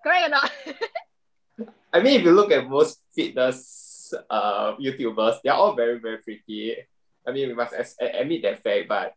Correct 0.04 0.28
or 0.28 0.30
not? 0.30 0.52
I 1.94 2.02
mean, 2.02 2.20
if 2.20 2.26
you 2.26 2.32
look 2.32 2.52
at 2.52 2.68
most 2.68 3.00
fitness 3.16 4.14
uh, 4.30 4.76
YouTubers, 4.76 5.40
they're 5.44 5.54
all 5.54 5.76
very, 5.76 6.00
very 6.00 6.18
pretty. 6.18 6.76
I 7.26 7.32
mean, 7.32 7.48
we 7.48 7.56
must 7.56 7.74
as- 7.74 7.96
admit 8.02 8.42
that 8.42 8.62
fact, 8.62 8.90
but 8.90 9.14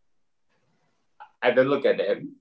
I 1.43 1.51
don't 1.51 1.69
look 1.69 1.85
at 1.85 1.99
them. 1.99 2.37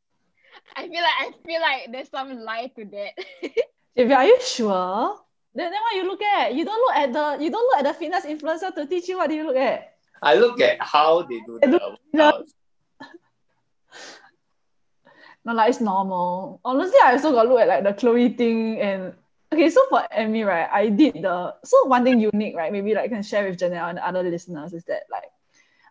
I 0.75 0.87
feel 0.87 1.01
like 1.01 1.19
I 1.19 1.31
feel 1.45 1.61
like 1.61 1.91
there's 1.91 2.09
some 2.09 2.39
lie 2.41 2.71
to 2.75 2.85
that. 2.85 3.13
Javier, 3.97 4.17
are 4.17 4.25
you 4.25 4.39
sure? 4.41 5.24
Then, 5.55 5.71
then 5.71 5.81
what 5.81 5.95
you 5.95 6.05
look 6.05 6.21
at? 6.21 6.53
You 6.53 6.65
don't 6.65 6.79
look 6.79 6.95
at 6.95 7.13
the 7.13 7.43
you 7.43 7.49
don't 7.49 7.63
look 7.63 7.79
at 7.79 7.85
the 7.85 7.93
fitness 7.93 8.25
influencer 8.25 8.75
to 8.75 8.85
teach 8.85 9.07
you. 9.07 9.17
What 9.17 9.29
do 9.29 9.35
you 9.35 9.47
look 9.47 9.55
at? 9.55 9.95
I 10.21 10.35
look 10.35 10.59
at 10.59 10.81
how 10.81 11.21
they 11.23 11.39
do 11.47 11.59
the 11.61 11.97
workouts. 12.13 12.51
No, 15.45 15.53
like 15.53 15.69
it's 15.69 15.79
normal. 15.79 16.59
Honestly, 16.65 16.97
I 17.03 17.11
also 17.11 17.31
got 17.31 17.47
look 17.47 17.59
at 17.59 17.67
like 17.67 17.83
the 17.83 17.93
Chloe 17.93 18.33
Ting 18.33 18.81
and 18.81 19.13
okay. 19.53 19.69
So 19.69 19.79
for 19.89 20.01
Emi, 20.11 20.43
right, 20.43 20.67
I 20.73 20.89
did 20.89 21.21
the 21.21 21.53
so 21.63 21.85
one 21.85 22.03
thing 22.03 22.19
unique, 22.19 22.55
right? 22.57 22.71
Maybe 22.71 22.95
like 22.95 23.05
I 23.05 23.07
can 23.09 23.21
share 23.21 23.47
with 23.47 23.59
Janelle 23.59 23.91
and 23.91 23.99
other 23.99 24.23
listeners 24.23 24.73
is 24.73 24.83
that 24.85 25.03
like 25.11 25.29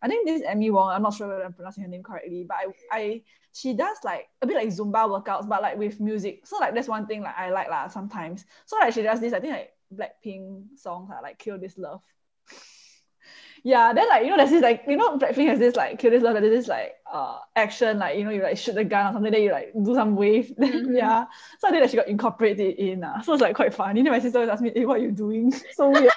I 0.04 0.08
think 0.08 0.26
this 0.26 0.42
Emi 0.42 0.70
Wong. 0.70 0.90
I'm 0.90 1.02
not 1.02 1.14
sure 1.14 1.26
whether 1.28 1.42
I'm 1.44 1.54
pronouncing 1.54 1.82
her 1.82 1.88
name 1.88 2.02
correctly, 2.02 2.44
but 2.46 2.58
I 2.58 2.66
I 2.92 3.22
she 3.54 3.72
does 3.72 3.96
like 4.04 4.28
a 4.42 4.46
bit 4.46 4.56
like 4.56 4.68
Zumba 4.68 5.08
workouts, 5.08 5.48
but 5.48 5.62
like 5.62 5.78
with 5.78 5.98
music. 5.98 6.46
So 6.46 6.58
like 6.58 6.74
that's 6.74 6.88
one 6.88 7.06
thing 7.06 7.22
like 7.22 7.36
I 7.38 7.50
like 7.50 7.70
lah 7.70 7.88
sometimes. 7.88 8.44
So 8.66 8.76
like 8.76 8.92
she 8.92 9.02
does 9.02 9.20
this. 9.20 9.32
I 9.32 9.40
think 9.40 9.54
like 9.54 9.72
Blackpink 9.94 10.78
songs 10.78 11.10
are 11.10 11.22
like 11.22 11.38
"Kill 11.38 11.58
This 11.58 11.78
Love." 11.78 12.02
yeah, 13.64 13.94
then 13.94 14.06
like 14.08 14.24
you 14.24 14.30
know, 14.30 14.36
there's 14.36 14.50
this 14.50 14.62
like 14.62 14.82
you 14.86 14.96
know, 14.96 15.16
Blackpink 15.16 15.48
has 15.48 15.58
this 15.58 15.74
like 15.74 15.98
kill 15.98 16.10
this 16.10 16.22
love, 16.22 16.34
there's 16.34 16.50
this 16.52 16.68
like 16.68 16.96
uh 17.10 17.38
action, 17.56 17.98
like 17.98 18.18
you 18.18 18.24
know, 18.24 18.30
you 18.30 18.42
like 18.42 18.58
shoot 18.58 18.74
the 18.74 18.84
gun 18.84 19.06
or 19.06 19.12
something, 19.14 19.32
then 19.32 19.42
you 19.42 19.52
like 19.52 19.72
do 19.72 19.94
some 19.94 20.16
wave. 20.16 20.52
Mhm. 20.58 20.94
yeah. 20.94 21.24
So 21.60 21.68
I 21.68 21.70
think 21.70 21.82
that 21.82 21.90
she 21.90 21.96
got 21.96 22.08
incorporated 22.08 22.76
in. 22.76 23.02
Uh. 23.04 23.22
So 23.22 23.32
it's 23.32 23.40
like 23.42 23.56
quite 23.56 23.72
funny. 23.72 24.02
Then 24.02 24.12
my 24.12 24.18
sister 24.18 24.38
always 24.38 24.50
asked 24.50 24.62
me, 24.62 24.72
hey, 24.74 24.84
what 24.84 24.98
are 25.00 25.02
you 25.02 25.12
doing? 25.12 25.50
So 25.72 25.88
weird. 25.90 26.12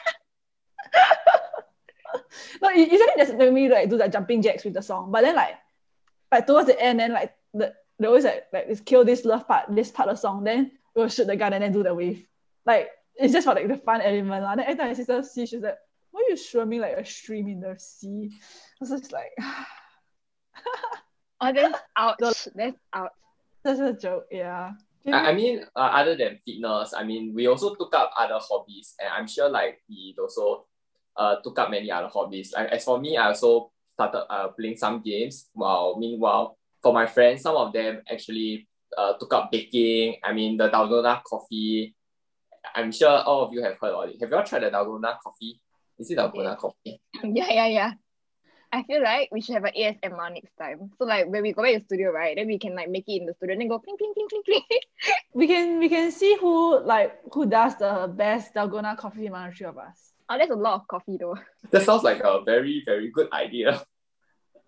no, 2.62 2.70
u- 2.70 2.86
usually 2.86 3.14
just 3.18 3.34
let 3.36 3.52
me 3.54 3.70
like 3.70 3.90
do 3.90 3.98
the 3.98 4.08
jumping 4.08 4.42
jacks 4.42 4.64
with 4.64 4.74
the 4.74 4.82
song, 4.82 5.12
but 5.12 5.22
then 5.22 5.36
like 5.36 5.56
like 6.32 6.46
towards 6.48 6.68
the 6.68 6.80
end, 6.82 7.00
then 7.00 7.14
like 7.14 7.34
the 7.54 7.74
they 8.00 8.08
always 8.08 8.24
like 8.26 8.46
like 8.54 8.68
this 8.68 8.82
kill 8.82 9.04
this 9.06 9.26
love 9.26 9.48
part, 9.48 9.74
this 9.76 9.92
part 9.92 10.10
of 10.10 10.16
the 10.18 10.22
song, 10.22 10.44
then 10.44 10.72
we'll 10.96 11.10
shoot 11.10 11.28
the 11.28 11.36
gun 11.36 11.54
and 11.54 11.64
then 11.64 11.72
do 11.72 11.84
the 11.84 11.94
wave. 11.94 12.26
Like 12.66 12.90
it's 13.16 13.34
just 13.34 13.48
for 13.48 13.56
like 13.56 13.68
the 13.68 13.78
fun 13.78 14.02
element. 14.02 14.44
lah. 14.44 14.56
Then 14.56 14.66
every 14.66 14.76
time 14.78 14.88
my 14.88 14.94
sister 14.94 15.24
see, 15.24 15.46
she's 15.46 15.62
like, 15.62 15.78
why 16.12 16.22
are 16.22 16.30
you 16.30 16.38
swimming 16.38 16.82
like 16.82 16.98
a 16.98 17.06
stream 17.06 17.48
in 17.48 17.60
the 17.62 17.76
sea? 17.80 18.30
I 18.34 18.40
was 18.82 18.90
just 18.90 19.12
like 19.12 19.32
Oh, 21.40 21.54
that's 21.54 21.80
ouch. 21.98 22.18
That's 22.56 22.78
ouch. 22.94 23.12
that's 23.64 23.80
a 23.80 23.94
joke, 23.94 24.26
yeah. 24.32 24.72
I, 25.08 25.32
I 25.32 25.34
mean, 25.34 25.64
uh, 25.76 25.80
other 25.80 26.18
than 26.18 26.38
fitness, 26.44 26.94
I 26.94 27.04
mean, 27.04 27.34
we 27.34 27.48
also 27.48 27.76
took 27.76 27.96
up 27.96 28.12
other 28.20 28.40
hobbies, 28.42 28.96
and 29.00 29.10
I'm 29.14 29.28
sure 29.28 29.48
like 29.50 29.80
he 29.88 30.16
also 30.20 30.66
uh 31.18 31.36
took 31.44 31.58
up 31.60 31.70
many 31.72 31.92
other 31.92 32.08
hobbies. 32.08 32.54
Like 32.56 32.70
as 32.70 32.84
for 32.84 33.00
me, 33.00 33.18
I 33.18 33.28
also 33.28 33.72
started 33.94 34.26
uh 34.32 34.50
playing 34.50 34.78
some 34.78 35.02
games. 35.02 35.50
While 35.54 35.98
meanwhile, 35.98 36.58
for 36.82 36.94
my 36.94 37.06
friends, 37.06 37.42
some 37.42 37.56
of 37.56 37.74
them 37.74 38.02
actually 38.10 38.68
uh 38.98 39.14
took 39.20 39.34
up 39.34 39.52
baking. 39.52 40.18
I 40.24 40.34
mean, 40.34 40.58
the 40.58 40.70
dalgona 40.70 41.22
coffee. 41.24 41.96
I'm 42.76 42.92
sure 42.92 43.10
all 43.10 43.46
of 43.46 43.54
you 43.54 43.64
have 43.64 43.78
heard 43.80 43.94
of 43.94 44.10
it. 44.10 44.18
Have 44.22 44.30
you 44.30 44.38
all 44.38 44.44
tried 44.44 44.64
the 44.64 44.70
dalgona 44.70 45.18
coffee? 45.24 45.60
Is 45.98 46.12
it 46.12 46.18
dalgona 46.18 46.58
coffee? 46.58 47.02
Yeah, 47.24 47.50
yeah, 47.50 47.68
yeah. 47.68 47.92
I 48.72 48.84
feel 48.84 49.02
like 49.02 49.30
we 49.32 49.42
should 49.42 49.56
have 49.56 49.64
an 49.64 49.72
ASMR 49.80 50.34
next 50.34 50.52
time. 50.60 50.92
So 50.98 51.06
like 51.06 51.28
when 51.28 51.42
we 51.42 51.54
go 51.54 51.64
back 51.64 51.74
to 51.74 51.80
the 51.80 51.86
studio, 51.86 52.12
right, 52.12 52.36
then 52.36 52.48
we 52.48 52.60
can 52.60 52.76
like 52.76 52.90
make 52.90 53.08
it 53.08 53.22
in 53.22 53.26
the 53.26 53.34
studio 53.34 53.54
and 53.54 53.62
then 53.62 53.70
go 53.70 53.80
cling 53.80 53.98
cling 53.98 54.14
cling 54.14 54.28
cling 54.30 54.44
cling. 54.44 54.82
we 55.34 55.48
can 55.48 55.80
we 55.80 55.90
can 55.90 56.12
see 56.12 56.36
who 56.40 56.80
like 56.82 57.18
who 57.32 57.46
does 57.46 57.78
the 57.78 58.12
best 58.14 58.54
dalgona 58.54 58.98
coffee 58.98 59.28
among 59.28 59.50
the 59.50 59.56
three 59.56 59.68
of 59.68 59.78
us. 59.78 60.14
Oh, 60.30 60.38
that's 60.38 60.52
a 60.52 60.56
lot 60.56 60.76
of 60.82 60.88
coffee 60.88 61.18
though. 61.20 61.38
That 61.72 61.84
sounds 61.84 62.04
like 62.04 62.22
a 62.24 62.42
very 62.46 62.84
very 62.86 63.10
good 63.12 63.32
idea. 63.34 63.84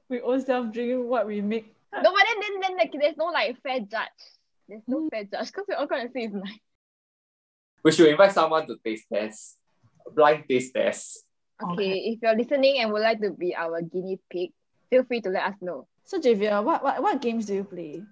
We 0.09 0.21
own 0.21 0.41
self 0.43 0.71
drink 0.73 1.05
what 1.07 1.27
we 1.27 1.41
make. 1.41 1.73
No, 1.93 2.01
but 2.11 2.23
then 2.27 2.39
then 2.41 2.59
then 2.61 2.77
like, 2.77 2.91
there's 2.99 3.17
no 3.17 3.25
like 3.25 3.61
fair 3.61 3.79
judge. 3.79 4.19
There's 4.67 4.83
no 4.87 5.01
Mm. 5.05 5.09
fair 5.11 5.23
judge 5.25 5.47
because 5.47 5.65
we're 5.67 5.75
all 5.77 5.87
gonna 5.87 6.09
say 6.13 6.23
it's 6.25 6.33
nice. 6.33 6.59
We 7.83 7.91
should 7.91 8.07
invite 8.09 8.33
someone 8.33 8.67
to 8.67 8.75
taste 8.83 9.05
test, 9.11 9.57
blind 10.13 10.43
taste 10.49 10.73
test. 10.73 11.25
Okay, 11.61 11.73
Okay. 11.73 11.93
if 12.11 12.19
you're 12.21 12.35
listening 12.35 12.79
and 12.79 12.91
would 12.91 13.01
like 13.01 13.21
to 13.21 13.31
be 13.31 13.55
our 13.55 13.81
guinea 13.81 14.19
pig, 14.29 14.51
feel 14.89 15.03
free 15.03 15.21
to 15.21 15.29
let 15.29 15.43
us 15.43 15.55
know. 15.61 15.87
So 16.03 16.19
Javier, 16.19 16.63
what, 16.63 16.83
what 16.83 17.01
what 17.01 17.21
games 17.21 17.45
do 17.45 17.55
you 17.55 17.63
play? 17.63 18.03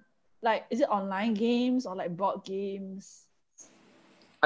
Like 0.41 0.65
is 0.69 0.81
it 0.81 0.89
online 0.89 1.33
games 1.33 1.85
or 1.85 1.95
like 1.95 2.15
board 2.15 2.43
games? 2.45 3.26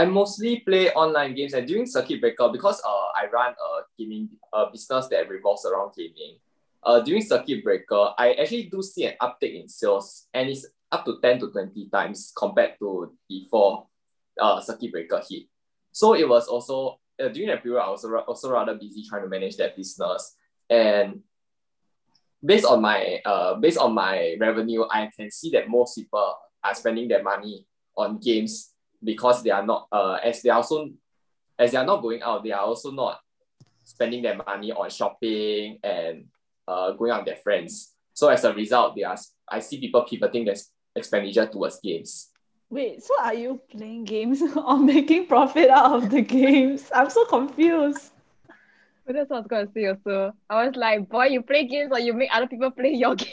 I 0.02 0.06
mostly 0.06 0.62
play 0.62 0.90
online 0.94 1.36
games 1.36 1.54
and 1.54 1.68
during 1.68 1.86
circuit 1.86 2.20
breaker 2.20 2.50
because 2.52 2.82
uh 2.84 3.08
I 3.16 3.30
run 3.32 3.54
a 3.54 3.82
gaming 4.00 4.30
uh, 4.52 4.66
business 4.72 5.08
that 5.10 5.30
revolves 5.30 5.64
around 5.64 5.94
gaming. 5.96 6.40
Uh, 6.82 7.02
during 7.02 7.22
circuit 7.22 7.64
breaker, 7.64 8.10
I 8.18 8.34
actually 8.34 8.64
do 8.64 8.82
see 8.82 9.06
an 9.06 9.14
uptick 9.22 9.62
in 9.62 9.70
sales 9.70 10.26
and 10.34 10.50
it's 10.50 10.66
up 10.92 11.06
to 11.06 11.20
10 11.22 11.42
to 11.42 11.52
20 11.52 11.90
times 11.90 12.34
compared 12.36 12.80
to 12.80 13.16
before 13.30 13.86
uh, 14.42 14.60
circuit 14.60 14.92
breaker 14.92 15.22
hit. 15.30 15.44
So 15.92 16.16
it 16.16 16.28
was 16.28 16.48
also 16.48 17.00
uh, 17.24 17.28
during 17.28 17.50
that 17.50 17.62
period 17.62 17.84
I 17.84 17.92
was 17.92 18.04
also 18.04 18.52
rather 18.52 18.74
busy 18.74 19.06
trying 19.08 19.22
to 19.22 19.30
manage 19.30 19.58
that 19.58 19.78
business 19.78 20.36
and 20.68 21.20
based 22.44 22.66
on 22.66 22.82
my 22.82 23.22
uh 23.24 23.54
based 23.54 23.78
on 23.78 23.94
my 23.94 24.36
revenue, 24.40 24.84
I 24.90 25.12
can 25.16 25.30
see 25.30 25.52
that 25.52 25.70
most 25.70 25.94
people 25.94 26.34
are 26.64 26.74
spending 26.74 27.08
their 27.08 27.22
money 27.22 27.68
on 27.96 28.18
games 28.18 28.72
because 29.04 29.44
they 29.44 29.50
are 29.50 29.66
not 29.66 29.88
uh 29.92 30.18
as 30.24 30.42
they 30.42 30.50
are 30.50 30.58
also 30.58 30.90
as 31.58 31.72
they 31.72 31.78
are 31.78 31.86
not 31.86 32.02
going 32.02 32.22
out, 32.22 32.44
they 32.44 32.52
are 32.52 32.62
also 32.62 32.92
not 32.92 33.20
spending 33.84 34.22
their 34.22 34.38
money 34.38 34.72
on 34.72 34.90
shopping 34.90 35.80
and 35.84 36.26
uh 36.68 36.92
going 36.92 37.12
out 37.12 37.20
with 37.20 37.28
their 37.28 37.44
friends. 37.44 37.94
So 38.14 38.30
as 38.30 38.44
a 38.44 38.54
result, 38.54 38.96
they 38.96 39.04
are 39.04 39.18
I 39.48 39.60
see 39.60 39.80
people 39.80 40.04
pivoting 40.04 40.46
their 40.46 40.56
expenditure 40.96 41.48
towards 41.48 41.80
games. 41.80 42.30
Wait, 42.70 43.04
so 43.04 43.14
are 43.22 43.34
you 43.34 43.60
playing 43.70 44.06
games 44.06 44.42
or 44.56 44.78
making 44.80 45.28
profit 45.28 45.70
out 45.70 46.04
of 46.04 46.10
the 46.10 46.22
games? 46.22 46.90
I'm 46.96 47.10
so 47.10 47.26
confused. 47.26 48.12
But 49.06 49.16
that's 49.16 49.30
what 49.30 49.38
I 49.38 49.40
was 49.40 49.48
gonna 49.48 49.68
say 49.74 49.88
also. 49.88 50.34
I 50.50 50.66
was 50.66 50.76
like, 50.76 51.10
boy, 51.10 51.26
you 51.26 51.42
play 51.42 51.68
games 51.68 51.92
or 51.92 52.00
you 52.00 52.14
make 52.14 52.30
other 52.34 52.48
people 52.48 52.72
play 52.72 52.94
your 52.94 53.16
game. 53.16 53.28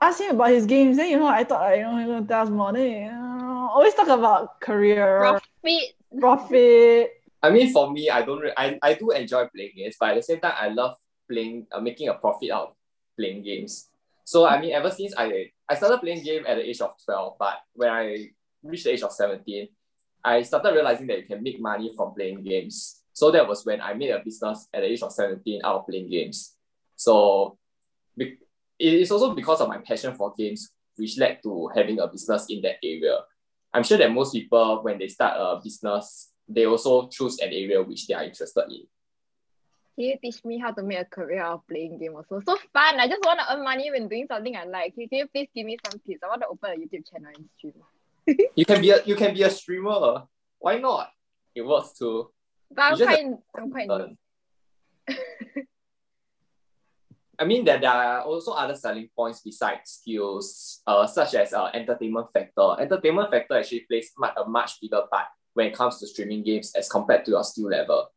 Ask 0.00 0.20
him 0.20 0.34
about 0.34 0.50
his 0.50 0.66
games, 0.66 0.96
then 0.96 1.10
you 1.10 1.18
know 1.18 1.26
I 1.26 1.44
thought 1.44 1.76
you 1.76 1.82
know 1.82 1.98
he's 1.98 2.06
gonna 2.06 2.26
tell 2.26 2.42
us 2.42 2.50
more. 2.50 2.72
Then 2.72 2.90
always 3.74 3.94
talk 3.94 4.08
about 4.08 4.60
career, 4.60 5.18
Profit. 5.18 5.94
profit. 6.18 7.10
I 7.42 7.50
mean, 7.50 7.72
for 7.72 7.90
me, 7.90 8.10
I 8.10 8.22
don't. 8.22 8.40
Re- 8.40 8.56
I 8.56 8.78
I 8.82 8.94
do 8.94 9.10
enjoy 9.10 9.46
playing 9.54 9.72
games, 9.76 9.96
but 9.98 10.10
at 10.10 10.16
the 10.16 10.22
same 10.22 10.40
time, 10.40 10.54
I 10.58 10.68
love 10.68 10.96
playing, 11.30 11.66
uh, 11.70 11.80
making 11.80 12.08
a 12.08 12.14
profit 12.14 12.50
out 12.50 12.68
of 12.68 12.74
playing 13.16 13.42
games. 13.42 13.90
So 14.24 14.46
I 14.46 14.60
mean, 14.60 14.72
ever 14.72 14.90
since 14.90 15.14
I 15.16 15.50
I 15.68 15.74
started 15.76 16.00
playing 16.00 16.24
game 16.24 16.44
at 16.46 16.56
the 16.56 16.68
age 16.68 16.80
of 16.80 16.94
twelve, 17.04 17.36
but 17.38 17.62
when 17.74 17.90
I 17.90 18.30
reached 18.62 18.84
the 18.84 18.92
age 18.92 19.02
of 19.02 19.12
seventeen, 19.12 19.68
I 20.24 20.42
started 20.42 20.74
realizing 20.74 21.06
that 21.08 21.18
you 21.18 21.26
can 21.26 21.42
make 21.42 21.60
money 21.60 21.92
from 21.96 22.14
playing 22.14 22.42
games. 22.42 23.02
So 23.12 23.30
that 23.30 23.46
was 23.46 23.64
when 23.64 23.80
I 23.80 23.94
made 23.94 24.10
a 24.10 24.18
business 24.18 24.66
at 24.74 24.80
the 24.80 24.90
age 24.90 25.02
of 25.02 25.12
seventeen 25.12 25.60
out 25.64 25.76
of 25.76 25.86
playing 25.86 26.10
games. 26.10 26.54
So 26.96 27.56
it 28.18 28.94
is 28.94 29.10
also 29.10 29.34
because 29.34 29.60
of 29.60 29.68
my 29.68 29.78
passion 29.78 30.14
for 30.14 30.32
games, 30.36 30.70
which 30.96 31.18
led 31.18 31.42
to 31.42 31.70
having 31.74 31.98
a 31.98 32.06
business 32.06 32.46
in 32.48 32.62
that 32.62 32.76
area. 32.82 33.18
I'm 33.72 33.82
sure 33.82 33.98
that 33.98 34.12
most 34.12 34.32
people, 34.32 34.80
when 34.82 34.98
they 34.98 35.08
start 35.08 35.34
a 35.38 35.60
business, 35.62 36.30
they 36.48 36.66
also 36.66 37.08
choose 37.08 37.38
an 37.40 37.48
area 37.48 37.82
which 37.82 38.06
they 38.06 38.14
are 38.14 38.24
interested 38.24 38.64
in. 38.70 38.86
Can 39.96 40.04
you 40.04 40.18
teach 40.22 40.44
me 40.44 40.58
how 40.58 40.70
to 40.72 40.82
make 40.82 41.00
a 41.00 41.04
career 41.04 41.42
out 41.42 41.54
of 41.54 41.66
playing 41.66 41.98
game 41.98 42.14
also? 42.14 42.40
So 42.46 42.56
fun. 42.72 43.00
I 43.00 43.08
just 43.08 43.24
want 43.24 43.40
to 43.40 43.52
earn 43.52 43.64
money 43.64 43.90
when 43.90 44.08
doing 44.08 44.26
something 44.28 44.56
I 44.56 44.64
like. 44.64 44.94
Can 44.94 45.08
you 45.10 45.26
please 45.26 45.48
give 45.54 45.66
me 45.66 45.76
some 45.84 46.00
tips? 46.06 46.22
I 46.22 46.28
want 46.28 46.42
to 46.42 46.48
open 46.48 46.70
a 46.70 46.76
YouTube 46.76 47.10
channel 47.10 47.32
and 47.34 47.48
stream. 47.56 47.74
You 48.54 48.64
can 48.64 48.80
be 48.80 48.90
a 48.90 49.02
you 49.04 49.16
can 49.16 49.34
be 49.34 49.42
a 49.42 49.50
streamer. 49.50 50.22
Why 50.58 50.78
not? 50.78 51.10
It 51.54 51.62
works 51.62 51.92
too. 51.98 52.30
But 52.70 52.82
I'm 52.82 52.98
quite 52.98 53.26
I'm 53.56 53.70
quite. 53.70 53.88
I 57.38 57.44
mean 57.44 57.64
that 57.66 57.80
there 57.80 57.90
are 57.90 58.22
also 58.22 58.52
other 58.52 58.74
selling 58.74 59.08
points 59.14 59.40
besides 59.40 60.02
skills, 60.02 60.82
uh, 60.86 61.06
such 61.06 61.34
as 61.34 61.52
uh, 61.52 61.70
entertainment 61.72 62.26
factor. 62.34 62.74
Entertainment 62.80 63.30
factor 63.30 63.54
actually 63.54 63.86
plays 63.88 64.10
a 64.36 64.48
much 64.48 64.80
bigger 64.80 65.02
part 65.10 65.26
when 65.54 65.68
it 65.68 65.74
comes 65.74 66.00
to 66.00 66.06
streaming 66.06 66.42
games 66.42 66.74
as 66.74 66.88
compared 66.88 67.24
to 67.24 67.30
your 67.32 67.44
skill 67.44 67.68
level. 67.68 68.10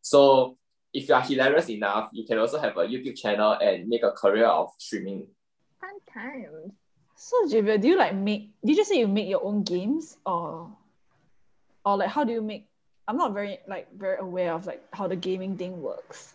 So 0.00 0.58
if 0.92 1.08
you 1.08 1.14
are 1.14 1.22
hilarious 1.22 1.70
enough, 1.70 2.10
you 2.12 2.24
can 2.24 2.38
also 2.38 2.58
have 2.60 2.76
a 2.76 2.86
YouTube 2.86 3.16
channel 3.16 3.52
and 3.52 3.88
make 3.88 4.04
a 4.04 4.12
career 4.12 4.46
of 4.46 4.70
streaming. 4.78 5.26
fun 5.80 5.98
times. 6.12 6.72
So 7.16 7.46
Javier, 7.46 7.80
do 7.80 7.88
you 7.88 7.96
like 7.96 8.14
make? 8.14 8.50
Did 8.64 8.76
you 8.76 8.84
say 8.84 8.98
you 8.98 9.08
make 9.08 9.28
your 9.28 9.44
own 9.44 9.62
games 9.62 10.16
or, 10.26 10.70
or 11.84 11.96
like 11.96 12.10
how 12.10 12.24
do 12.24 12.32
you 12.32 12.42
make? 12.42 12.66
I'm 13.08 13.16
not 13.16 13.32
very 13.32 13.58
like 13.66 13.92
very 13.96 14.18
aware 14.18 14.52
of 14.54 14.66
like 14.66 14.82
how 14.92 15.08
the 15.08 15.16
gaming 15.16 15.56
thing 15.56 15.82
works. 15.82 16.34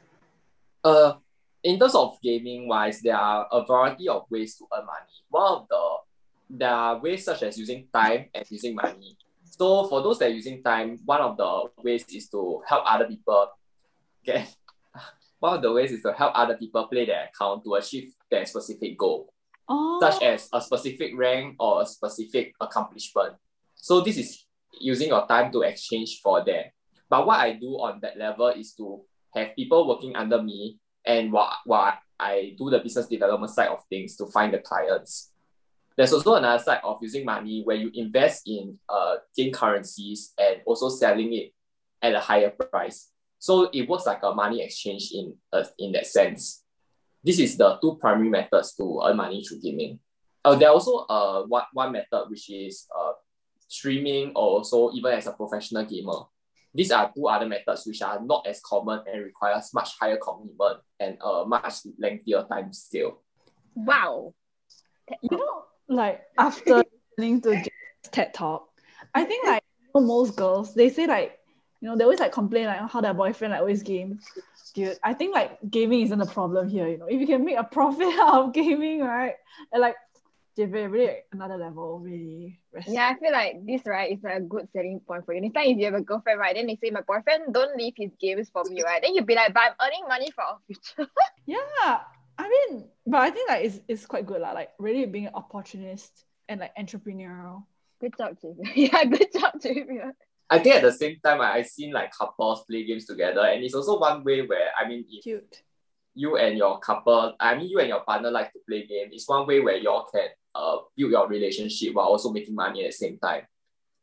Uh, 0.84 1.16
in 1.64 1.80
terms 1.80 1.96
of 1.96 2.18
gaming 2.22 2.68
wise, 2.68 3.02
there 3.02 3.18
are 3.18 3.48
a 3.52 3.66
variety 3.66 4.08
of 4.08 4.24
ways 4.30 4.56
to 4.58 4.66
earn 4.74 4.86
money. 4.86 5.16
One 5.30 5.54
of 5.54 5.68
the 5.70 5.98
there 6.50 6.72
are 6.72 7.00
ways 7.00 7.26
such 7.26 7.44
as 7.44 7.58
using 7.58 7.88
time 7.94 8.28
and 8.34 8.46
using 8.50 8.76
money. 8.76 9.18
So 9.44 9.88
for 9.88 10.02
those 10.02 10.20
that 10.20 10.28
are 10.28 10.34
using 10.34 10.64
time, 10.64 11.00
one 11.06 11.22
of 11.22 11.38
the 11.38 11.64
ways 11.84 12.06
is 12.10 12.30
to 12.30 12.62
help 12.66 12.84
other 12.86 13.06
people 13.06 13.50
get. 14.24 14.54
One 15.40 15.58
of 15.58 15.62
the 15.62 15.72
ways 15.72 15.92
is 15.92 16.02
to 16.02 16.14
help 16.14 16.32
other 16.34 16.58
people 16.58 16.88
play 16.88 17.06
their 17.06 17.30
account 17.30 17.64
to 17.64 17.76
achieve 17.76 18.12
their 18.32 18.44
specific 18.48 18.98
goal, 18.98 19.32
Oh, 19.70 20.00
such 20.02 20.24
as 20.24 20.50
a 20.52 20.60
specific 20.60 21.12
rank 21.16 21.58
or 21.60 21.84
a 21.84 21.86
specific 21.86 22.54
accomplishment. 22.60 23.36
So 23.76 24.02
this 24.02 24.18
is 24.18 24.46
using 24.82 25.10
your 25.10 25.28
time 25.28 25.52
to 25.52 25.62
exchange 25.62 26.22
for 26.24 26.44
that. 26.44 26.72
But 27.08 27.28
what 27.28 27.40
I 27.40 27.54
do 27.54 27.78
on 27.78 28.00
that 28.02 28.18
level 28.18 28.48
is 28.48 28.74
to 28.78 29.02
have 29.36 29.56
people 29.56 29.88
working 29.88 30.16
under 30.16 30.42
me 30.42 30.80
and 31.08 31.32
while, 31.32 31.58
while 31.66 31.94
I 32.20 32.56
do 32.58 32.70
the 32.70 32.80
business 32.80 33.08
development 33.08 33.52
side 33.52 33.70
of 33.70 33.84
things 33.90 34.16
to 34.18 34.28
find 34.28 34.54
the 34.54 34.60
clients. 34.60 35.32
There's 35.96 36.14
also 36.14 36.36
another 36.36 36.62
side 36.62 36.82
of 36.84 37.00
using 37.02 37.26
money 37.26 37.64
where 37.64 37.78
you 37.78 37.90
invest 37.96 38.48
in 38.48 38.78
uh, 38.88 39.16
game 39.36 39.52
currencies 39.52 40.34
and 40.38 40.62
also 40.66 40.90
selling 40.90 41.34
it 41.34 41.54
at 42.02 42.14
a 42.14 42.20
higher 42.20 42.52
price. 42.52 43.10
So 43.40 43.70
it 43.74 43.90
works 43.90 44.06
like 44.06 44.22
a 44.22 44.34
money 44.34 44.62
exchange 44.62 45.12
in 45.14 45.36
uh, 45.52 45.64
in 45.80 45.92
that 45.94 46.06
sense. 46.06 46.64
This 47.24 47.40
is 47.40 47.58
the 47.58 47.78
two 47.82 47.98
primary 48.00 48.30
methods 48.30 48.76
to 48.76 49.02
earn 49.06 49.18
money 49.18 49.44
through 49.44 49.62
gaming. 49.62 50.00
Uh, 50.46 50.56
there 50.56 50.70
are 50.70 50.74
also 50.74 51.06
uh, 51.10 51.44
one, 51.44 51.64
one 51.74 51.92
method 51.92 52.26
which 52.30 52.50
is 52.50 52.88
uh, 52.98 53.14
streaming 53.68 54.30
or 54.30 54.60
also 54.60 54.92
even 54.94 55.14
as 55.14 55.28
a 55.28 55.34
professional 55.34 55.84
gamer. 55.84 56.26
These 56.78 56.92
are 56.92 57.12
two 57.16 57.28
other 57.28 57.48
methods 57.48 57.88
which 57.88 58.04
are 58.04 58.22
not 58.24 58.46
as 58.48 58.62
common 58.62 59.02
and 59.12 59.26
requires 59.26 59.74
much 59.74 59.98
higher 60.00 60.18
commitment 60.18 60.80
and 61.00 61.18
a 61.22 61.44
much 61.44 61.74
lengthier 61.98 62.46
time 62.48 62.72
scale. 62.72 63.20
Wow. 63.74 64.36
You 65.24 65.38
know, 65.38 65.64
like 65.90 66.22
after 66.38 66.84
listening 67.18 67.42
to 67.42 67.56
Jane's 67.56 68.10
TED 68.12 68.32
talk, 68.34 68.70
I 69.16 69.24
think 69.24 69.48
like 69.48 69.64
you 69.96 70.02
know, 70.02 70.06
most 70.06 70.36
girls 70.36 70.76
they 70.76 70.90
say 70.90 71.08
like 71.08 71.40
you 71.82 71.88
know 71.88 71.96
they 71.96 72.04
always 72.04 72.20
like 72.20 72.32
complain 72.32 72.66
like 72.66 72.88
how 72.92 73.02
their 73.02 73.14
boyfriend 73.14 73.54
like 73.54 73.62
always 73.62 73.82
game. 73.82 74.20
Dude, 74.76 75.00
I 75.04 75.16
think 75.16 75.34
like 75.34 75.58
gaming 75.72 76.02
isn't 76.02 76.22
a 76.22 76.28
problem 76.28 76.70
here. 76.70 76.88
You 76.88 77.00
know, 77.00 77.08
if 77.08 77.20
you 77.20 77.26
can 77.26 77.44
make 77.44 77.58
a 77.58 77.64
profit 77.64 78.08
out 78.20 78.46
of 78.46 78.54
gaming, 78.54 79.00
right? 79.00 79.34
And 79.72 79.82
like 79.82 79.96
JV 80.58 80.92
really 80.92 81.18
another 81.32 81.58
level, 81.58 82.00
really. 82.00 82.60
Respect. 82.72 82.94
Yeah, 82.94 83.14
I 83.14 83.20
feel 83.20 83.32
like 83.32 83.66
this 83.66 83.82
right 83.86 84.12
is 84.12 84.24
like 84.24 84.38
a 84.38 84.42
good 84.42 84.68
selling 84.74 85.00
point 85.06 85.26
for 85.26 85.34
you. 85.34 85.42
Next 85.42 85.54
time 85.54 85.68
if 85.68 85.78
you 85.78 85.86
have 85.86 85.94
a 85.94 86.02
girlfriend, 86.02 86.40
right, 86.40 86.56
then 86.56 86.66
they 86.66 86.78
say 86.82 86.90
my 86.90 87.02
boyfriend 87.02 87.54
don't 87.54 87.78
leave 87.78 87.94
his 87.96 88.12
games 88.20 88.50
for 88.50 88.64
me, 88.64 88.82
right? 88.84 89.02
Then 89.02 89.14
you'll 89.14 89.26
be 89.26 89.36
like, 89.36 89.54
but 89.54 89.64
I'm 89.64 89.88
earning 89.88 90.08
money 90.08 90.32
for 90.32 90.44
our 90.44 90.58
future. 90.66 91.10
Yeah, 91.46 92.02
I 92.38 92.50
mean, 92.50 92.90
but 93.06 93.22
I 93.22 93.30
think 93.30 93.50
like 93.50 93.64
it's, 93.64 93.80
it's 93.88 94.06
quite 94.06 94.26
good 94.26 94.42
lah. 94.42 94.52
Like 94.52 94.72
really 94.80 95.06
being 95.06 95.28
an 95.28 95.34
opportunist 95.34 96.26
and 96.50 96.60
like 96.60 96.76
entrepreneurial. 96.76 97.64
good 98.02 98.14
job, 98.18 98.36
Javier. 98.44 98.72
yeah, 98.76 99.06
good 99.06 99.32
job, 99.32 99.54
Javier. 99.64 100.12
I 100.50 100.60
think 100.60 100.76
at 100.76 100.82
the 100.82 100.92
same 100.92 101.18
time, 101.24 101.40
I, 101.40 101.54
I 101.54 101.62
seen 101.62 101.94
like 101.94 102.12
couples 102.12 102.66
play 102.70 102.84
games 102.86 103.06
together, 103.06 103.42
and 103.42 103.64
it's 103.64 103.76
also 103.76 103.98
one 103.98 104.24
way 104.24 104.42
where 104.42 104.72
I 104.78 104.88
mean, 104.88 105.06
if 105.10 105.24
Cute. 105.24 105.62
You 106.18 106.38
and 106.38 106.58
your 106.58 106.80
couple, 106.80 107.36
I 107.40 107.56
mean, 107.56 107.70
you 107.70 107.80
and 107.80 107.88
your 107.88 108.02
partner 108.02 108.32
like 108.32 108.52
to 108.54 108.60
play 108.68 108.86
game, 108.88 109.10
it's 109.12 109.30
one 109.30 109.48
way 109.48 109.60
where 109.60 109.78
y'all 109.78 110.08
can 110.12 110.28
uh 110.56 110.78
build 110.96 111.12
your 111.12 111.28
relationship 111.28 111.94
while 111.94 112.08
also 112.08 112.32
making 112.32 112.56
money 112.56 112.84
at 112.84 112.92
the 112.92 112.98
same 112.98 113.18
time. 113.20 113.44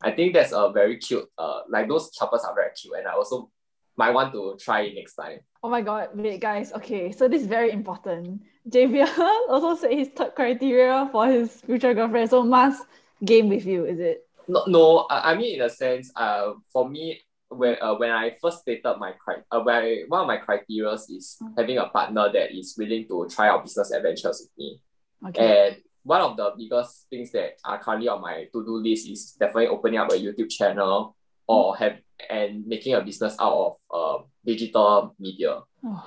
I 0.03 0.11
think 0.11 0.35
that's 0.35 0.53
a 0.53 0.71
very 0.73 0.99
cute. 0.99 1.29
Uh, 1.37 1.61
like 1.69 1.89
those 1.89 2.11
couples 2.19 2.45
are 2.45 2.55
very 2.55 2.71
cute, 2.75 2.95
and 2.99 3.09
I 3.09 3.13
also 3.13 3.51
might 3.97 4.13
want 4.13 4.33
to 4.33 4.57
try 4.61 4.83
it 4.83 4.95
next 4.95 5.15
time. 5.15 5.41
Oh 5.63 5.69
my 5.69 5.81
god, 5.81 6.11
wait 6.15 6.41
guys, 6.41 6.73
okay, 6.75 7.11
so 7.11 7.27
this 7.27 7.43
is 7.43 7.49
very 7.49 7.71
important. 7.71 8.43
Javier 8.69 9.09
also 9.49 9.77
said 9.77 9.93
his 9.93 10.09
third 10.09 10.35
criteria 10.35 11.09
for 11.11 11.27
his 11.27 11.61
future 11.63 11.95
girlfriend, 11.95 12.31
so 12.31 12.43
must 12.43 12.85
game 13.25 13.49
with 13.49 13.65
you, 13.65 13.85
is 13.85 13.99
it? 13.99 14.27
No, 14.49 14.65
no. 14.67 15.07
I, 15.11 15.33
I 15.33 15.35
mean, 15.37 15.55
in 15.57 15.63
a 15.63 15.71
sense, 15.71 16.13
uh, 16.17 16.53
for 16.73 16.89
me, 16.89 17.21
when 17.57 17.77
uh, 17.81 17.95
when 17.97 18.11
I 18.11 18.37
first 18.41 18.61
stated 18.61 18.97
my 18.99 19.13
cri- 19.13 19.43
uh, 19.51 19.61
when 19.61 19.75
I, 19.77 20.03
one 20.09 20.23
of 20.23 20.27
my 20.27 20.39
criteria 20.39 20.93
is 20.93 21.39
Mm. 21.43 21.55
having 21.59 21.79
a 21.79 21.87
partner 21.87 22.31
that 22.33 22.53
is 22.57 22.75
willing 22.79 23.07
to 23.09 23.27
try 23.31 23.49
out 23.49 23.63
business 23.63 23.91
adventures 23.93 24.43
with 24.43 24.53
me. 24.59 24.81
Okay. 25.29 25.69
And 25.69 25.77
one 26.03 26.21
of 26.21 26.37
the 26.37 26.53
biggest 26.57 27.07
things 27.09 27.33
that 27.33 27.57
are 27.65 27.79
currently 27.79 28.09
on 28.09 28.21
my 28.21 28.45
to-do 28.53 28.77
list 28.77 29.09
is 29.09 29.33
definitely 29.39 29.69
opening 29.69 29.99
up 29.99 30.13
a 30.13 30.17
YouTube 30.17 30.51
channel 30.51 31.17
or 31.47 31.77
have 31.77 31.97
and 32.31 32.67
making 32.67 32.95
a 32.95 33.01
business 33.01 33.35
out 33.41 33.53
of 33.53 33.73
uh, 33.91 34.23
digital 34.45 35.15
media. 35.19 35.61
Oh, 35.85 36.05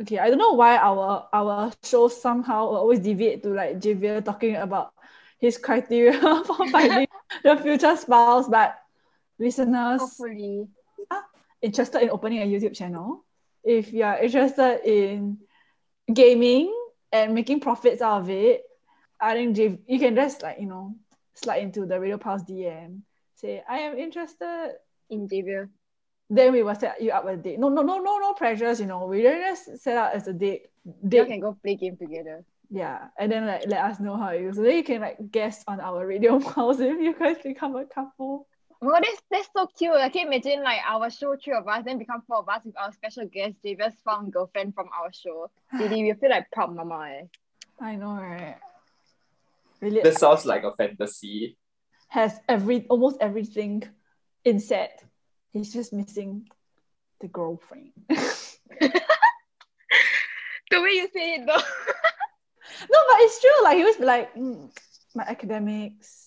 okay, 0.00 0.18
I 0.18 0.28
don't 0.28 0.38
know 0.38 0.52
why 0.54 0.76
our 0.78 1.28
our 1.32 1.72
show 1.84 2.08
somehow 2.08 2.66
will 2.68 2.76
always 2.78 3.00
deviate 3.00 3.42
to 3.44 3.50
like 3.50 3.78
Javier 3.80 4.24
talking 4.24 4.56
about 4.56 4.92
his 5.40 5.58
criteria 5.58 6.18
for 6.46 6.68
finding 6.70 7.06
the 7.44 7.56
future 7.58 7.96
spouse, 7.96 8.48
but 8.48 8.76
listeners 9.38 10.00
Hopefully. 10.00 10.68
Interested 11.64 12.02
in 12.02 12.10
opening 12.10 12.42
a 12.42 12.46
YouTube 12.46 12.76
channel, 12.76 13.24
if 13.64 13.92
you 13.92 14.04
are 14.04 14.18
interested 14.18 14.80
in 14.84 15.38
gaming 16.12 16.72
and 17.10 17.34
making 17.34 17.60
profits 17.60 18.02
out 18.02 18.22
of 18.22 18.30
it, 18.30 18.62
I 19.20 19.34
think 19.34 19.56
you 19.88 19.98
can 19.98 20.14
just 20.14 20.42
like 20.42 20.60
you 20.60 20.66
know 20.66 20.94
slide 21.34 21.62
into 21.62 21.86
the 21.86 21.98
Radio 21.98 22.18
Pulse 22.18 22.42
DM, 22.42 23.00
say 23.34 23.62
I 23.68 23.78
am 23.78 23.98
interested. 23.98 24.76
In 25.10 25.28
Javier. 25.28 25.68
Then 26.30 26.52
we 26.52 26.62
will 26.62 26.74
set 26.74 27.00
you 27.00 27.10
up 27.10 27.26
a 27.26 27.36
date. 27.36 27.58
No, 27.58 27.68
no, 27.68 27.82
no, 27.82 27.98
no, 27.98 28.18
no 28.18 28.32
pressures. 28.32 28.80
You 28.80 28.86
know, 28.86 29.06
we 29.06 29.22
don't 29.22 29.40
just 29.40 29.78
set 29.82 29.98
up 29.98 30.12
as 30.14 30.26
a 30.26 30.32
date. 30.32 30.68
You 30.84 31.26
can 31.26 31.40
go 31.40 31.56
play 31.62 31.76
game 31.76 31.96
together. 31.96 32.44
yeah, 32.70 33.08
and 33.18 33.30
then 33.30 33.46
like 33.46 33.66
let 33.66 33.84
us 33.84 34.00
know 34.00 34.16
how 34.16 34.28
it 34.28 34.42
is. 34.42 34.56
So 34.56 34.62
then 34.62 34.76
you 34.76 34.82
can 34.82 35.02
like 35.02 35.30
guest 35.30 35.62
on 35.68 35.80
our 35.80 36.06
radio 36.06 36.40
pulse 36.52 36.80
if 36.80 36.98
you 36.98 37.14
guys 37.14 37.36
become 37.44 37.76
a 37.76 37.84
couple. 37.84 38.48
Oh, 38.86 39.00
that's 39.00 39.22
that's 39.30 39.48
so 39.56 39.66
cute. 39.78 39.92
I 39.94 40.08
can 40.10 40.26
imagine 40.26 40.62
like 40.62 40.80
our 40.86 41.08
show, 41.10 41.36
three 41.42 41.54
of 41.54 41.66
us, 41.66 41.84
then 41.84 41.98
become 41.98 42.22
four 42.26 42.38
of 42.38 42.48
us 42.48 42.64
with 42.64 42.76
our 42.78 42.92
special 42.92 43.26
guest, 43.26 43.56
Javier's 43.64 43.94
found 44.04 44.32
girlfriend 44.32 44.74
from 44.74 44.88
our 44.98 45.10
show. 45.12 45.50
Really, 45.72 46.02
we 46.02 46.12
feel 46.12 46.30
like 46.30 46.50
proud 46.52 46.74
mama. 46.76 47.08
Eh. 47.20 47.24
I 47.80 47.96
know, 47.96 48.14
right? 48.14 48.56
Really 49.80 50.02
this 50.02 50.16
sounds 50.18 50.44
like 50.44 50.64
a 50.64 50.72
fantasy. 50.74 51.56
has 52.08 52.38
every 52.48 52.86
almost 52.88 53.16
everything 53.20 53.82
in 54.44 54.60
set. 54.60 55.02
He's 55.52 55.72
just 55.72 55.92
missing 55.92 56.48
the 57.20 57.28
girlfriend. 57.28 57.92
The 60.70 60.80
way 60.80 60.90
you 60.90 61.08
say 61.12 61.34
it 61.34 61.46
though. 61.46 61.60
No, 62.90 62.98
but 63.08 63.20
it's 63.20 63.40
true. 63.40 63.62
Like 63.62 63.76
he 63.76 63.84
was 63.84 63.98
like 64.00 64.34
mm, 64.34 64.70
my 65.14 65.22
academics. 65.24 66.23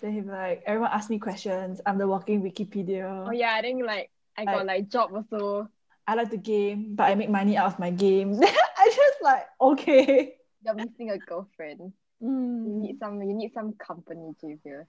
Then 0.00 0.12
he'd 0.12 0.24
be 0.26 0.30
like, 0.30 0.62
everyone 0.66 0.90
ask 0.92 1.08
me 1.10 1.18
questions. 1.18 1.80
I'm 1.86 1.98
the 1.98 2.06
walking 2.06 2.42
Wikipedia. 2.42 3.24
oh 3.26 3.30
yeah, 3.32 3.54
I 3.54 3.60
think 3.62 3.84
like 3.84 4.10
I 4.36 4.44
got 4.44 4.66
like 4.66 4.88
job 4.88 5.10
also. 5.14 5.68
I 6.06 6.14
like 6.14 6.30
to 6.30 6.36
game, 6.36 6.94
but 6.94 7.04
I 7.04 7.14
make 7.14 7.30
money 7.30 7.56
out 7.56 7.66
of 7.72 7.78
my 7.78 7.90
game. 7.90 8.38
I 8.42 8.86
just 8.94 9.22
like 9.22 9.46
okay. 9.60 10.34
You're 10.64 10.74
missing 10.74 11.10
a 11.10 11.18
girlfriend. 11.18 11.92
You 12.20 12.28
Mm, 12.28 12.80
need 12.80 12.98
some 12.98 13.20
you 13.22 13.34
need 13.34 13.52
some 13.52 13.74
company, 13.74 14.34
Javier. 14.42 14.86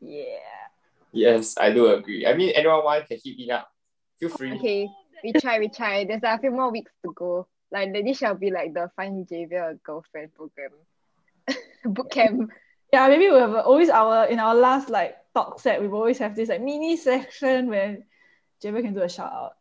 yeah. 0.00 0.38
Yes, 1.12 1.56
I 1.56 1.72
do 1.72 1.86
agree. 1.88 2.26
I 2.26 2.34
mean, 2.34 2.50
anyone 2.54 2.84
want 2.84 3.06
can 3.08 3.18
hit 3.24 3.36
me 3.38 3.50
up. 3.50 3.68
Feel 4.20 4.28
free. 4.28 4.52
Okay, 4.52 4.88
we 5.24 5.32
try, 5.32 5.58
we 5.58 5.68
try. 5.68 6.04
There's 6.04 6.22
like, 6.22 6.38
a 6.38 6.40
few 6.40 6.50
more 6.50 6.70
weeks 6.70 6.92
to 7.04 7.12
go. 7.14 7.46
Like 7.72 7.92
this 7.92 8.18
shall 8.18 8.34
be 8.34 8.50
like 8.50 8.74
the 8.74 8.90
find 8.96 9.26
Javier 9.26 9.72
a 9.72 9.74
girlfriend 9.76 10.34
program. 10.34 10.70
Boot 11.84 12.10
camp. 12.10 12.50
Yeah, 12.92 13.08
maybe 13.08 13.28
we 13.30 13.36
have 13.38 13.54
always 13.54 13.90
our 13.90 14.26
in 14.26 14.38
our 14.38 14.54
last 14.54 14.88
like 14.88 15.16
talk 15.34 15.60
set, 15.60 15.80
we 15.80 15.88
will 15.88 15.98
always 15.98 16.18
have 16.18 16.34
this 16.34 16.48
like 16.48 16.62
mini 16.62 16.96
section 16.96 17.68
where 17.68 17.98
Javier 18.62 18.82
can 18.82 18.94
do 18.94 19.02
a 19.02 19.08
shout 19.08 19.32
out. 19.32 19.52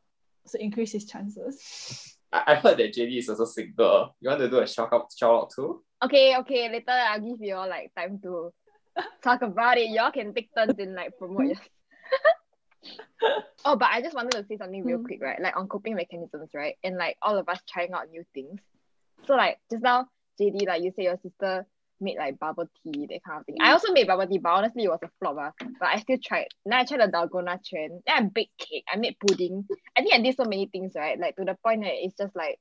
So 0.45 0.57
increase 0.59 0.93
his 0.93 1.05
chances. 1.05 2.15
I, 2.32 2.43
I 2.47 2.55
heard 2.55 2.78
that 2.78 2.93
JD 2.95 3.17
is 3.19 3.30
also 3.30 3.45
single. 3.45 4.15
You 4.21 4.30
want 4.30 4.39
to 4.41 4.49
do 4.49 4.59
a 4.59 4.67
shout 4.67 4.93
out, 4.93 5.11
shout 5.17 5.34
out 5.34 5.51
too? 5.53 5.84
Okay, 6.03 6.38
okay. 6.38 6.69
Later 6.69 6.91
I'll 6.91 7.19
give 7.19 7.41
you 7.41 7.55
all 7.55 7.67
like 7.69 7.91
time 7.95 8.19
to 8.23 8.53
talk 9.21 9.41
about 9.41 9.78
it. 9.78 9.89
Y'all 9.89 10.11
can 10.11 10.34
take 10.34 10.49
turns 10.55 10.80
in 10.80 10.95
like 10.95 11.17
promote 11.17 11.47
your 11.47 11.55
Oh, 13.65 13.75
but 13.75 13.89
I 13.91 14.01
just 14.01 14.15
wanted 14.15 14.32
to 14.34 14.45
say 14.47 14.57
something 14.57 14.86
real 14.86 14.99
Mm. 14.99 15.05
quick, 15.05 15.21
right? 15.21 15.41
Like 15.41 15.57
on 15.57 15.67
coping 15.67 15.95
mechanisms, 15.95 16.51
right? 16.53 16.75
And 16.84 16.95
like 16.97 17.17
all 17.21 17.38
of 17.38 17.49
us 17.49 17.59
trying 17.67 17.91
out 17.93 18.09
new 18.09 18.23
things. 18.34 18.61
So 19.25 19.36
like 19.36 19.57
just 19.69 19.84
now, 19.84 20.07
JD, 20.39 20.65
like 20.67 20.84
you 20.84 20.93
say 20.95 21.03
your 21.03 21.17
sister 21.21 21.65
made 22.00 22.18
like 22.18 22.39
bubble 22.39 22.70
tea, 22.84 23.08
that 23.08 23.24
kind 23.24 23.39
of 23.39 23.45
thing. 23.45 23.58
I 23.60 23.72
also 23.72 23.93
made 23.93 24.08
bubble 24.08 24.28
tea, 24.28 24.38
but 24.38 24.50
honestly 24.50 24.84
it 24.84 24.89
was 24.89 25.00
a 25.04 25.10
flop. 25.20 25.38
Uh, 25.38 25.66
but 25.80 25.89
I 25.89 26.00
still 26.00 26.18
tried. 26.24 26.48
Then 26.66 26.74
I 26.74 26.86
tried 26.86 27.02
the 27.02 27.12
dalgona 27.12 27.64
trend. 27.64 28.02
Then 28.06 28.16
I 28.16 28.22
baked 28.22 28.58
cake. 28.58 28.86
I 28.91 28.98
made 28.98 29.18
pudding. 29.20 29.66
I 29.98 30.02
think 30.02 30.14
I 30.14 30.22
did 30.22 30.36
so 30.36 30.43
many 30.43 30.68
things, 30.68 30.93
right? 30.95 31.20
Like 31.20 31.36
to 31.38 31.45
the 31.45 31.56
point 31.64 31.84
that 31.84 31.93
it's 31.93 32.16
just 32.18 32.36
like 32.36 32.60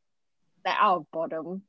like 0.64 0.76
out 0.78 0.96
of 0.98 1.10
boredom. 1.12 1.62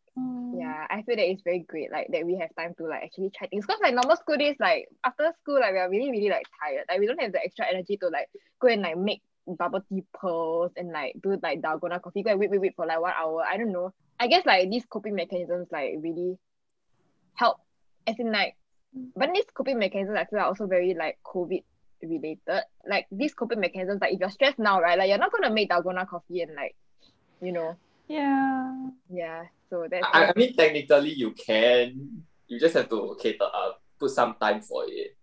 Yeah, 0.57 0.88
I 0.89 1.03
feel 1.03 1.15
that 1.15 1.30
it's 1.30 1.43
very 1.43 1.59
great, 1.59 1.91
like 1.91 2.07
that 2.11 2.26
we 2.26 2.38
have 2.38 2.49
time 2.57 2.74
to 2.80 2.88
like 2.88 3.03
actually 3.03 3.30
try 3.38 3.47
things. 3.47 3.65
Cause 3.65 3.78
like 3.84 3.93
normal 3.93 4.15
school 4.15 4.38
days, 4.38 4.55
like 4.59 4.88
after 5.05 5.32
school, 5.41 5.59
like 5.59 5.74
we 5.74 5.78
are 5.78 5.89
really, 5.89 6.09
really 6.09 6.30
like 6.30 6.45
tired. 6.59 6.86
Like 6.89 6.99
we 6.99 7.05
don't 7.05 7.22
have 7.22 7.32
the 7.32 7.43
extra 7.43 7.65
energy 7.72 7.97
to 7.97 8.07
like 8.07 8.28
go 8.59 8.68
and 8.68 8.82
like 8.82 8.97
make 8.97 9.22
bubble 9.45 9.82
tea 9.88 10.03
pearls 10.20 10.72
and 10.76 10.91
like 10.91 11.15
do 11.22 11.38
like 11.43 11.61
dalgona 11.61 12.01
coffee, 12.01 12.24
go 12.24 12.32
and 12.32 12.39
wait, 12.39 12.49
wait, 12.49 12.61
wait 12.61 12.76
for 12.76 12.88
like 12.88 12.99
one 12.99 13.13
hour. 13.15 13.43
I 13.43 13.57
don't 13.57 13.72
know. 13.72 13.93
I 14.20 14.28
guess 14.28 14.45
like 14.45 14.70
these 14.72 14.86
coping 14.86 15.13
mechanisms 15.13 15.68
like 15.72 15.93
really 15.99 16.38
help 17.38 17.57
as 18.05 18.19
in 18.19 18.31
like 18.31 18.55
but 19.15 19.29
these 19.33 19.45
coping 19.53 19.79
mechanisms 19.79 20.17
I 20.17 20.25
feel 20.25 20.39
are 20.39 20.45
also 20.45 20.65
very 20.65 20.93
like 20.93 21.19
COVID 21.25 21.63
related. 22.01 22.63
Like 22.88 23.07
these 23.11 23.33
coping 23.33 23.59
mechanisms, 23.59 24.01
like 24.01 24.13
if 24.13 24.19
you're 24.19 24.29
stressed 24.29 24.59
now, 24.59 24.81
right? 24.81 24.97
Like 24.97 25.09
you're 25.09 25.17
not 25.17 25.31
gonna 25.31 25.53
make 25.53 25.69
dalgona 25.69 26.07
coffee 26.07 26.41
and 26.41 26.55
like, 26.55 26.75
you 27.41 27.51
know, 27.51 27.75
Yeah. 28.07 28.89
yeah. 29.09 29.43
So 29.69 29.88
that's 29.89 30.05
I, 30.13 30.25
I 30.27 30.33
mean, 30.35 30.55
technically 30.55 31.13
you 31.13 31.31
can. 31.31 32.23
You 32.47 32.59
just 32.59 32.75
have 32.75 32.89
to 32.89 33.17
cater 33.19 33.43
up, 33.43 33.51
uh, 33.53 33.71
put 33.99 34.11
some 34.11 34.35
time 34.39 34.61
for 34.61 34.85
it. 34.88 35.17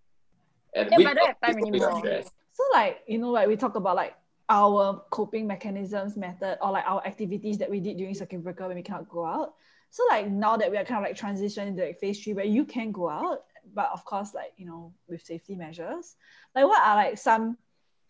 And 0.75 0.91
Yeah, 0.91 0.99
with 0.99 1.07
but 1.07 1.11
I 1.11 1.15
don't 1.15 1.27
have 1.29 1.41
time 1.41 1.59
anymore. 1.59 2.23
So 2.53 2.63
like, 2.73 3.01
you 3.09 3.19
know, 3.19 3.31
like 3.31 3.49
we 3.49 3.57
talk 3.57 3.77
about 3.77 3.97
like 3.97 4.15
our 4.49 5.03
coping 5.11 5.47
mechanisms 5.47 6.17
method 6.17 6.59
or 6.61 6.71
like 6.71 6.85
our 6.87 7.05
activities 7.07 7.59
that 7.59 7.71
we 7.71 7.81
did 7.81 7.97
during 7.97 8.15
circuit 8.15 8.45
breaker 8.45 8.69
when 8.69 8.77
we 8.77 8.83
cannot 8.83 9.09
go 9.09 9.25
out. 9.25 9.55
So 9.95 10.03
like 10.11 10.29
now 10.29 10.57
that 10.57 10.73
we 10.73 10.77
are 10.77 10.85
kind 10.85 11.07
of 11.07 11.09
like 11.09 11.17
transitioning 11.17 11.69
into 11.69 11.85
like 11.85 12.01
phase 12.01 12.21
three 12.21 12.33
where 12.33 12.45
you 12.45 12.65
can 12.65 12.91
go 12.91 13.09
out, 13.09 13.45
but 13.73 13.91
of 13.93 14.05
course 14.05 14.35
like, 14.35 14.53
you 14.57 14.67
know, 14.67 14.93
with 15.07 15.23
safety 15.23 15.55
measures. 15.55 16.17
Like 16.53 16.65
what 16.65 16.83
are 16.83 16.97
like 16.97 17.17
some 17.17 17.57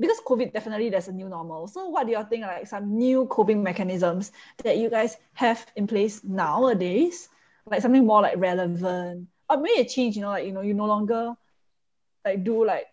because 0.01 0.19
COVID 0.27 0.55
definitely 0.55 0.89
there's 0.89 1.09
a 1.09 1.13
new 1.13 1.29
normal. 1.29 1.67
So 1.69 1.91
what 1.91 2.07
do 2.07 2.13
you 2.13 2.25
think 2.31 2.47
like 2.47 2.67
some 2.67 2.97
new 2.97 3.27
coping 3.27 3.63
mechanisms 3.63 4.33
that 4.63 4.79
you 4.79 4.89
guys 4.89 5.19
have 5.35 5.67
in 5.77 5.87
place 5.87 6.25
nowadays? 6.25 7.29
Like 7.67 7.83
something 7.83 8.07
more 8.07 8.23
like 8.23 8.39
relevant. 8.39 9.29
Or 9.51 9.59
maybe 9.59 9.83
a 9.83 9.85
change, 9.85 10.17
you 10.17 10.23
know, 10.23 10.31
like 10.31 10.47
you 10.47 10.53
know, 10.53 10.63
you 10.63 10.73
no 10.73 10.87
longer 10.87 11.35
like 12.25 12.45
do 12.45 12.65
like 12.65 12.87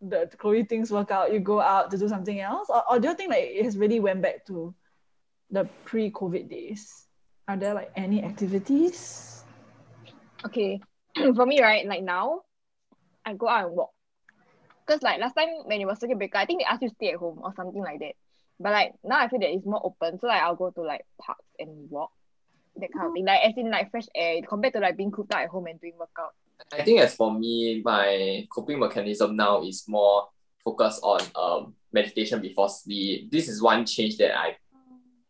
the 0.00 0.30
COVID 0.36 0.68
things 0.68 0.92
work 0.92 1.10
out, 1.10 1.32
you 1.32 1.40
go 1.40 1.60
out 1.60 1.90
to 1.90 1.98
do 1.98 2.08
something 2.08 2.38
else, 2.38 2.68
or, 2.70 2.84
or 2.88 3.00
do 3.00 3.08
you 3.08 3.14
think 3.14 3.30
like 3.30 3.42
it 3.42 3.64
has 3.64 3.76
really 3.76 3.98
went 3.98 4.22
back 4.22 4.46
to 4.46 4.72
the 5.50 5.64
pre-COVID 5.84 6.48
days? 6.48 7.05
Are 7.48 7.56
there 7.56 7.74
like 7.74 7.92
any 7.94 8.24
activities? 8.24 9.44
Okay, 10.44 10.80
for 11.34 11.46
me, 11.46 11.62
right, 11.62 11.86
like 11.86 12.02
now, 12.02 12.40
I 13.24 13.34
go 13.34 13.48
out 13.48 13.66
and 13.66 13.76
walk. 13.76 13.90
Because 14.86 15.02
like 15.02 15.20
last 15.20 15.34
time 15.34 15.48
when 15.64 15.80
it 15.80 15.86
was 15.86 15.98
circuit 16.00 16.18
breaker, 16.18 16.38
I 16.38 16.46
think 16.46 16.60
they 16.60 16.64
asked 16.64 16.82
you 16.82 16.88
to 16.88 16.94
stay 16.94 17.10
at 17.10 17.16
home 17.16 17.40
or 17.42 17.52
something 17.54 17.82
like 17.82 18.00
that. 18.00 18.14
But 18.58 18.72
like 18.72 18.92
now 19.04 19.18
I 19.18 19.28
feel 19.28 19.40
that 19.40 19.52
it's 19.52 19.66
more 19.66 19.80
open. 19.84 20.18
So 20.20 20.28
like 20.28 20.42
I'll 20.42 20.54
go 20.54 20.70
to 20.70 20.82
like 20.82 21.04
parks 21.20 21.44
and 21.58 21.90
walk. 21.90 22.10
That 22.76 22.92
kind 22.92 23.08
of 23.08 23.12
thing. 23.12 23.24
Like 23.24 23.40
as 23.42 23.54
in 23.56 23.70
like 23.70 23.90
fresh 23.90 24.06
air 24.14 24.40
compared 24.48 24.74
to 24.74 24.80
like 24.80 24.96
being 24.96 25.10
cooped 25.10 25.32
up 25.32 25.40
at 25.40 25.48
home 25.48 25.66
and 25.66 25.80
doing 25.80 25.94
workout. 25.98 26.34
I 26.72 26.82
think 26.82 27.00
as 27.00 27.14
for 27.14 27.32
me, 27.32 27.82
my 27.84 28.46
coping 28.50 28.78
mechanism 28.78 29.34
now 29.36 29.62
is 29.62 29.84
more 29.88 30.28
focused 30.64 31.00
on 31.02 31.20
um 31.34 31.74
meditation 31.92 32.40
before 32.40 32.68
sleep. 32.68 33.30
This 33.30 33.48
is 33.48 33.60
one 33.60 33.86
change 33.86 34.18
that 34.18 34.38
I 34.38 34.56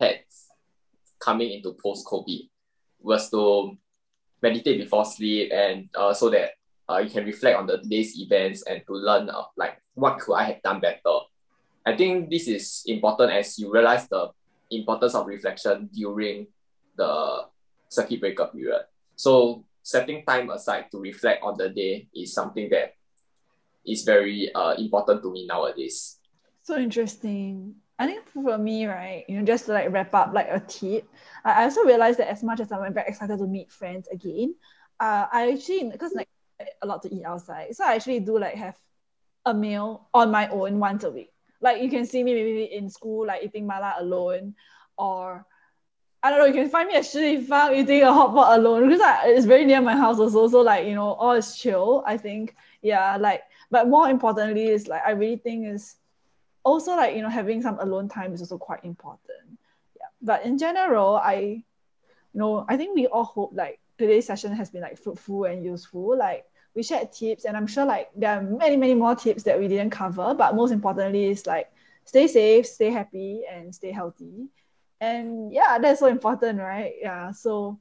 had 0.01 0.21
coming 1.27 1.51
into 1.51 1.75
post 1.83 2.07
COVID 2.07 2.47
was 3.03 3.29
to 3.31 3.77
meditate 4.41 4.79
before 4.79 5.05
sleep 5.05 5.51
and 5.53 5.89
uh, 5.99 6.15
so 6.15 6.31
that 6.31 6.51
uh, 6.89 6.99
you 6.99 7.11
can 7.11 7.27
reflect 7.27 7.59
on 7.59 7.67
the 7.67 7.79
day's 7.79 8.15
events 8.17 8.63
and 8.63 8.83
to 8.87 8.95
learn 8.95 9.29
uh, 9.29 9.43
like 9.57 9.83
what 9.95 10.21
could 10.21 10.35
I 10.35 10.45
have 10.55 10.63
done 10.63 10.79
better. 10.79 11.27
I 11.85 11.97
think 11.97 12.31
this 12.31 12.47
is 12.47 12.85
important 12.87 13.33
as 13.33 13.59
you 13.59 13.73
realize 13.73 14.07
the 14.07 14.31
importance 14.71 15.15
of 15.15 15.27
reflection 15.27 15.91
during 15.93 16.47
the 16.97 17.51
circuit 17.89 18.21
breaker 18.21 18.47
period. 18.47 18.87
So 19.17 19.65
setting 19.83 20.25
time 20.25 20.51
aside 20.51 20.87
to 20.93 20.99
reflect 20.99 21.43
on 21.43 21.59
the 21.59 21.71
day 21.71 22.07
is 22.15 22.33
something 22.33 22.71
that 22.71 22.95
is 23.85 24.03
very 24.03 24.53
uh, 24.55 24.75
important 24.75 25.23
to 25.23 25.33
me 25.33 25.47
nowadays. 25.47 26.19
So 26.63 26.77
interesting. 26.79 27.77
I 27.99 28.07
think 28.07 28.27
for 28.29 28.59
me, 28.59 28.87
right, 28.87 29.25
you 29.29 29.39
know, 29.39 29.45
just 29.45 29.67
to 29.67 29.73
like 29.73 29.91
wrap 29.91 30.13
up 30.15 30.33
like 30.35 30.49
a 30.51 30.61
tip, 30.61 31.09
I 31.45 31.65
also 31.65 31.83
realized 31.85 32.19
that 32.19 32.29
as 32.29 32.43
much 32.43 32.61
as 32.61 32.71
I'm 32.71 32.93
very 32.93 33.09
excited 33.09 33.39
to 33.39 33.47
meet 33.47 33.71
friends 33.73 34.07
again, 34.09 34.55
uh, 35.01 35.27
I 35.33 35.53
actually 35.53 35.91
because 35.91 36.15
like 36.15 36.29
a 36.83 36.87
lot 36.87 37.03
to 37.03 37.15
eat 37.15 37.25
outside, 37.25 37.75
so 37.75 37.85
I 37.85 37.95
actually 37.95 38.21
do 38.21 38.39
like 38.39 38.55
have 38.55 38.77
a 39.47 39.55
meal 39.55 40.09
on 40.13 40.31
my 40.31 40.49
own 40.49 40.79
once 40.79 41.05
a 41.05 41.11
week. 41.11 41.31
Like 41.61 41.83
you 41.83 41.89
can 41.89 42.05
see 42.05 42.23
me 42.23 42.35
maybe 42.35 42.65
in 42.65 42.91
school 42.91 43.27
like 43.27 43.43
eating 43.45 43.67
mala 43.67 43.95
alone, 43.99 44.55
or 44.99 45.47
I 46.23 46.31
don't 46.31 46.41
know, 46.41 46.47
you 46.47 46.55
can 46.55 46.69
find 46.69 46.89
me 46.89 46.97
at 46.97 47.07
Shi 47.07 47.41
Fang 47.41 47.75
eating 47.75 48.03
a 48.03 48.13
hot 48.13 48.35
pot 48.35 48.59
alone 48.59 48.89
because 48.89 49.01
I, 49.01 49.29
it's 49.29 49.47
very 49.47 49.65
near 49.65 49.81
my 49.81 49.97
house 49.97 50.19
also. 50.19 50.49
So 50.49 50.61
like 50.61 50.87
you 50.87 50.95
know, 50.95 51.13
all 51.15 51.33
is 51.33 51.57
chill. 51.57 52.03
I 52.07 52.17
think 52.19 52.55
yeah, 52.83 53.17
like 53.17 53.43
but 53.71 53.89
more 53.89 54.09
importantly 54.11 54.69
is 54.69 54.87
like 54.89 55.03
I 55.07 55.13
really 55.13 55.37
think 55.37 55.67
is 55.69 55.97
also 56.67 56.97
like 56.97 57.15
you 57.15 57.23
know 57.23 57.31
having 57.31 57.63
some 57.63 57.79
alone 57.79 58.09
time 58.09 58.35
is 58.35 58.41
also 58.43 58.59
quite 58.59 58.85
important. 58.85 59.47
Yeah. 59.97 60.11
But 60.21 60.45
in 60.45 60.59
general 60.59 61.17
i 61.17 61.37
you 61.37 61.65
know 62.35 62.67
i 62.69 62.77
think 62.77 62.95
we 62.95 63.07
all 63.07 63.25
hope 63.25 63.53
like 63.55 63.79
today's 63.97 64.27
session 64.27 64.53
has 64.53 64.69
been 64.69 64.83
like 64.83 64.99
fruitful 64.99 65.45
and 65.45 65.65
useful. 65.65 66.19
Like 66.19 66.45
we 66.75 66.83
shared 66.83 67.11
tips 67.13 67.47
and 67.47 67.57
i'm 67.57 67.67
sure 67.67 67.87
like 67.87 68.11
there 68.15 68.37
are 68.37 68.43
many 68.43 68.77
many 68.77 68.95
more 68.95 69.15
tips 69.15 69.45
that 69.45 69.59
we 69.59 69.69
didn't 69.69 69.91
cover 69.91 70.35
but 70.35 70.55
most 70.55 70.73
importantly 70.73 71.25
is 71.31 71.47
like 71.47 71.73
stay 72.05 72.27
safe 72.27 72.67
stay 72.67 72.91
happy 72.91 73.43
and 73.51 73.75
stay 73.75 73.93
healthy. 73.93 74.49
And 75.01 75.53
yeah 75.53 75.79
that's 75.79 76.01
so 76.01 76.07
important 76.07 76.59
right? 76.59 76.93
Yeah 77.01 77.31
so 77.33 77.79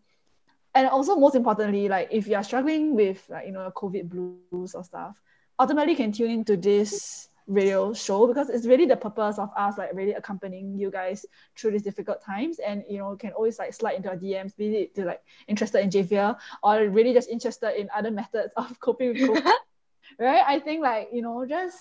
and 0.76 0.88
also 0.88 1.16
most 1.16 1.36
importantly 1.36 1.90
like 1.90 2.10
if 2.12 2.28
you 2.28 2.36
are 2.36 2.44
struggling 2.44 2.96
with 2.96 3.26
like 3.30 3.48
you 3.48 3.52
know 3.52 3.72
covid 3.76 4.10
blues 4.10 4.76
or 4.76 4.84
stuff 4.84 5.20
ultimately 5.60 5.96
can 5.96 6.12
tune 6.12 6.32
into 6.32 6.56
this 6.56 7.30
radio 7.48 7.94
show 7.94 8.26
because 8.26 8.50
it's 8.50 8.66
really 8.66 8.86
the 8.86 8.96
purpose 8.96 9.38
of 9.38 9.50
us 9.56 9.78
like 9.78 9.92
really 9.94 10.14
accompanying 10.14 10.78
you 10.78 10.90
guys 10.90 11.26
through 11.56 11.72
these 11.72 11.84
difficult 11.84 12.24
times. 12.24 12.60
And 12.60 12.84
you 12.90 12.98
know 12.98 13.16
can 13.16 13.32
always 13.32 13.60
like 13.60 13.74
slide 13.74 13.96
into 13.96 14.10
our 14.10 14.16
DMs 14.16 14.56
be 14.56 14.76
it 14.76 14.96
to 14.96 15.06
like 15.06 15.22
interested 15.48 15.82
in 15.82 15.90
Javier 15.90 16.38
or 16.64 16.88
really 16.90 17.14
just 17.14 17.30
interested 17.30 17.80
in 17.80 17.90
other 17.96 18.12
methods 18.12 18.54
of 18.58 18.80
coping 18.80 19.10
with 19.10 19.18
COVID. 19.18 19.52
Right? 20.20 20.44
I 20.46 20.60
think 20.60 20.84
like 20.84 21.10
you 21.12 21.24
know 21.24 21.46
just 21.48 21.78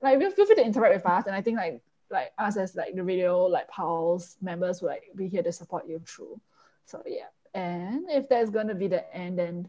like 0.00 0.18
feel 0.18 0.46
free 0.46 0.54
to 0.56 0.64
interact 0.64 0.94
with 0.94 1.06
us. 1.06 1.26
And 1.26 1.34
I 1.34 1.42
think 1.42 1.58
like 1.58 1.82
like 2.10 2.32
us 2.38 2.56
as 2.56 2.74
like 2.74 2.94
the 2.94 3.04
radio 3.04 3.44
like 3.44 3.68
pals 3.68 4.36
members 4.40 4.80
will 4.80 4.88
like 4.88 5.04
be 5.14 5.28
here 5.28 5.42
to 5.42 5.52
support 5.52 5.86
you 5.86 6.00
through. 6.06 6.40
So 6.86 7.02
yeah. 7.06 7.28
And 7.54 8.06
if 8.08 8.28
that's 8.28 8.50
gonna 8.50 8.74
be 8.74 8.88
the 8.88 9.14
end 9.14 9.38
then 9.38 9.68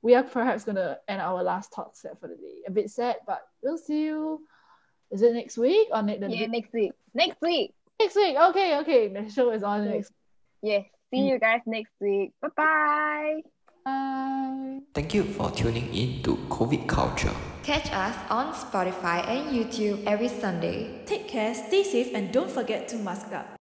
we 0.00 0.14
are 0.14 0.22
perhaps 0.22 0.64
gonna 0.64 0.98
end 1.08 1.20
our 1.20 1.42
last 1.42 1.72
talk 1.74 1.94
set 1.94 2.18
for 2.18 2.28
the 2.28 2.36
day. 2.36 2.62
A 2.66 2.70
bit 2.70 2.90
sad 2.90 3.16
but 3.26 3.46
we'll 3.62 3.78
see 3.78 4.04
you 4.04 4.40
is 5.10 5.22
it 5.22 5.34
next 5.34 5.56
week 5.58 5.88
or 5.92 6.02
next? 6.02 6.28
Yeah, 6.28 6.46
next 6.46 6.72
week. 6.72 6.92
Next 7.14 7.40
week. 7.40 7.72
Next 8.00 8.16
week. 8.16 8.36
Okay, 8.36 8.78
okay. 8.78 9.08
The 9.08 9.30
show 9.30 9.50
is 9.50 9.62
on 9.62 9.84
next. 9.88 10.12
Yes. 10.62 10.84
See 11.10 11.20
you 11.28 11.38
guys 11.38 11.60
next 11.66 11.92
week. 12.00 12.32
Bye-bye. 12.42 13.42
Bye. 13.84 14.80
Thank 14.94 15.14
you 15.14 15.22
for 15.22 15.50
tuning 15.50 15.94
in 15.94 16.22
to 16.24 16.36
COVID 16.50 16.88
Culture. 16.88 17.32
Catch 17.62 17.92
us 17.92 18.16
on 18.30 18.52
Spotify 18.52 19.26
and 19.26 19.54
YouTube 19.54 20.04
every 20.06 20.28
Sunday. 20.28 21.02
Take 21.06 21.28
care, 21.28 21.54
stay 21.54 21.84
safe, 21.84 22.14
and 22.14 22.32
don't 22.32 22.50
forget 22.50 22.88
to 22.88 22.96
mask 22.96 23.32
up. 23.32 23.55